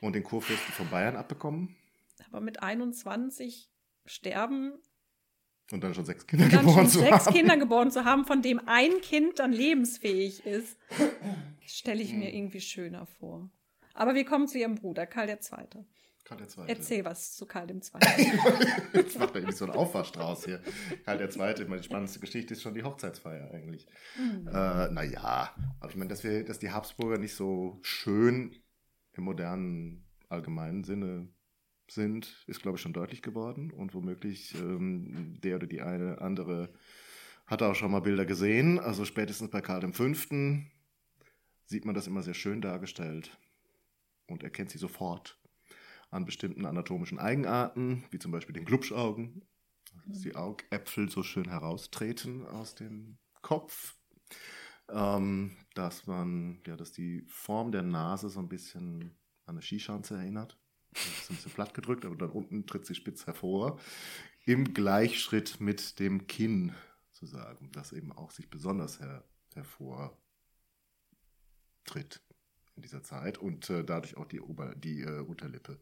[0.00, 1.76] und den Kurfürsten von Bayern abbekommen
[2.30, 3.70] Aber mit 21
[4.06, 4.72] sterben,
[5.70, 7.34] und dann schon sechs Kinder dann geboren zu sechs haben.
[7.34, 10.76] Kinder geboren zu haben, von dem ein Kind dann lebensfähig ist,
[11.66, 12.18] stelle ich Hm.
[12.18, 13.48] mir irgendwie schöner vor.
[13.94, 15.84] Aber wir kommen zu ihrem Bruder, Karl II.
[16.24, 16.64] Karl II.
[16.68, 17.80] Erzähl was zu Karl II.
[18.94, 20.62] Jetzt macht er irgendwie so einen Aufwaschstrauß hier.
[21.04, 21.28] Karl II.
[21.28, 23.86] Ich meine, die spannendste Geschichte ist schon die Hochzeitsfeier eigentlich.
[24.16, 24.46] Mhm.
[24.48, 28.54] Äh, naja, aber ich meine, dass, wir, dass die Habsburger nicht so schön
[29.14, 31.28] im modernen allgemeinen Sinne
[31.88, 33.70] sind, ist, glaube ich, schon deutlich geworden.
[33.70, 36.72] Und womöglich ähm, der oder die eine andere
[37.46, 38.78] hat auch schon mal Bilder gesehen.
[38.78, 40.04] Also spätestens bei Karl V.
[41.66, 43.36] sieht man das immer sehr schön dargestellt
[44.26, 45.38] und erkennt sie sofort
[46.10, 49.42] an bestimmten anatomischen Eigenarten, wie zum Beispiel den Glubschaugen,
[50.06, 53.96] dass die Augäpfel so schön heraustreten aus dem Kopf.
[54.88, 59.16] Ähm, dass man, ja, dass die Form der Nase so ein bisschen
[59.46, 60.58] an eine Skischanze erinnert.
[60.92, 63.80] Das ist ein bisschen platt gedrückt, aber dann unten tritt sie spitz hervor.
[64.44, 66.74] Im Gleichschritt mit dem Kinn,
[67.12, 69.24] zu sagen, das eben auch sich besonders her
[69.54, 70.16] hervortritt
[72.76, 75.80] in dieser Zeit und äh, dadurch auch die, Ober die äh, Unterlippe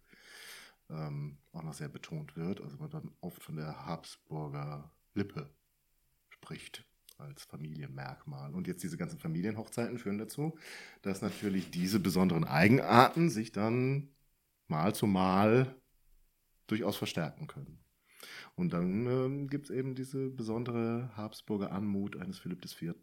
[0.88, 2.60] ähm, auch noch sehr betont wird.
[2.60, 5.50] Also man dann oft von der Habsburger Lippe
[6.30, 6.84] spricht
[7.18, 8.54] als Familienmerkmal.
[8.54, 10.58] Und jetzt diese ganzen Familienhochzeiten führen dazu,
[11.02, 14.08] dass natürlich diese besonderen Eigenarten sich dann
[14.68, 15.74] mal zu mal
[16.66, 17.78] durchaus verstärken können.
[18.54, 22.94] Und dann ähm, gibt es eben diese besondere Habsburger Anmut eines Philipp IV.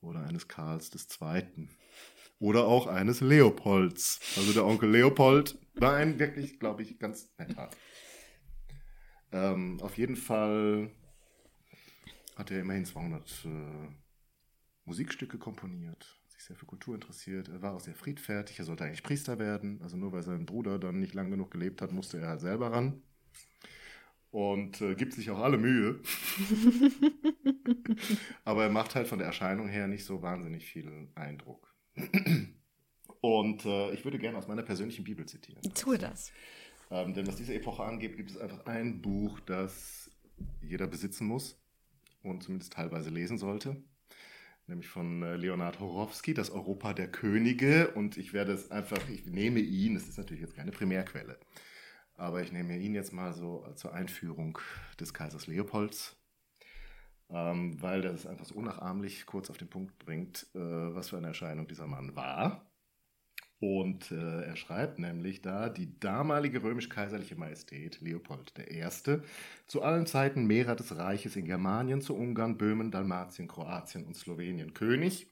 [0.00, 1.68] oder eines Karls II.
[2.44, 4.20] Oder auch eines Leopolds.
[4.36, 7.70] Also der Onkel Leopold war ein wirklich, glaube ich, ganz netter.
[9.32, 10.90] Ähm, auf jeden Fall
[12.36, 13.48] hat er immerhin 200 äh,
[14.84, 17.48] Musikstücke komponiert, sich sehr für Kultur interessiert.
[17.48, 19.80] Er war auch sehr friedfertig, er sollte eigentlich Priester werden.
[19.82, 22.72] Also nur weil sein Bruder dann nicht lang genug gelebt hat, musste er halt selber
[22.72, 23.00] ran
[24.30, 25.98] und äh, gibt sich auch alle Mühe.
[28.44, 31.73] Aber er macht halt von der Erscheinung her nicht so wahnsinnig viel Eindruck.
[33.20, 35.62] Und äh, ich würde gerne aus meiner persönlichen Bibel zitieren.
[35.74, 36.32] Tue das.
[36.90, 40.10] Ähm, denn was diese Epoche angeht, gibt es einfach ein Buch, das
[40.60, 41.60] jeder besitzen muss
[42.22, 43.82] und zumindest teilweise lesen sollte.
[44.66, 47.88] Nämlich von äh, Leonard Horowski, das Europa der Könige.
[47.90, 51.38] Und ich werde es einfach, ich nehme ihn, es ist natürlich jetzt keine Primärquelle,
[52.14, 54.58] aber ich nehme ihn jetzt mal so zur Einführung
[54.98, 56.16] des Kaisers Leopolds,
[57.30, 61.28] ähm, weil das einfach so unnachahmlich kurz auf den Punkt bringt, äh, was für eine
[61.28, 62.70] Erscheinung dieser Mann war.
[63.60, 68.86] Und äh, er schreibt nämlich da, die damalige römisch-kaiserliche Majestät Leopold I.,
[69.66, 74.74] zu allen Zeiten Mehrer des Reiches in Germanien, zu Ungarn, Böhmen, Dalmatien, Kroatien und Slowenien
[74.74, 75.28] König,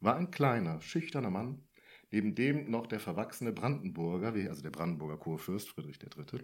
[0.00, 1.62] war ein kleiner, schüchterner Mann,
[2.10, 6.40] neben dem noch der verwachsene Brandenburger, wie, also der Brandenburger Kurfürst Friedrich III.,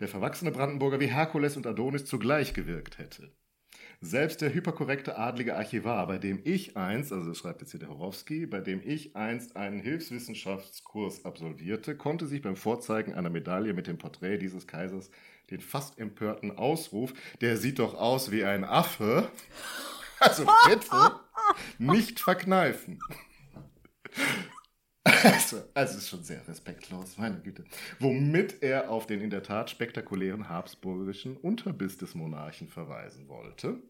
[0.00, 3.32] der verwachsene Brandenburger wie Herkules und Adonis zugleich gewirkt hätte.
[4.00, 7.88] Selbst der hyperkorrekte adlige Archivar, bei dem ich einst, also das schreibt jetzt hier der
[7.88, 13.88] Horowski, bei dem ich einst einen Hilfswissenschaftskurs absolvierte, konnte sich beim Vorzeigen einer Medaille mit
[13.88, 15.10] dem Porträt dieses Kaisers
[15.50, 19.28] den fast empörten Ausruf, der sieht doch aus wie ein Affe,
[20.20, 21.16] also bitte,
[21.78, 23.00] nicht verkneifen.
[25.24, 27.64] Also, also ist schon sehr respektlos, meine Güte.
[27.98, 33.82] Womit er auf den in der Tat spektakulären habsburgischen Unterbiss des Monarchen verweisen wollte.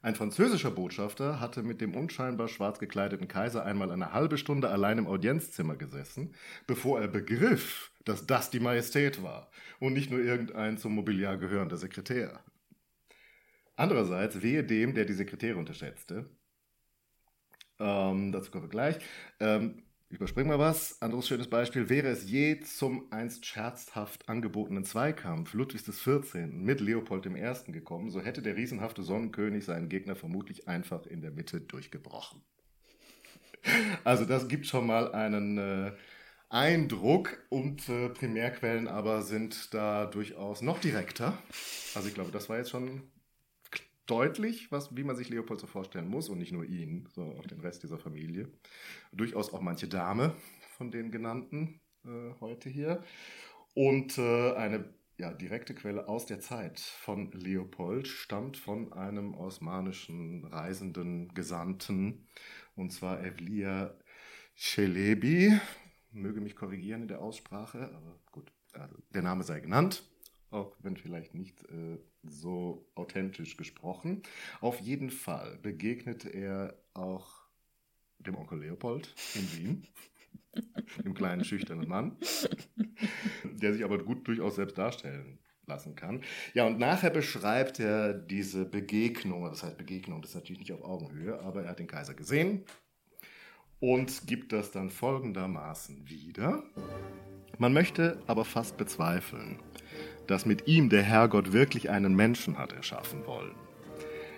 [0.00, 4.98] Ein französischer Botschafter hatte mit dem unscheinbar schwarz gekleideten Kaiser einmal eine halbe Stunde allein
[4.98, 6.34] im Audienzzimmer gesessen,
[6.68, 11.76] bevor er begriff, dass das die Majestät war und nicht nur irgendein zum Mobiliar gehörender
[11.76, 12.40] Sekretär.
[13.74, 16.30] Andererseits wehe dem, der die Sekretäre unterschätzte.
[17.80, 18.98] Ähm, dazu kommen wir gleich.
[19.40, 21.02] Ähm, Überspringen wir was.
[21.02, 21.90] Anderes schönes Beispiel.
[21.90, 26.46] Wäre es je zum einst scherzhaft angebotenen Zweikampf Ludwigs XIV.
[26.50, 27.72] mit Leopold I.
[27.72, 32.40] gekommen, so hätte der riesenhafte Sonnenkönig seinen Gegner vermutlich einfach in der Mitte durchgebrochen.
[34.04, 35.92] Also das gibt schon mal einen äh,
[36.48, 41.36] Eindruck und äh, Primärquellen aber sind da durchaus noch direkter.
[41.94, 43.02] Also ich glaube, das war jetzt schon
[44.08, 47.46] deutlich, was, wie man sich Leopold so vorstellen muss und nicht nur ihn, sondern auch
[47.46, 48.50] den Rest dieser Familie.
[49.12, 50.34] Durchaus auch manche Dame
[50.76, 53.04] von den genannten äh, heute hier.
[53.74, 60.44] Und äh, eine ja, direkte Quelle aus der Zeit von Leopold stammt von einem osmanischen
[60.44, 62.26] reisenden Gesandten,
[62.76, 63.94] und zwar Evliya
[64.56, 65.58] Celebi.
[66.12, 70.02] Möge mich korrigieren in der Aussprache, aber gut, also der Name sei genannt
[70.50, 74.22] auch wenn vielleicht nicht äh, so authentisch gesprochen.
[74.60, 77.48] Auf jeden Fall begegnete er auch
[78.18, 79.86] dem Onkel Leopold in Wien,
[81.04, 82.16] dem kleinen schüchternen Mann,
[83.44, 86.22] der sich aber gut durchaus selbst darstellen lassen kann.
[86.54, 90.82] Ja, und nachher beschreibt er diese Begegnung, das heißt Begegnung, das ist natürlich nicht auf
[90.82, 92.64] Augenhöhe, aber er hat den Kaiser gesehen
[93.80, 96.64] und gibt das dann folgendermaßen wieder.
[97.58, 99.58] Man möchte aber fast bezweifeln,
[100.28, 103.56] dass mit ihm der Herrgott wirklich einen Menschen hat erschaffen wollen.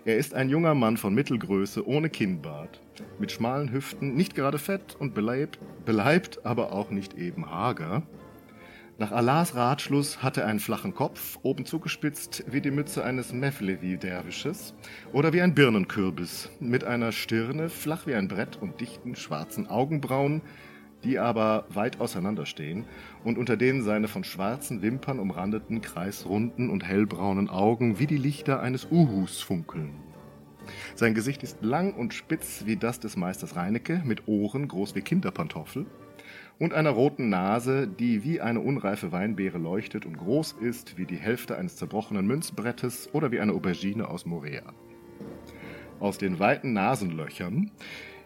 [0.07, 2.81] Er ist ein junger Mann von Mittelgröße, ohne Kinnbart,
[3.19, 8.03] mit schmalen Hüften, nicht gerade fett und beleibt, beleibt aber auch nicht eben hager.
[8.97, 14.75] Nach Allahs Ratschluss hat er einen flachen Kopf, oben zugespitzt wie die Mütze eines Mevlevi-Derwisches
[15.13, 20.43] oder wie ein Birnenkürbis, mit einer Stirne, flach wie ein Brett und dichten schwarzen Augenbrauen,
[21.05, 22.85] die aber weit auseinanderstehen
[23.25, 28.61] und unter denen seine von schwarzen Wimpern umrandeten, kreisrunden und hellbraunen Augen wie die Lichter
[28.61, 29.93] eines Uhus funkeln.
[30.95, 35.01] Sein Gesicht ist lang und spitz wie das des Meisters Reinecke, mit Ohren groß wie
[35.01, 35.87] Kinderpantoffel
[36.61, 41.17] und einer roten Nase, die wie eine unreife Weinbeere leuchtet und groß ist wie die
[41.17, 44.75] Hälfte eines zerbrochenen Münzbrettes oder wie eine Aubergine aus Morea.
[45.99, 47.71] Aus den weiten Nasenlöchern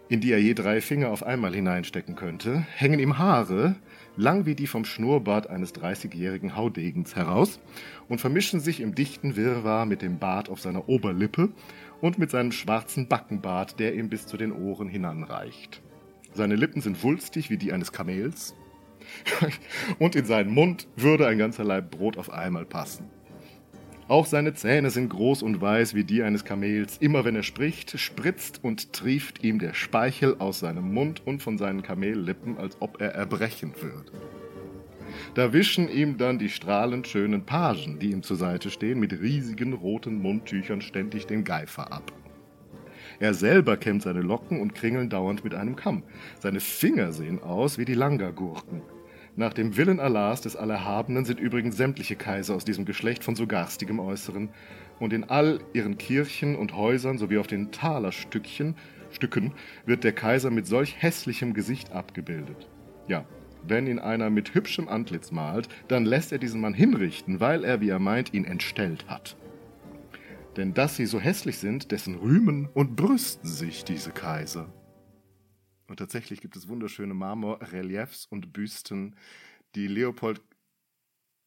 [0.09, 3.77] in die er je drei Finger auf einmal hineinstecken könnte, hängen ihm Haare,
[4.17, 7.59] lang wie die vom Schnurrbart eines dreißigjährigen Haudegens heraus
[8.09, 11.51] und vermischen sich im dichten Wirrwarr mit dem Bart auf seiner Oberlippe
[12.01, 15.83] und mit seinem schwarzen Backenbart, der ihm bis zu den Ohren hinanreicht.
[16.33, 18.55] Seine Lippen sind wulstig wie die eines Kamels
[19.99, 23.11] und in seinen Mund würde ein ganzer Laib Brot auf einmal passen.
[24.07, 26.99] Auch seine Zähne sind groß und weiß wie die eines Kamels.
[26.99, 31.57] Immer wenn er spricht, spritzt und trieft ihm der Speichel aus seinem Mund und von
[31.57, 34.13] seinen Kamellippen, als ob er erbrechen würde.
[35.35, 39.73] Da wischen ihm dann die strahlend schönen Pagen, die ihm zur Seite stehen, mit riesigen
[39.73, 42.13] roten Mundtüchern ständig den Geifer ab.
[43.21, 46.03] Er selber kämmt seine Locken und kringeln dauernd mit einem Kamm.
[46.41, 48.83] Seine Finger sehen aus wie die Langergurken.
[49.37, 53.49] Nach dem Willen Allahs des Allerhabenen sind übrigens sämtliche Kaiser aus diesem Geschlecht von so
[53.49, 54.51] garstigem Äußeren.
[55.01, 58.77] Und in all ihren Kirchen und Häusern sowie auf den Talerstückchen,
[59.11, 59.53] Stücken,
[59.87, 62.69] wird der Kaiser mit solch hässlichem Gesicht abgebildet.
[63.09, 63.25] Ja,
[63.67, 67.81] wenn ihn einer mit hübschem Antlitz malt, dann lässt er diesen Mann hinrichten, weil er,
[67.81, 69.37] wie er meint, ihn entstellt hat.
[70.57, 74.69] Denn dass sie so hässlich sind, dessen rühmen und brüsten sich diese Kaiser.
[75.95, 79.15] Und tatsächlich gibt es wunderschöne Marmorreliefs und Büsten,
[79.77, 80.43] die Leopold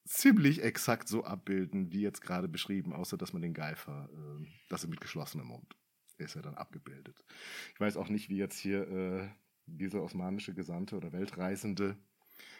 [0.05, 4.85] ziemlich exakt so abbilden, wie jetzt gerade beschrieben, außer dass man den Geifer, äh, das
[4.85, 5.75] ist mit geschlossenem Mund,
[6.17, 7.25] ist er dann abgebildet.
[7.73, 9.27] Ich weiß auch nicht, wie jetzt hier äh,
[9.65, 11.97] dieser osmanische Gesandte oder Weltreisende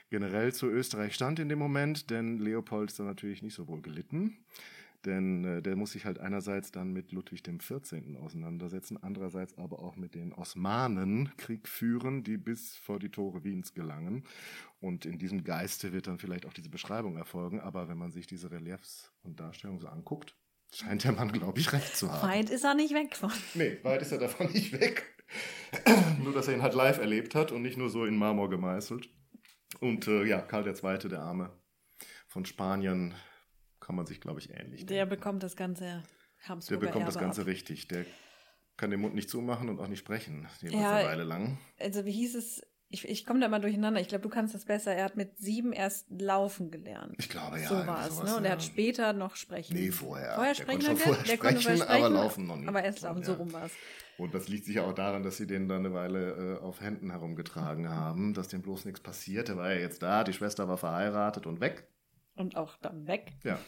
[0.10, 3.82] generell zu Österreich stand in dem Moment, denn Leopold ist da natürlich nicht so wohl
[3.82, 4.44] gelitten.
[5.06, 7.94] Denn äh, der muss sich halt einerseits dann mit Ludwig XIV.
[8.20, 13.74] auseinandersetzen, andererseits aber auch mit den Osmanen Krieg führen, die bis vor die Tore Wiens
[13.74, 14.24] gelangen.
[14.80, 17.60] Und in diesem Geiste wird dann vielleicht auch diese Beschreibung erfolgen.
[17.60, 20.36] Aber wenn man sich diese Reliefs und Darstellungen so anguckt,
[20.74, 22.28] scheint der Mann, glaube ich, recht zu haben.
[22.28, 23.32] Weit ist er nicht weg von.
[23.54, 25.14] Nee, weit ist er davon nicht weg.
[26.24, 29.10] nur, dass er ihn halt live erlebt hat und nicht nur so in Marmor gemeißelt.
[29.80, 31.52] Und äh, ja, Karl II., der Arme
[32.28, 33.14] von Spanien,
[33.88, 35.16] kann man sich, glaube ich, ähnlich Der denken.
[35.16, 36.04] bekommt das ganze
[36.46, 37.48] Habsburger Der bekommt Erbe das Ganze ab.
[37.48, 37.88] richtig.
[37.88, 38.06] Der
[38.76, 41.58] kann den Mund nicht zumachen und auch nicht sprechen, die ja, eine Weile lang.
[41.80, 44.02] Also wie hieß es, ich, ich komme da mal durcheinander.
[44.02, 44.94] Ich glaube, du kannst das besser.
[44.94, 47.16] Er hat mit sieben erst laufen gelernt.
[47.18, 47.68] Ich glaube, ja.
[47.70, 48.36] So war es, ne?
[48.36, 49.74] Und er hat später noch sprechen.
[49.74, 50.36] Nee, vorher.
[50.36, 52.68] Vorher sprechen der konnte vorher der sprechen, konnte sprechen, aber laufen noch nicht.
[52.68, 53.72] Aber erst laufen, so rum war es.
[54.18, 57.12] Und das liegt sicher auch daran, dass sie den dann eine Weile äh, auf Händen
[57.12, 59.56] herumgetragen haben, dass dem bloß nichts passierte.
[59.56, 61.88] War ja jetzt da, die Schwester war verheiratet und weg.
[62.38, 63.34] Und auch dann weg.
[63.44, 63.60] Ja.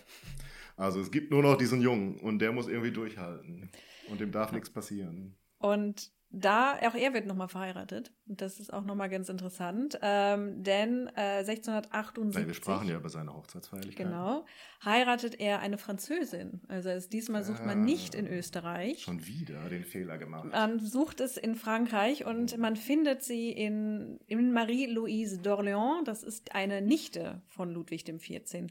[0.78, 3.70] Also es gibt nur noch diesen Jungen und der muss irgendwie durchhalten.
[4.10, 5.36] Und dem darf nichts passieren.
[5.58, 8.11] Und da, auch er wird nochmal verheiratet.
[8.27, 9.97] Und das ist auch nochmal ganz interessant.
[10.03, 12.35] Ähm, denn äh, 1678.
[12.35, 14.06] Weil wir sprachen ja über seine Hochzeitsfeierlichkeit.
[14.06, 14.45] Genau.
[14.85, 16.61] Heiratet er eine Französin.
[16.68, 19.01] Also ist, diesmal sucht man nicht in Österreich.
[19.01, 20.49] Schon wieder den Fehler gemacht.
[20.51, 26.03] Man sucht es in Frankreich und man findet sie in, in Marie-Louise d'Orléans.
[26.06, 28.68] Das ist eine Nichte von Ludwig XIV.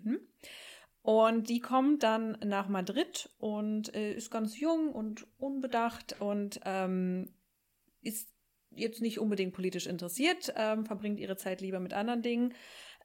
[1.02, 7.30] Und die kommt dann nach Madrid und äh, ist ganz jung und unbedacht und ähm,
[8.01, 8.29] ist
[8.70, 12.55] jetzt nicht unbedingt politisch interessiert, ähm, verbringt ihre Zeit lieber mit anderen Dingen,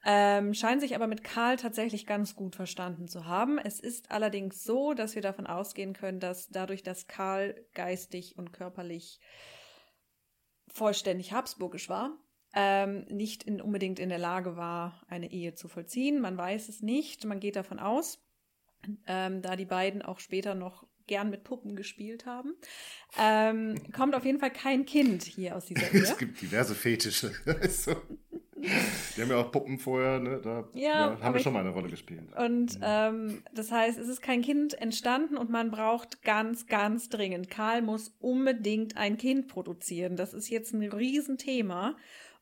[0.04, 3.58] ähm, scheint sich aber mit Karl tatsächlich ganz gut verstanden zu haben.
[3.58, 8.52] Es ist allerdings so, dass wir davon ausgehen können, dass dadurch, dass Karl geistig und
[8.52, 9.18] körperlich
[10.68, 12.18] vollständig habsburgisch war,
[12.54, 16.20] ähm, nicht in, unbedingt in der Lage war, eine Ehe zu vollziehen.
[16.20, 18.22] Man weiß es nicht, man geht davon aus,
[19.06, 22.54] ähm, da die beiden auch später noch gern mit Puppen gespielt haben.
[23.18, 26.02] Ähm, kommt auf jeden Fall kein Kind hier aus dieser Ehe.
[26.02, 27.32] es gibt diverse Fetische.
[29.16, 30.40] Die haben ja auch Puppen vorher, ne?
[30.42, 32.32] Da ja, ja, haben wir schon mal eine Rolle gespielt.
[32.36, 37.50] Und ähm, das heißt, es ist kein Kind entstanden und man braucht ganz, ganz dringend.
[37.50, 40.16] Karl muss unbedingt ein Kind produzieren.
[40.16, 41.96] Das ist jetzt ein Riesenthema.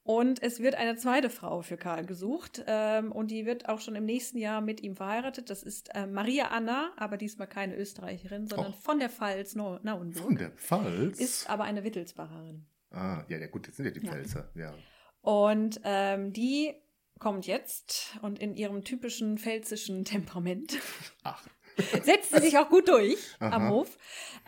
[0.05, 3.95] Und es wird eine zweite Frau für Karl gesucht ähm, und die wird auch schon
[3.95, 5.49] im nächsten Jahr mit ihm verheiratet.
[5.49, 8.81] Das ist äh, Maria Anna, aber diesmal keine Österreicherin, sondern oh.
[8.81, 10.17] von der Pfalz Nauenburg.
[10.17, 11.21] Von der Pfalz?
[11.21, 12.67] Ist aber eine Wittelsbacherin.
[12.91, 14.71] Ah, ja, ja gut, jetzt sind ja die Pfälzer, ja.
[14.71, 14.75] ja.
[15.21, 16.75] Und ähm, die
[17.21, 20.79] kommt jetzt und in ihrem typischen pfälzischen Temperament.
[21.23, 21.47] Ach.
[22.03, 23.57] setzt sie sich auch gut durch Aha.
[23.57, 23.97] am Hof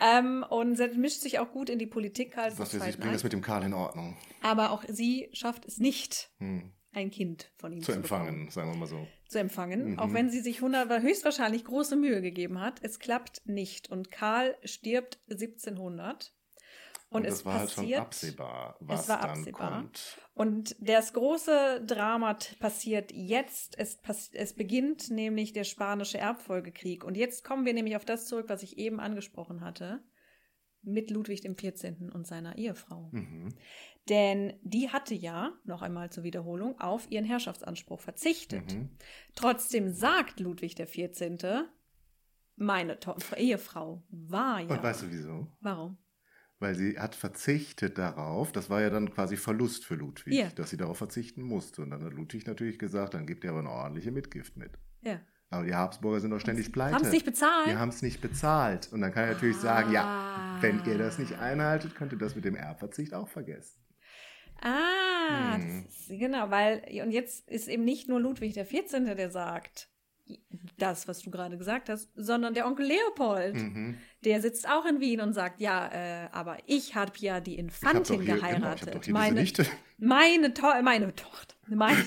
[0.00, 2.36] ähm, und mischt sich auch gut in die Politik.
[2.36, 4.16] Halt Was ich bringe das mit dem Karl in Ordnung.
[4.42, 6.72] Aber auch sie schafft es nicht, hm.
[6.92, 9.06] ein Kind von ihm zu, zu empfangen, sagen wir mal so.
[9.28, 9.98] Zu empfangen, mhm.
[9.98, 12.80] auch wenn sie sich höchstwahrscheinlich große Mühe gegeben hat.
[12.82, 16.32] Es klappt nicht und Karl stirbt 1700.
[17.14, 19.70] Und, und es war passiert, halt schon absehbar, was dann absehbar.
[19.70, 20.18] kommt.
[20.34, 23.78] Und das große Drama passiert jetzt.
[23.78, 24.00] Es,
[24.32, 27.04] es beginnt nämlich der spanische Erbfolgekrieg.
[27.04, 30.02] Und jetzt kommen wir nämlich auf das zurück, was ich eben angesprochen hatte,
[30.82, 32.12] mit Ludwig XIV.
[32.12, 33.10] und seiner Ehefrau.
[33.12, 33.54] Mhm.
[34.08, 38.74] Denn die hatte ja, noch einmal zur Wiederholung, auf ihren Herrschaftsanspruch verzichtet.
[38.74, 38.90] Mhm.
[39.36, 41.68] Trotzdem sagt Ludwig XIV.,
[42.56, 42.98] meine
[43.36, 44.66] Ehefrau war ja.
[44.66, 45.46] Und weißt du wieso?
[45.60, 45.98] Warum?
[46.64, 48.50] Weil sie hat verzichtet darauf.
[48.50, 50.48] Das war ja dann quasi Verlust für Ludwig, ja.
[50.56, 51.82] dass sie darauf verzichten musste.
[51.82, 54.72] Und dann hat Ludwig natürlich gesagt, dann gibt er aber eine ordentliche Mitgift mit.
[55.02, 55.20] Ja.
[55.50, 56.96] Aber die Habsburger sind doch ständig pleite.
[56.96, 57.68] Haben es nicht bezahlt?
[57.68, 58.92] Die haben es nicht bezahlt.
[58.92, 62.34] Und dann kann ich natürlich sagen, ja, wenn ihr das nicht einhaltet, könnt ihr das
[62.34, 63.78] mit dem Erbverzicht auch vergessen.
[64.60, 65.84] Ah, Hm.
[65.86, 69.88] ist, genau, weil, und jetzt ist eben nicht nur Ludwig der 14., der sagt,
[70.78, 73.54] das, was du gerade gesagt hast, sondern der Onkel Leopold.
[73.54, 73.96] Mhm.
[74.24, 78.22] Der sitzt auch in Wien und sagt, ja, äh, aber ich habe ja die Infantin
[78.22, 78.86] hier, geheiratet.
[78.86, 79.44] Genau, doch hier meine,
[79.98, 82.04] meine, to meine Tochter, meine,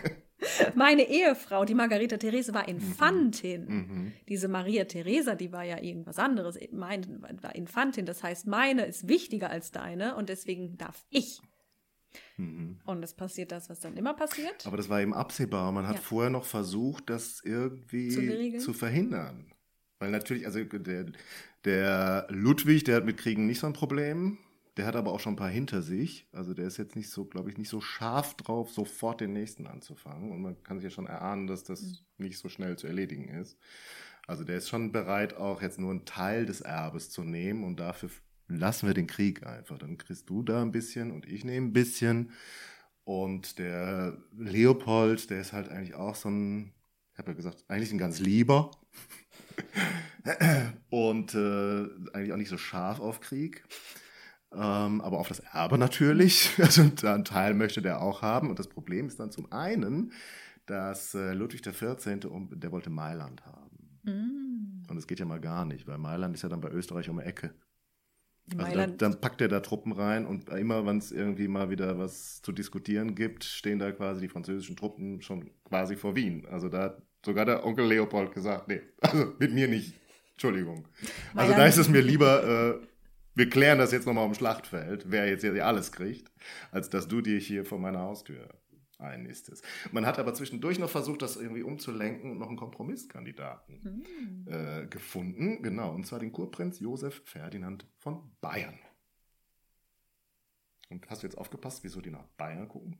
[0.74, 3.66] meine Ehefrau, die Margareta Therese, war Infantin.
[3.66, 4.12] Mhm.
[4.28, 6.58] Diese Maria Theresa, die war ja irgendwas anderes.
[6.72, 7.06] Meine
[7.42, 8.06] war Infantin.
[8.06, 11.40] Das heißt, meine ist wichtiger als deine und deswegen darf ich.
[12.36, 12.78] Mhm.
[12.84, 14.66] Und es passiert das, was dann immer passiert.
[14.66, 15.72] Aber das war eben absehbar.
[15.72, 16.02] Man hat Ja.
[16.02, 19.52] vorher noch versucht, das irgendwie Zu zu, verhindern.
[19.98, 21.06] Weil natürlich, also der,
[21.64, 24.38] der Ludwig, der hat mit Kriegen nicht so ein Problem.
[24.76, 26.28] Der hat aber auch schon ein paar hinter sich.
[26.32, 29.66] Also der ist jetzt nicht so, glaube ich, nicht so scharf drauf, sofort den nächsten
[29.66, 30.30] anzufangen.
[30.30, 31.96] Und man kann sich ja schon erahnen, dass das Mhm.
[32.18, 33.56] nicht so schnell zu erledigen ist.
[34.26, 37.80] Also der ist schon bereit, auch jetzt nur einen Teil des Erbes zu nehmen und
[37.80, 38.10] dafür
[38.48, 39.78] lassen wir den Krieg einfach.
[39.78, 42.30] Dann kriegst du da ein bisschen und ich nehme ein bisschen.
[43.04, 46.72] Und der Leopold, der ist halt eigentlich auch so ein,
[47.12, 48.70] ich habe ja gesagt, eigentlich ein ganz lieber.
[50.90, 53.64] und äh, eigentlich auch nicht so scharf auf Krieg.
[54.52, 56.50] Ähm, aber auf das Erbe natürlich.
[56.58, 58.50] Also einen Teil möchte der auch haben.
[58.50, 60.12] Und das Problem ist dann zum einen,
[60.66, 62.24] dass äh, Ludwig XIV.
[62.24, 64.00] Um, der wollte Mailand haben.
[64.02, 64.90] Mm.
[64.90, 67.18] Und es geht ja mal gar nicht, weil Mailand ist ja dann bei Österreich um
[67.18, 67.54] die Ecke.
[68.52, 71.68] Also dann, Mailand, dann packt er da Truppen rein und immer, wenn es irgendwie mal
[71.70, 76.46] wieder was zu diskutieren gibt, stehen da quasi die französischen Truppen schon quasi vor Wien.
[76.50, 79.94] Also da hat sogar der Onkel Leopold gesagt, nee, also mit mir nicht.
[80.32, 80.86] Entschuldigung.
[81.34, 82.86] Also da Mailand- ist es mir lieber, äh,
[83.34, 86.30] wir klären das jetzt nochmal am Schlachtfeld, wer jetzt hier alles kriegt,
[86.70, 88.48] als dass du dich hier vor meiner Haustür
[88.98, 89.64] einnistest.
[89.92, 94.48] Man hat aber zwischendurch noch versucht, das irgendwie umzulenken und noch einen Kompromisskandidaten Mm.
[94.48, 98.78] äh, gefunden, genau, und zwar den Kurprinz Josef Ferdinand von Bayern.
[100.88, 102.98] Und hast du jetzt aufgepasst, wieso die nach Bayern gucken?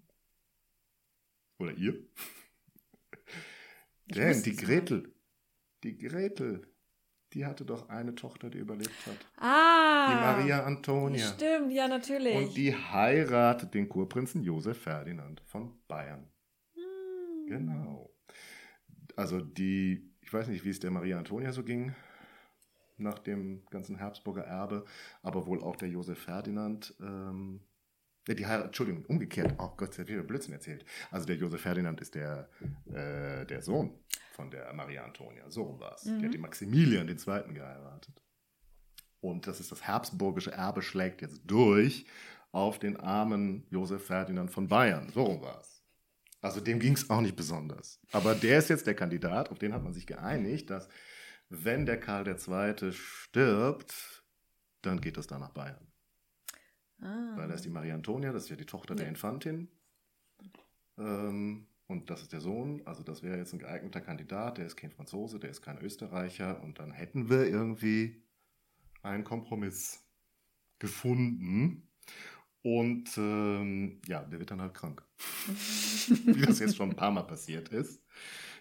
[1.58, 2.06] Oder ihr?
[4.06, 5.14] Denn die es Gretel,
[5.82, 6.66] die Gretel,
[7.32, 9.18] die hatte doch eine Tochter, die überlebt hat.
[9.36, 10.08] Ah.
[10.10, 11.26] Die Maria Antonia.
[11.26, 12.36] Stimmt, ja, natürlich.
[12.36, 16.28] Und die heiratet den Kurprinzen Josef Ferdinand von Bayern.
[16.74, 17.48] Mm.
[17.48, 18.14] Genau.
[19.16, 21.94] Also die, ich weiß nicht, wie es der Maria Antonia so ging
[22.98, 24.84] nach dem ganzen Habsburger Erbe,
[25.22, 26.94] aber wohl auch der Josef Ferdinand.
[27.00, 27.60] Ähm,
[28.28, 29.54] die heirat, Entschuldigung, umgekehrt.
[29.58, 30.84] Oh Gott, ich wieder Blödsinn erzählt.
[31.12, 32.48] Also der Josef Ferdinand ist der,
[32.92, 34.00] äh, der Sohn
[34.36, 35.50] von der Maria Antonia.
[35.50, 36.04] So war es.
[36.04, 36.18] Mhm.
[36.20, 37.16] Der hat den Maximilian II.
[37.54, 38.22] geheiratet.
[39.20, 42.06] Und das ist das habsburgische Erbe schlägt jetzt durch
[42.52, 45.10] auf den armen Josef Ferdinand von Bayern.
[45.12, 45.82] So war es.
[46.42, 47.98] Also dem ging es auch nicht besonders.
[48.12, 50.88] Aber der ist jetzt der Kandidat, auf den hat man sich geeinigt, dass
[51.48, 52.92] wenn der Karl II.
[52.92, 54.22] stirbt,
[54.82, 55.86] dann geht das da nach Bayern.
[57.00, 57.32] Ah.
[57.36, 59.10] Weil da ist die Maria Antonia, das ist ja die Tochter der Ja.
[59.10, 59.68] Infantin.
[60.98, 64.76] Ähm, und das ist der Sohn, also das wäre jetzt ein geeigneter Kandidat, der ist
[64.76, 68.22] kein Franzose, der ist kein Österreicher und dann hätten wir irgendwie
[69.02, 70.04] einen Kompromiss
[70.78, 71.88] gefunden.
[72.62, 75.04] Und ähm, ja, der wird dann halt krank.
[76.08, 78.02] Wie das jetzt schon ein paar Mal passiert ist.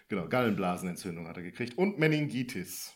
[0.06, 2.94] Genau, Gallenblasenentzündung hat er gekriegt und Meningitis.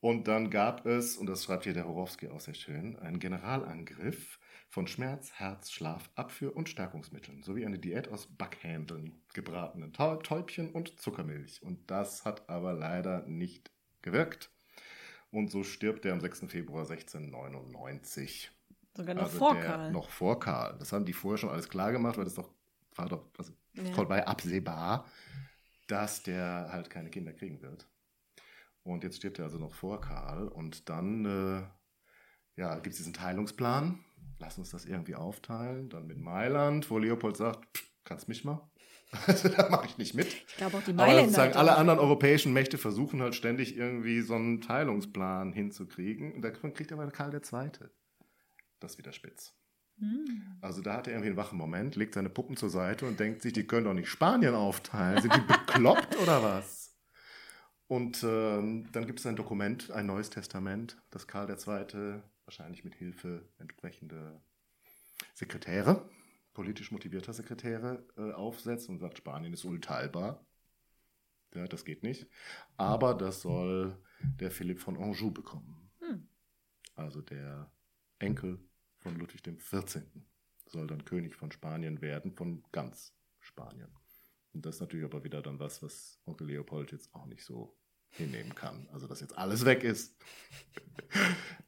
[0.00, 4.40] Und dann gab es, und das schreibt hier der Horowski auch sehr schön, einen Generalangriff
[4.68, 11.00] von Schmerz, Herz, Schlaf, Abführ und Stärkungsmitteln sowie eine Diät aus Backhändeln, gebratenen Täubchen und
[11.00, 11.62] Zuckermilch.
[11.62, 13.70] Und das hat aber leider nicht
[14.02, 14.50] gewirkt.
[15.30, 16.44] Und so stirbt er am 6.
[16.48, 18.50] Februar 1699.
[18.94, 19.92] Sogar noch Also vor der, Karl.
[19.92, 20.76] Noch vor Karl.
[20.78, 22.50] Das haben die vorher schon alles klar gemacht, weil das doch
[22.94, 23.92] war doch also Ja.
[23.92, 25.06] vorbei absehbar,
[25.86, 27.86] dass der halt keine Kinder kriegen wird.
[28.82, 30.48] Und jetzt stirbt er also noch vor Karl.
[30.48, 31.62] Und dann äh,
[32.60, 34.04] ja, gibt es diesen Teilungsplan.
[34.38, 35.88] Lass uns das irgendwie aufteilen.
[35.88, 38.60] Dann mit Mailand, wo Leopold sagt, "Pff, kannst mich mal.
[39.28, 40.26] Also da mache ich nicht mit.
[40.26, 41.22] Ich glaube auch die Aber Mailänder.
[41.26, 46.32] sozusagen hat alle anderen europäischen Mächte versuchen halt ständig irgendwie so einen Teilungsplan hinzukriegen.
[46.32, 47.70] Und davon kriegt aber Karl II.
[48.80, 49.54] das wieder spitz.
[49.98, 50.58] Hm.
[50.60, 53.42] Also da hat er irgendwie einen wachen Moment, legt seine Puppen zur Seite und denkt
[53.42, 55.22] sich, die können doch nicht Spanien aufteilen.
[55.22, 56.94] Sind die bekloppt oder was?
[57.86, 62.20] Und ähm, dann gibt es ein Dokument, ein neues Testament, das Karl II.
[62.46, 64.40] Wahrscheinlich mit Hilfe entsprechender
[65.34, 66.08] Sekretäre,
[66.54, 70.46] politisch motivierter Sekretäre, äh, aufsetzt und sagt, Spanien ist unteilbar.
[71.54, 72.28] Ja, das geht nicht.
[72.76, 73.96] Aber das soll
[74.40, 75.90] der Philipp von Anjou bekommen.
[76.00, 76.28] Hm.
[76.94, 77.70] Also der
[78.18, 78.58] Enkel
[78.98, 80.02] von Ludwig XIV.
[80.66, 83.90] soll dann König von Spanien werden, von ganz Spanien.
[84.52, 87.76] Und das ist natürlich aber wieder dann was, was Onkel Leopold jetzt auch nicht so
[88.10, 88.88] hinnehmen kann.
[88.92, 90.16] Also, dass jetzt alles weg ist.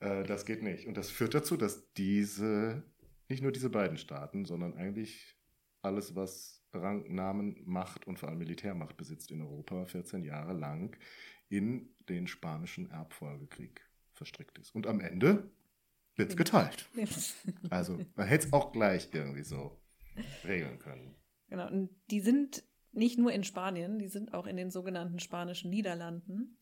[0.00, 0.86] Äh, das geht nicht.
[0.86, 2.84] Und das führt dazu, dass diese,
[3.28, 5.36] nicht nur diese beiden Staaten, sondern eigentlich
[5.82, 10.96] alles, was Rang, Namen, Macht und vor allem Militärmacht besitzt in Europa, 14 Jahre lang
[11.48, 14.74] in den spanischen Erbfolgekrieg verstrickt ist.
[14.74, 15.50] Und am Ende
[16.16, 16.88] wird es geteilt.
[17.70, 19.80] Also man hätte es auch gleich irgendwie so
[20.44, 21.14] regeln können.
[21.48, 22.62] Genau, und die sind
[22.92, 26.58] nicht nur in Spanien, die sind auch in den sogenannten spanischen Niederlanden.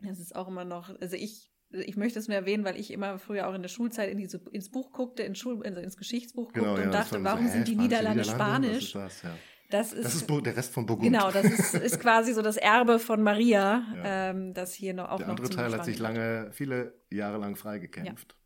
[0.00, 3.18] Das ist auch immer noch, also ich, ich möchte es nur erwähnen, weil ich immer
[3.18, 6.52] früher auch in der Schulzeit in diese, ins Buch guckte, in Schul, also ins Geschichtsbuch
[6.52, 8.68] Genau, guckte ja, und das dachte, war so, warum hä, sind die Niederlande Niederlande?
[8.80, 8.94] Spanisch?
[8.94, 9.22] Was ist das?
[9.22, 9.36] Ja.
[9.70, 11.12] Das ist, Das ist der Rest von Burgund.
[11.12, 14.30] genau, das ist, ist quasi so das Erbe von Maria, Ja.
[14.30, 17.38] ähm, das hier noch auch der noch andere zum Teil hat sich lange, viele Jahre
[17.38, 18.36] lang freigekämpft.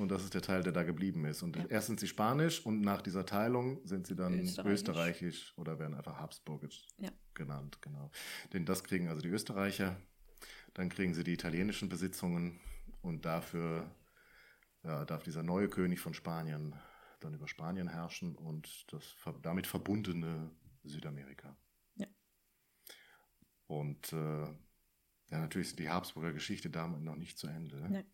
[0.00, 1.42] Und das ist der Teil, der da geblieben ist.
[1.42, 1.66] Und Ja.
[1.66, 4.72] erst sind sie spanisch und nach dieser Teilung sind sie dann Österreichisch.
[4.72, 7.10] österreichisch, oder werden einfach habsburgisch Ja.
[7.34, 7.78] genannt.
[7.82, 8.10] Genau.
[8.52, 10.00] Denn das kriegen also die Österreicher,
[10.74, 12.60] dann kriegen sie die italienischen Besitzungen
[13.02, 13.90] und dafür
[14.82, 16.74] ja, darf dieser neue König von Spanien
[17.20, 19.04] dann über Spanien herrschen und das
[19.42, 20.50] damit verbundene
[20.84, 21.54] Südamerika.
[21.96, 22.06] Ja.
[23.66, 24.44] Und äh,
[25.30, 27.86] ja, natürlich ist die Habsburger Geschichte damit noch nicht zu Ende.
[27.90, 28.04] Nee.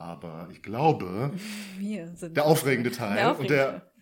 [0.00, 1.32] Aber ich glaube,
[1.78, 3.92] der aufregende Teil Der und der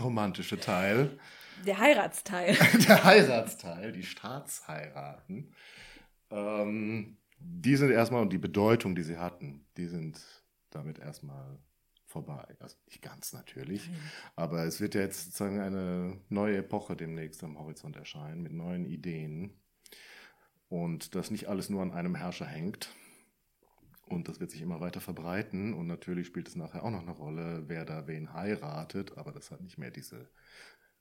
[0.00, 1.18] romantische Teil,
[1.66, 2.56] der Heiratsteil.
[2.88, 5.52] der Heiratsteil, die Staatsheiraten,
[6.30, 10.20] ähm, die sind erstmal, und die Bedeutung, die sie hatten, die sind
[10.70, 11.58] damit erstmal
[12.06, 12.46] vorbei.
[12.60, 13.90] Also nicht ganz natürlich,
[14.36, 18.84] aber es wird ja jetzt sozusagen eine neue Epoche demnächst am Horizont erscheinen mit neuen
[18.84, 19.58] Ideen.
[20.68, 22.94] Und dass nicht alles nur an einem Herrscher hängt.
[24.12, 25.74] Und das wird sich immer weiter verbreiten.
[25.74, 29.16] Und natürlich spielt es nachher auch noch eine Rolle, wer da wen heiratet.
[29.16, 30.28] Aber das hat nicht mehr diese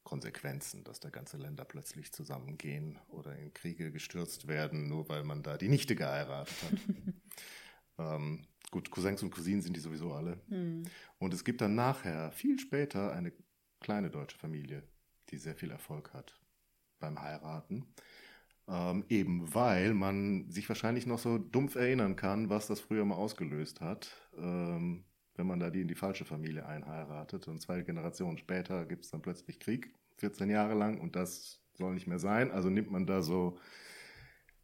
[0.03, 5.43] Konsequenzen, dass da ganze Länder plötzlich zusammengehen oder in Kriege gestürzt werden, nur weil man
[5.43, 6.79] da die Nichte geheiratet hat.
[8.17, 10.39] ähm, gut, Cousins und Cousinen sind die sowieso alle.
[10.49, 10.83] Hm.
[11.19, 13.31] Und es gibt dann nachher, viel später, eine
[13.79, 14.83] kleine deutsche Familie,
[15.29, 16.39] die sehr viel Erfolg hat
[16.99, 17.93] beim Heiraten.
[18.71, 23.15] Ähm, eben weil man sich wahrscheinlich noch so dumpf erinnern kann, was das früher mal
[23.15, 25.03] ausgelöst hat, ähm,
[25.35, 27.49] wenn man da die in die falsche Familie einheiratet.
[27.49, 31.93] Und zwei Generationen später gibt es dann plötzlich Krieg, 14 Jahre lang, und das soll
[31.93, 32.49] nicht mehr sein.
[32.49, 33.57] Also nimmt man da so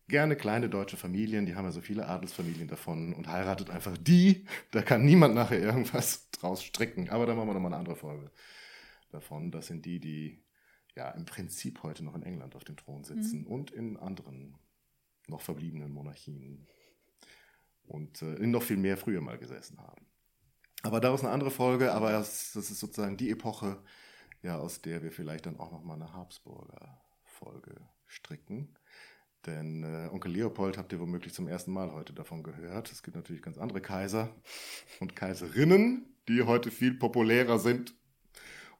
[0.07, 4.45] gerne kleine deutsche Familien, die haben ja so viele Adelsfamilien davon und heiratet einfach die.
[4.71, 7.09] Da kann niemand nachher irgendwas draus stricken.
[7.09, 8.31] Aber da machen wir nochmal eine andere Folge
[9.11, 9.51] davon.
[9.51, 10.46] Das sind die, die
[10.97, 14.55] ja im Prinzip heute noch in England auf dem Thron sitzen und in anderen
[15.27, 16.67] noch verbliebenen Monarchien
[17.83, 20.05] und äh, in noch viel mehr früher mal gesessen haben.
[20.81, 23.81] Aber daraus eine andere Folge, aber das, das ist sozusagen die Epoche,
[24.41, 27.75] ja, aus der wir vielleicht dann auch nochmal eine Habsburger Folge
[28.07, 28.73] stricken.
[29.45, 32.91] Denn äh, Onkel Leopold habt ihr womöglich zum ersten Mal heute davon gehört.
[32.91, 34.35] Es gibt natürlich ganz andere Kaiser
[34.99, 37.93] und Kaiserinnen, die heute viel populärer sind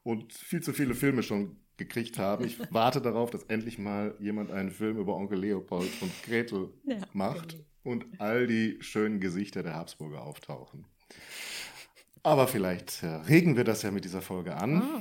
[0.02, 2.44] und viel zu viele Filme schon gekriegt haben.
[2.44, 6.96] Ich warte darauf, dass endlich mal jemand einen Film über Onkel Leopold und Gretel Ja.
[7.12, 10.84] macht und all die schönen Gesichter der Habsburger auftauchen.
[12.22, 15.00] Aber vielleicht äh, regen wir das ja mit dieser Folge an, Ah.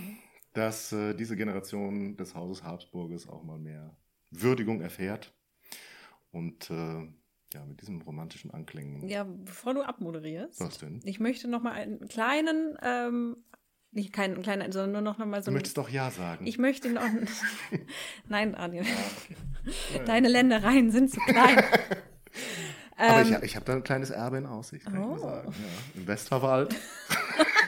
[0.54, 3.96] dass äh, diese Generation des Hauses Habsburges auch mal mehr
[4.32, 5.34] Würdigung erfährt.
[6.32, 7.08] Und äh,
[7.54, 9.08] ja, mit diesen romantischen Anklängen.
[9.08, 11.00] Ja, bevor du abmoderierst, Was denn?
[11.06, 13.38] ich möchte noch mal einen kleinen, ähm,
[13.92, 16.46] nicht keinen kleinen, sondern nur noch, noch mal so Du möchtest doch Ja sagen.
[16.46, 17.02] ich möchte noch,
[18.28, 20.02] Nein, Daniel, okay.
[20.06, 21.64] deine Ländereien sind zu klein.
[23.00, 25.14] Aber Ähm, ich, ich habe da ein kleines Erbe in Aussicht, kann ich Oh.
[25.14, 25.52] dir sagen.
[25.52, 26.76] Ja, Im Westerwald.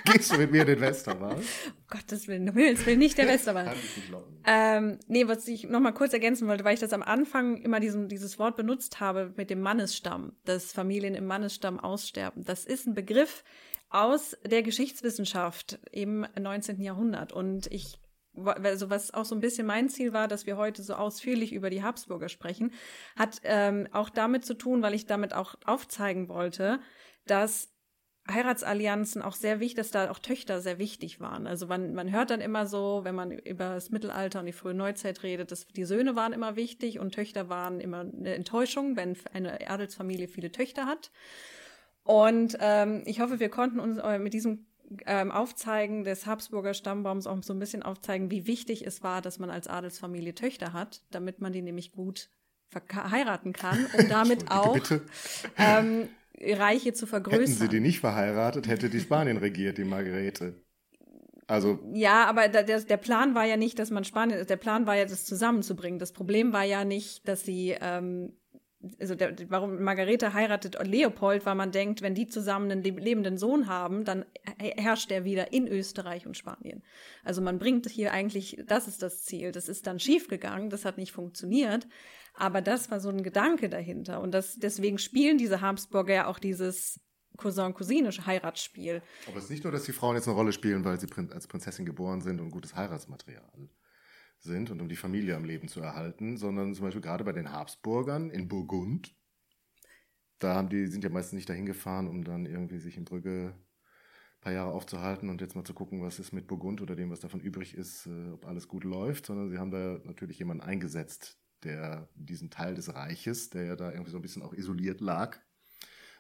[0.06, 1.38] Gehst du mit mir in den Westerwald?
[1.38, 1.44] um
[1.88, 3.70] Gottes Willen, du willst, will nicht der Westerwald.
[3.76, 4.12] Ich.
[4.46, 7.80] Ähm, nee, was ich noch mal kurz ergänzen wollte, weil ich das am Anfang immer
[7.80, 12.44] diesen, dieses Wort benutzt habe mit dem Mannesstamm, dass Familien im Mannesstamm aussterben.
[12.44, 13.44] Das ist ein Begriff
[13.90, 16.82] aus der Geschichtswissenschaft im 19.
[16.82, 17.34] Jahrhundert.
[17.34, 18.00] Und ich,
[18.36, 21.70] also was auch so ein bisschen mein Ziel war, dass wir heute so ausführlich über
[21.70, 22.72] die Habsburger sprechen,
[23.16, 26.80] hat ähm, auch damit zu tun, weil ich damit auch aufzeigen wollte,
[27.26, 27.70] dass
[28.32, 31.48] Heiratsallianzen auch sehr wichtig, dass da auch Töchter sehr wichtig waren.
[31.48, 34.74] Also man, man hört dann immer so, wenn man über das Mittelalter und die frühe
[34.74, 39.18] Neuzeit redet, dass die Söhne waren immer wichtig und Töchter waren immer eine Enttäuschung, wenn
[39.34, 41.12] eine Adelsfamilie viele Töchter hat.
[42.04, 44.66] Und ähm, ich hoffe, wir konnten uns äh, mit diesem
[45.06, 49.40] ähm, Aufzeigen des Habsburger Stammbaums auch so ein bisschen aufzeigen, wie wichtig es war, dass
[49.40, 52.30] man als Adelsfamilie Töchter hat, damit man die nämlich gut
[52.94, 54.78] heiraten kann und damit auch
[55.58, 56.10] ähm,
[56.40, 57.42] Reiche zu vergrößern.
[57.42, 60.56] Hätten sie die nicht verheiratet, hätte die Spanien regiert, die Margarete.
[61.48, 64.96] Also Ja, aber der, der Plan war ja nicht, dass man Spanien, der Plan war
[64.96, 65.98] ja, das zusammenzubringen.
[65.98, 68.34] Das Problem war ja nicht, dass sie, ähm,
[69.00, 73.38] also der, warum Margarete heiratet Leopold, weil man denkt, wenn die zusammen einen leb- lebenden
[73.38, 74.24] Sohn haben, dann
[74.58, 76.82] he- herrscht er wieder in Österreich und Spanien.
[77.24, 79.52] Also man bringt hier eigentlich, das ist das Ziel.
[79.52, 81.88] Das ist dann schiefgegangen, das hat nicht funktioniert.
[82.36, 84.22] Aber das war so ein Gedanke dahinter.
[84.22, 87.02] Und das, deswegen spielen diese Habsburger ja auch dieses
[87.38, 89.02] Cousin-Cousinische Heiratsspiel.
[89.28, 91.48] Aber es ist nicht nur, dass die Frauen jetzt eine Rolle spielen, weil sie als
[91.48, 93.70] Prinzessin geboren sind und gutes Heiratsmaterial
[94.40, 97.52] sind und um die Familie am Leben zu erhalten, sondern zum Beispiel gerade bei den
[97.52, 99.16] Habsburgern in Burgund,
[100.40, 103.54] da haben die, sind ja meistens nicht dahin gefahren, um dann irgendwie sich in Brügge
[103.54, 107.10] ein paar Jahre aufzuhalten und jetzt mal zu gucken, was ist mit Burgund oder dem,
[107.12, 110.64] was davon übrig ist, äh, ob alles gut läuft, sondern sie haben da natürlich jemanden
[110.64, 115.02] eingesetzt, der diesen Teil des Reiches, der ja da irgendwie so ein bisschen auch isoliert
[115.02, 115.38] lag,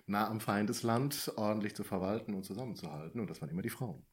[0.07, 3.21] nah am Feindesland ordentlich zu verwalten und zusammenzuhalten.
[3.21, 4.05] Und das waren immer die Frauen.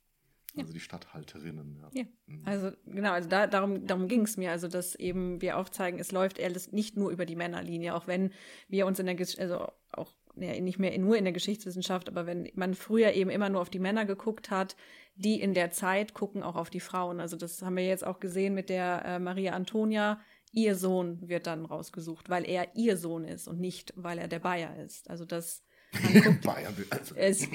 [0.62, 1.76] Also die Statthalterinnen.
[1.82, 1.90] Ja.
[2.00, 2.04] Ja.
[2.26, 2.42] Mhm.
[2.44, 6.12] Also genau, also da, darum, darum ging es mir, also dass eben wir aufzeigen, es
[6.12, 8.32] läuft alles nicht nur über die Männerlinie, auch wenn
[8.68, 12.26] wir uns in der, Gesch also auch ja, nicht mehr nur in der Geschichtswissenschaft, aber
[12.26, 14.76] wenn man früher eben immer nur auf die Männer geguckt hat,
[15.14, 17.20] die in der Zeit gucken auch auf die Frauen.
[17.20, 20.20] Also das haben wir jetzt auch gesehen mit der äh, Maria Antonia.
[20.52, 24.38] Ihr Sohn wird dann rausgesucht, weil er ihr Sohn ist und nicht, weil er der
[24.38, 25.08] Bayer ist.
[25.10, 25.62] Also das
[26.42, 27.48] Bayern, also, es,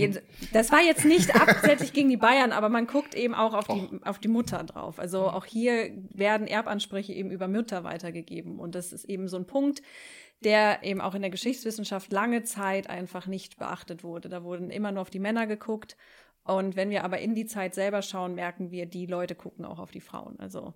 [0.54, 4.00] das war jetzt nicht absichtlich gegen die Bayern, aber man guckt eben auch auf die,
[4.04, 5.00] auf die Mutter drauf.
[5.00, 8.60] Also auch hier werden Erbansprüche eben über Mütter weitergegeben.
[8.60, 9.82] Und das ist eben so ein Punkt,
[10.44, 14.30] der eben auch in der Geschichtswissenschaft lange Zeit einfach nicht beachtet wurde.
[14.30, 15.98] Da wurden immer nur auf die Männer geguckt.
[16.44, 19.80] Und wenn wir aber in die Zeit selber schauen, merken wir, die Leute gucken auch
[19.80, 20.40] auf die Frauen.
[20.40, 20.74] Also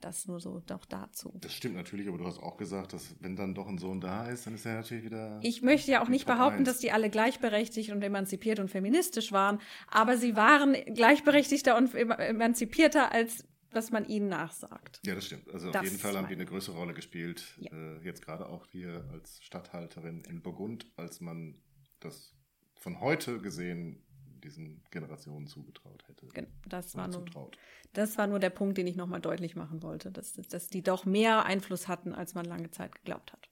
[0.00, 1.32] das nur so doch dazu.
[1.40, 4.26] das stimmt natürlich, aber du hast auch gesagt, dass wenn dann doch ein Sohn da
[4.28, 5.38] ist, dann ist er natürlich wieder.
[5.42, 6.68] Ich möchte ja auch nicht Top behaupten, eins.
[6.68, 12.16] dass die alle gleichberechtigt und emanzipiert und feministisch waren, aber sie waren gleichberechtigter und ema-
[12.18, 15.00] emanzipierter, als was man ihnen nachsagt.
[15.04, 15.52] ja, das stimmt.
[15.52, 17.56] Also auf Das jeden Fall haben die eine größere Rolle gespielt.
[17.58, 17.72] Ja.
[17.72, 21.56] Äh, jetzt gerade auch hier als Statthalterin in Burgund, als man
[21.98, 22.36] das
[22.76, 24.03] von heute gesehen
[24.44, 26.28] diesen Generationen zugetraut hätte.
[26.68, 27.58] Das war, nur, zutraut.
[27.92, 31.04] das war nur der Punkt, den ich nochmal deutlich machen wollte, dass, dass die doch
[31.04, 33.48] mehr Einfluss hatten, als man lange Zeit geglaubt hat.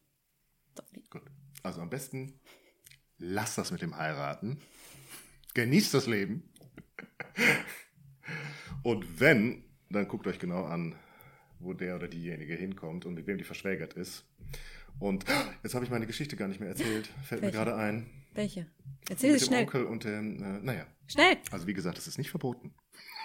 [0.77, 1.23] So, Gut.
[1.63, 2.41] Also am besten
[3.19, 4.61] lasst das mit dem Heiraten.
[5.55, 6.49] Genießt das Leben.
[8.83, 10.95] Und wenn, dann guckt euch genau an,
[11.59, 14.25] wo der oder diejenige hinkommt und mit wem die verschwägert ist.
[14.99, 15.25] Und
[15.63, 17.07] jetzt habe ich meine Geschichte gar nicht mehr erzählt.
[17.23, 17.59] Fällt mir Welche?
[17.59, 18.22] gerade ein.
[18.35, 18.67] Welche?
[19.09, 19.63] Erzähl dem schnell.
[19.63, 20.87] Onkel und dem, äh, naja.
[21.07, 21.37] Schnell!
[21.51, 22.73] Also wie gesagt, das ist nicht verboten.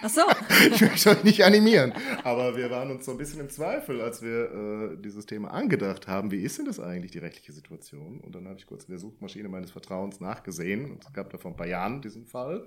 [0.00, 0.20] Ach so.
[0.72, 1.92] Ich möchte euch nicht animieren.
[2.22, 6.06] Aber wir waren uns so ein bisschen im Zweifel, als wir äh, dieses Thema angedacht
[6.06, 6.30] haben.
[6.30, 8.20] Wie ist denn das eigentlich, die rechtliche Situation?
[8.20, 10.90] Und dann habe ich kurz in der Suchmaschine meines Vertrauens nachgesehen.
[10.90, 12.66] Und es gab da vor ein paar Jahren diesen Fall,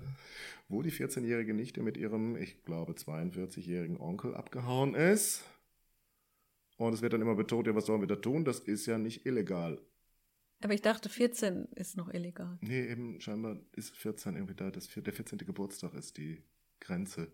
[0.67, 5.43] wo die 14-jährige Nichte mit ihrem, ich glaube, 42-jährigen Onkel abgehauen ist.
[6.77, 8.43] Und es wird dann immer betont, ja, was sollen wir da tun?
[8.43, 9.79] Das ist ja nicht illegal.
[10.63, 12.57] Aber ich dachte, 14 ist noch illegal.
[12.61, 14.69] Nee, eben scheinbar ist 14 irgendwie da.
[14.71, 15.39] Das, der 14.
[15.39, 16.41] Geburtstag ist die
[16.79, 17.31] Grenze.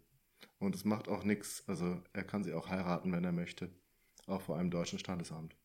[0.60, 1.64] Und es macht auch nichts.
[1.68, 3.70] Also er kann sie auch heiraten, wenn er möchte.
[4.28, 5.56] Auch vor einem deutschen Standesamt.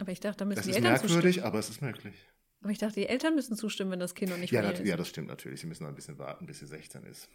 [0.00, 1.46] Aber ich dachte, da müssen Das die ist Eltern merkwürdig, zustimmen.
[1.46, 2.14] aber es ist möglich.
[2.60, 4.84] Aber ich dachte, die Eltern müssen zustimmen, wenn das Kind noch nicht Ja, ist.
[4.84, 5.60] ja, das stimmt natürlich.
[5.60, 7.28] Sie müssen noch ein bisschen warten, bis sie 16 ist.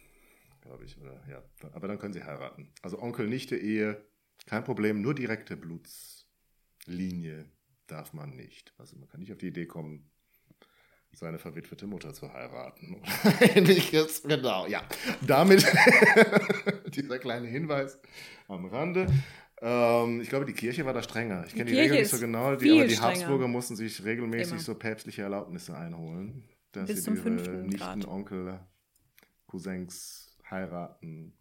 [0.62, 0.98] Glaube ich.
[0.98, 1.42] Oder, ja.
[1.72, 2.68] Aber dann können sie heiraten.
[2.82, 4.04] Also Onkel, Nichte, Ehe,
[4.46, 5.00] kein Problem.
[5.00, 7.46] Nur direkte Blutslinie
[7.90, 8.72] darf man nicht.
[8.78, 10.10] Also man kann nicht auf die Idee kommen,
[11.12, 12.94] seine verwitwete Mutter zu heiraten.
[13.00, 14.22] Oder ähnliches.
[14.22, 14.82] Genau, ja.
[15.26, 15.66] Damit
[16.94, 17.98] dieser kleine Hinweis
[18.48, 19.06] am Rande.
[19.60, 21.44] Ähm, ich glaube, die Kirche war da strenger.
[21.44, 23.10] Ich Die kenne die, Kirche Regel nicht so genau, die, aber die strenger.
[23.10, 24.60] Habsburger mussten sich regelmäßig Immer.
[24.62, 28.04] so päpstliche Erlaubnisse einholen, dass Bis sie ihre Nichten.
[28.06, 28.60] Onkel,
[29.46, 31.34] Cousins heiraten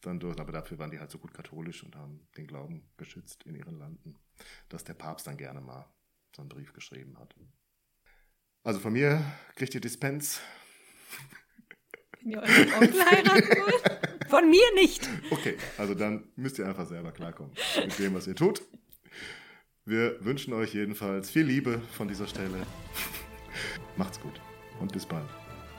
[0.00, 0.38] dann durch.
[0.38, 3.78] Aber dafür waren die halt so gut katholisch und haben den Glauben geschützt in ihren
[3.78, 4.16] Landen,
[4.68, 5.86] dass der Papst dann gerne mal
[6.34, 7.34] so einen Brief geschrieben hat.
[8.62, 9.24] Also von mir
[9.56, 10.40] kriegt ihr Dispens.
[12.20, 14.28] Wenn ihr euren Onkel heiraten wollt?
[14.28, 15.08] Von mir nicht.
[15.30, 18.62] Okay, also dann müsst ihr einfach selber klarkommen mit dem, was ihr tut.
[19.84, 22.66] Wir wünschen euch jedenfalls viel Liebe von dieser Stelle.
[23.96, 24.38] Macht's gut
[24.80, 25.28] und bis bald.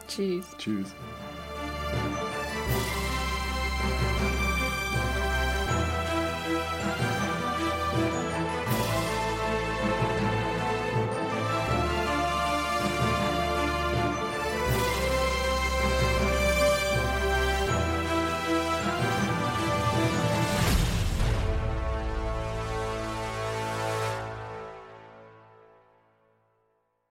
[0.08, 0.46] Tschüss.
[0.58, 0.96] Tschüss.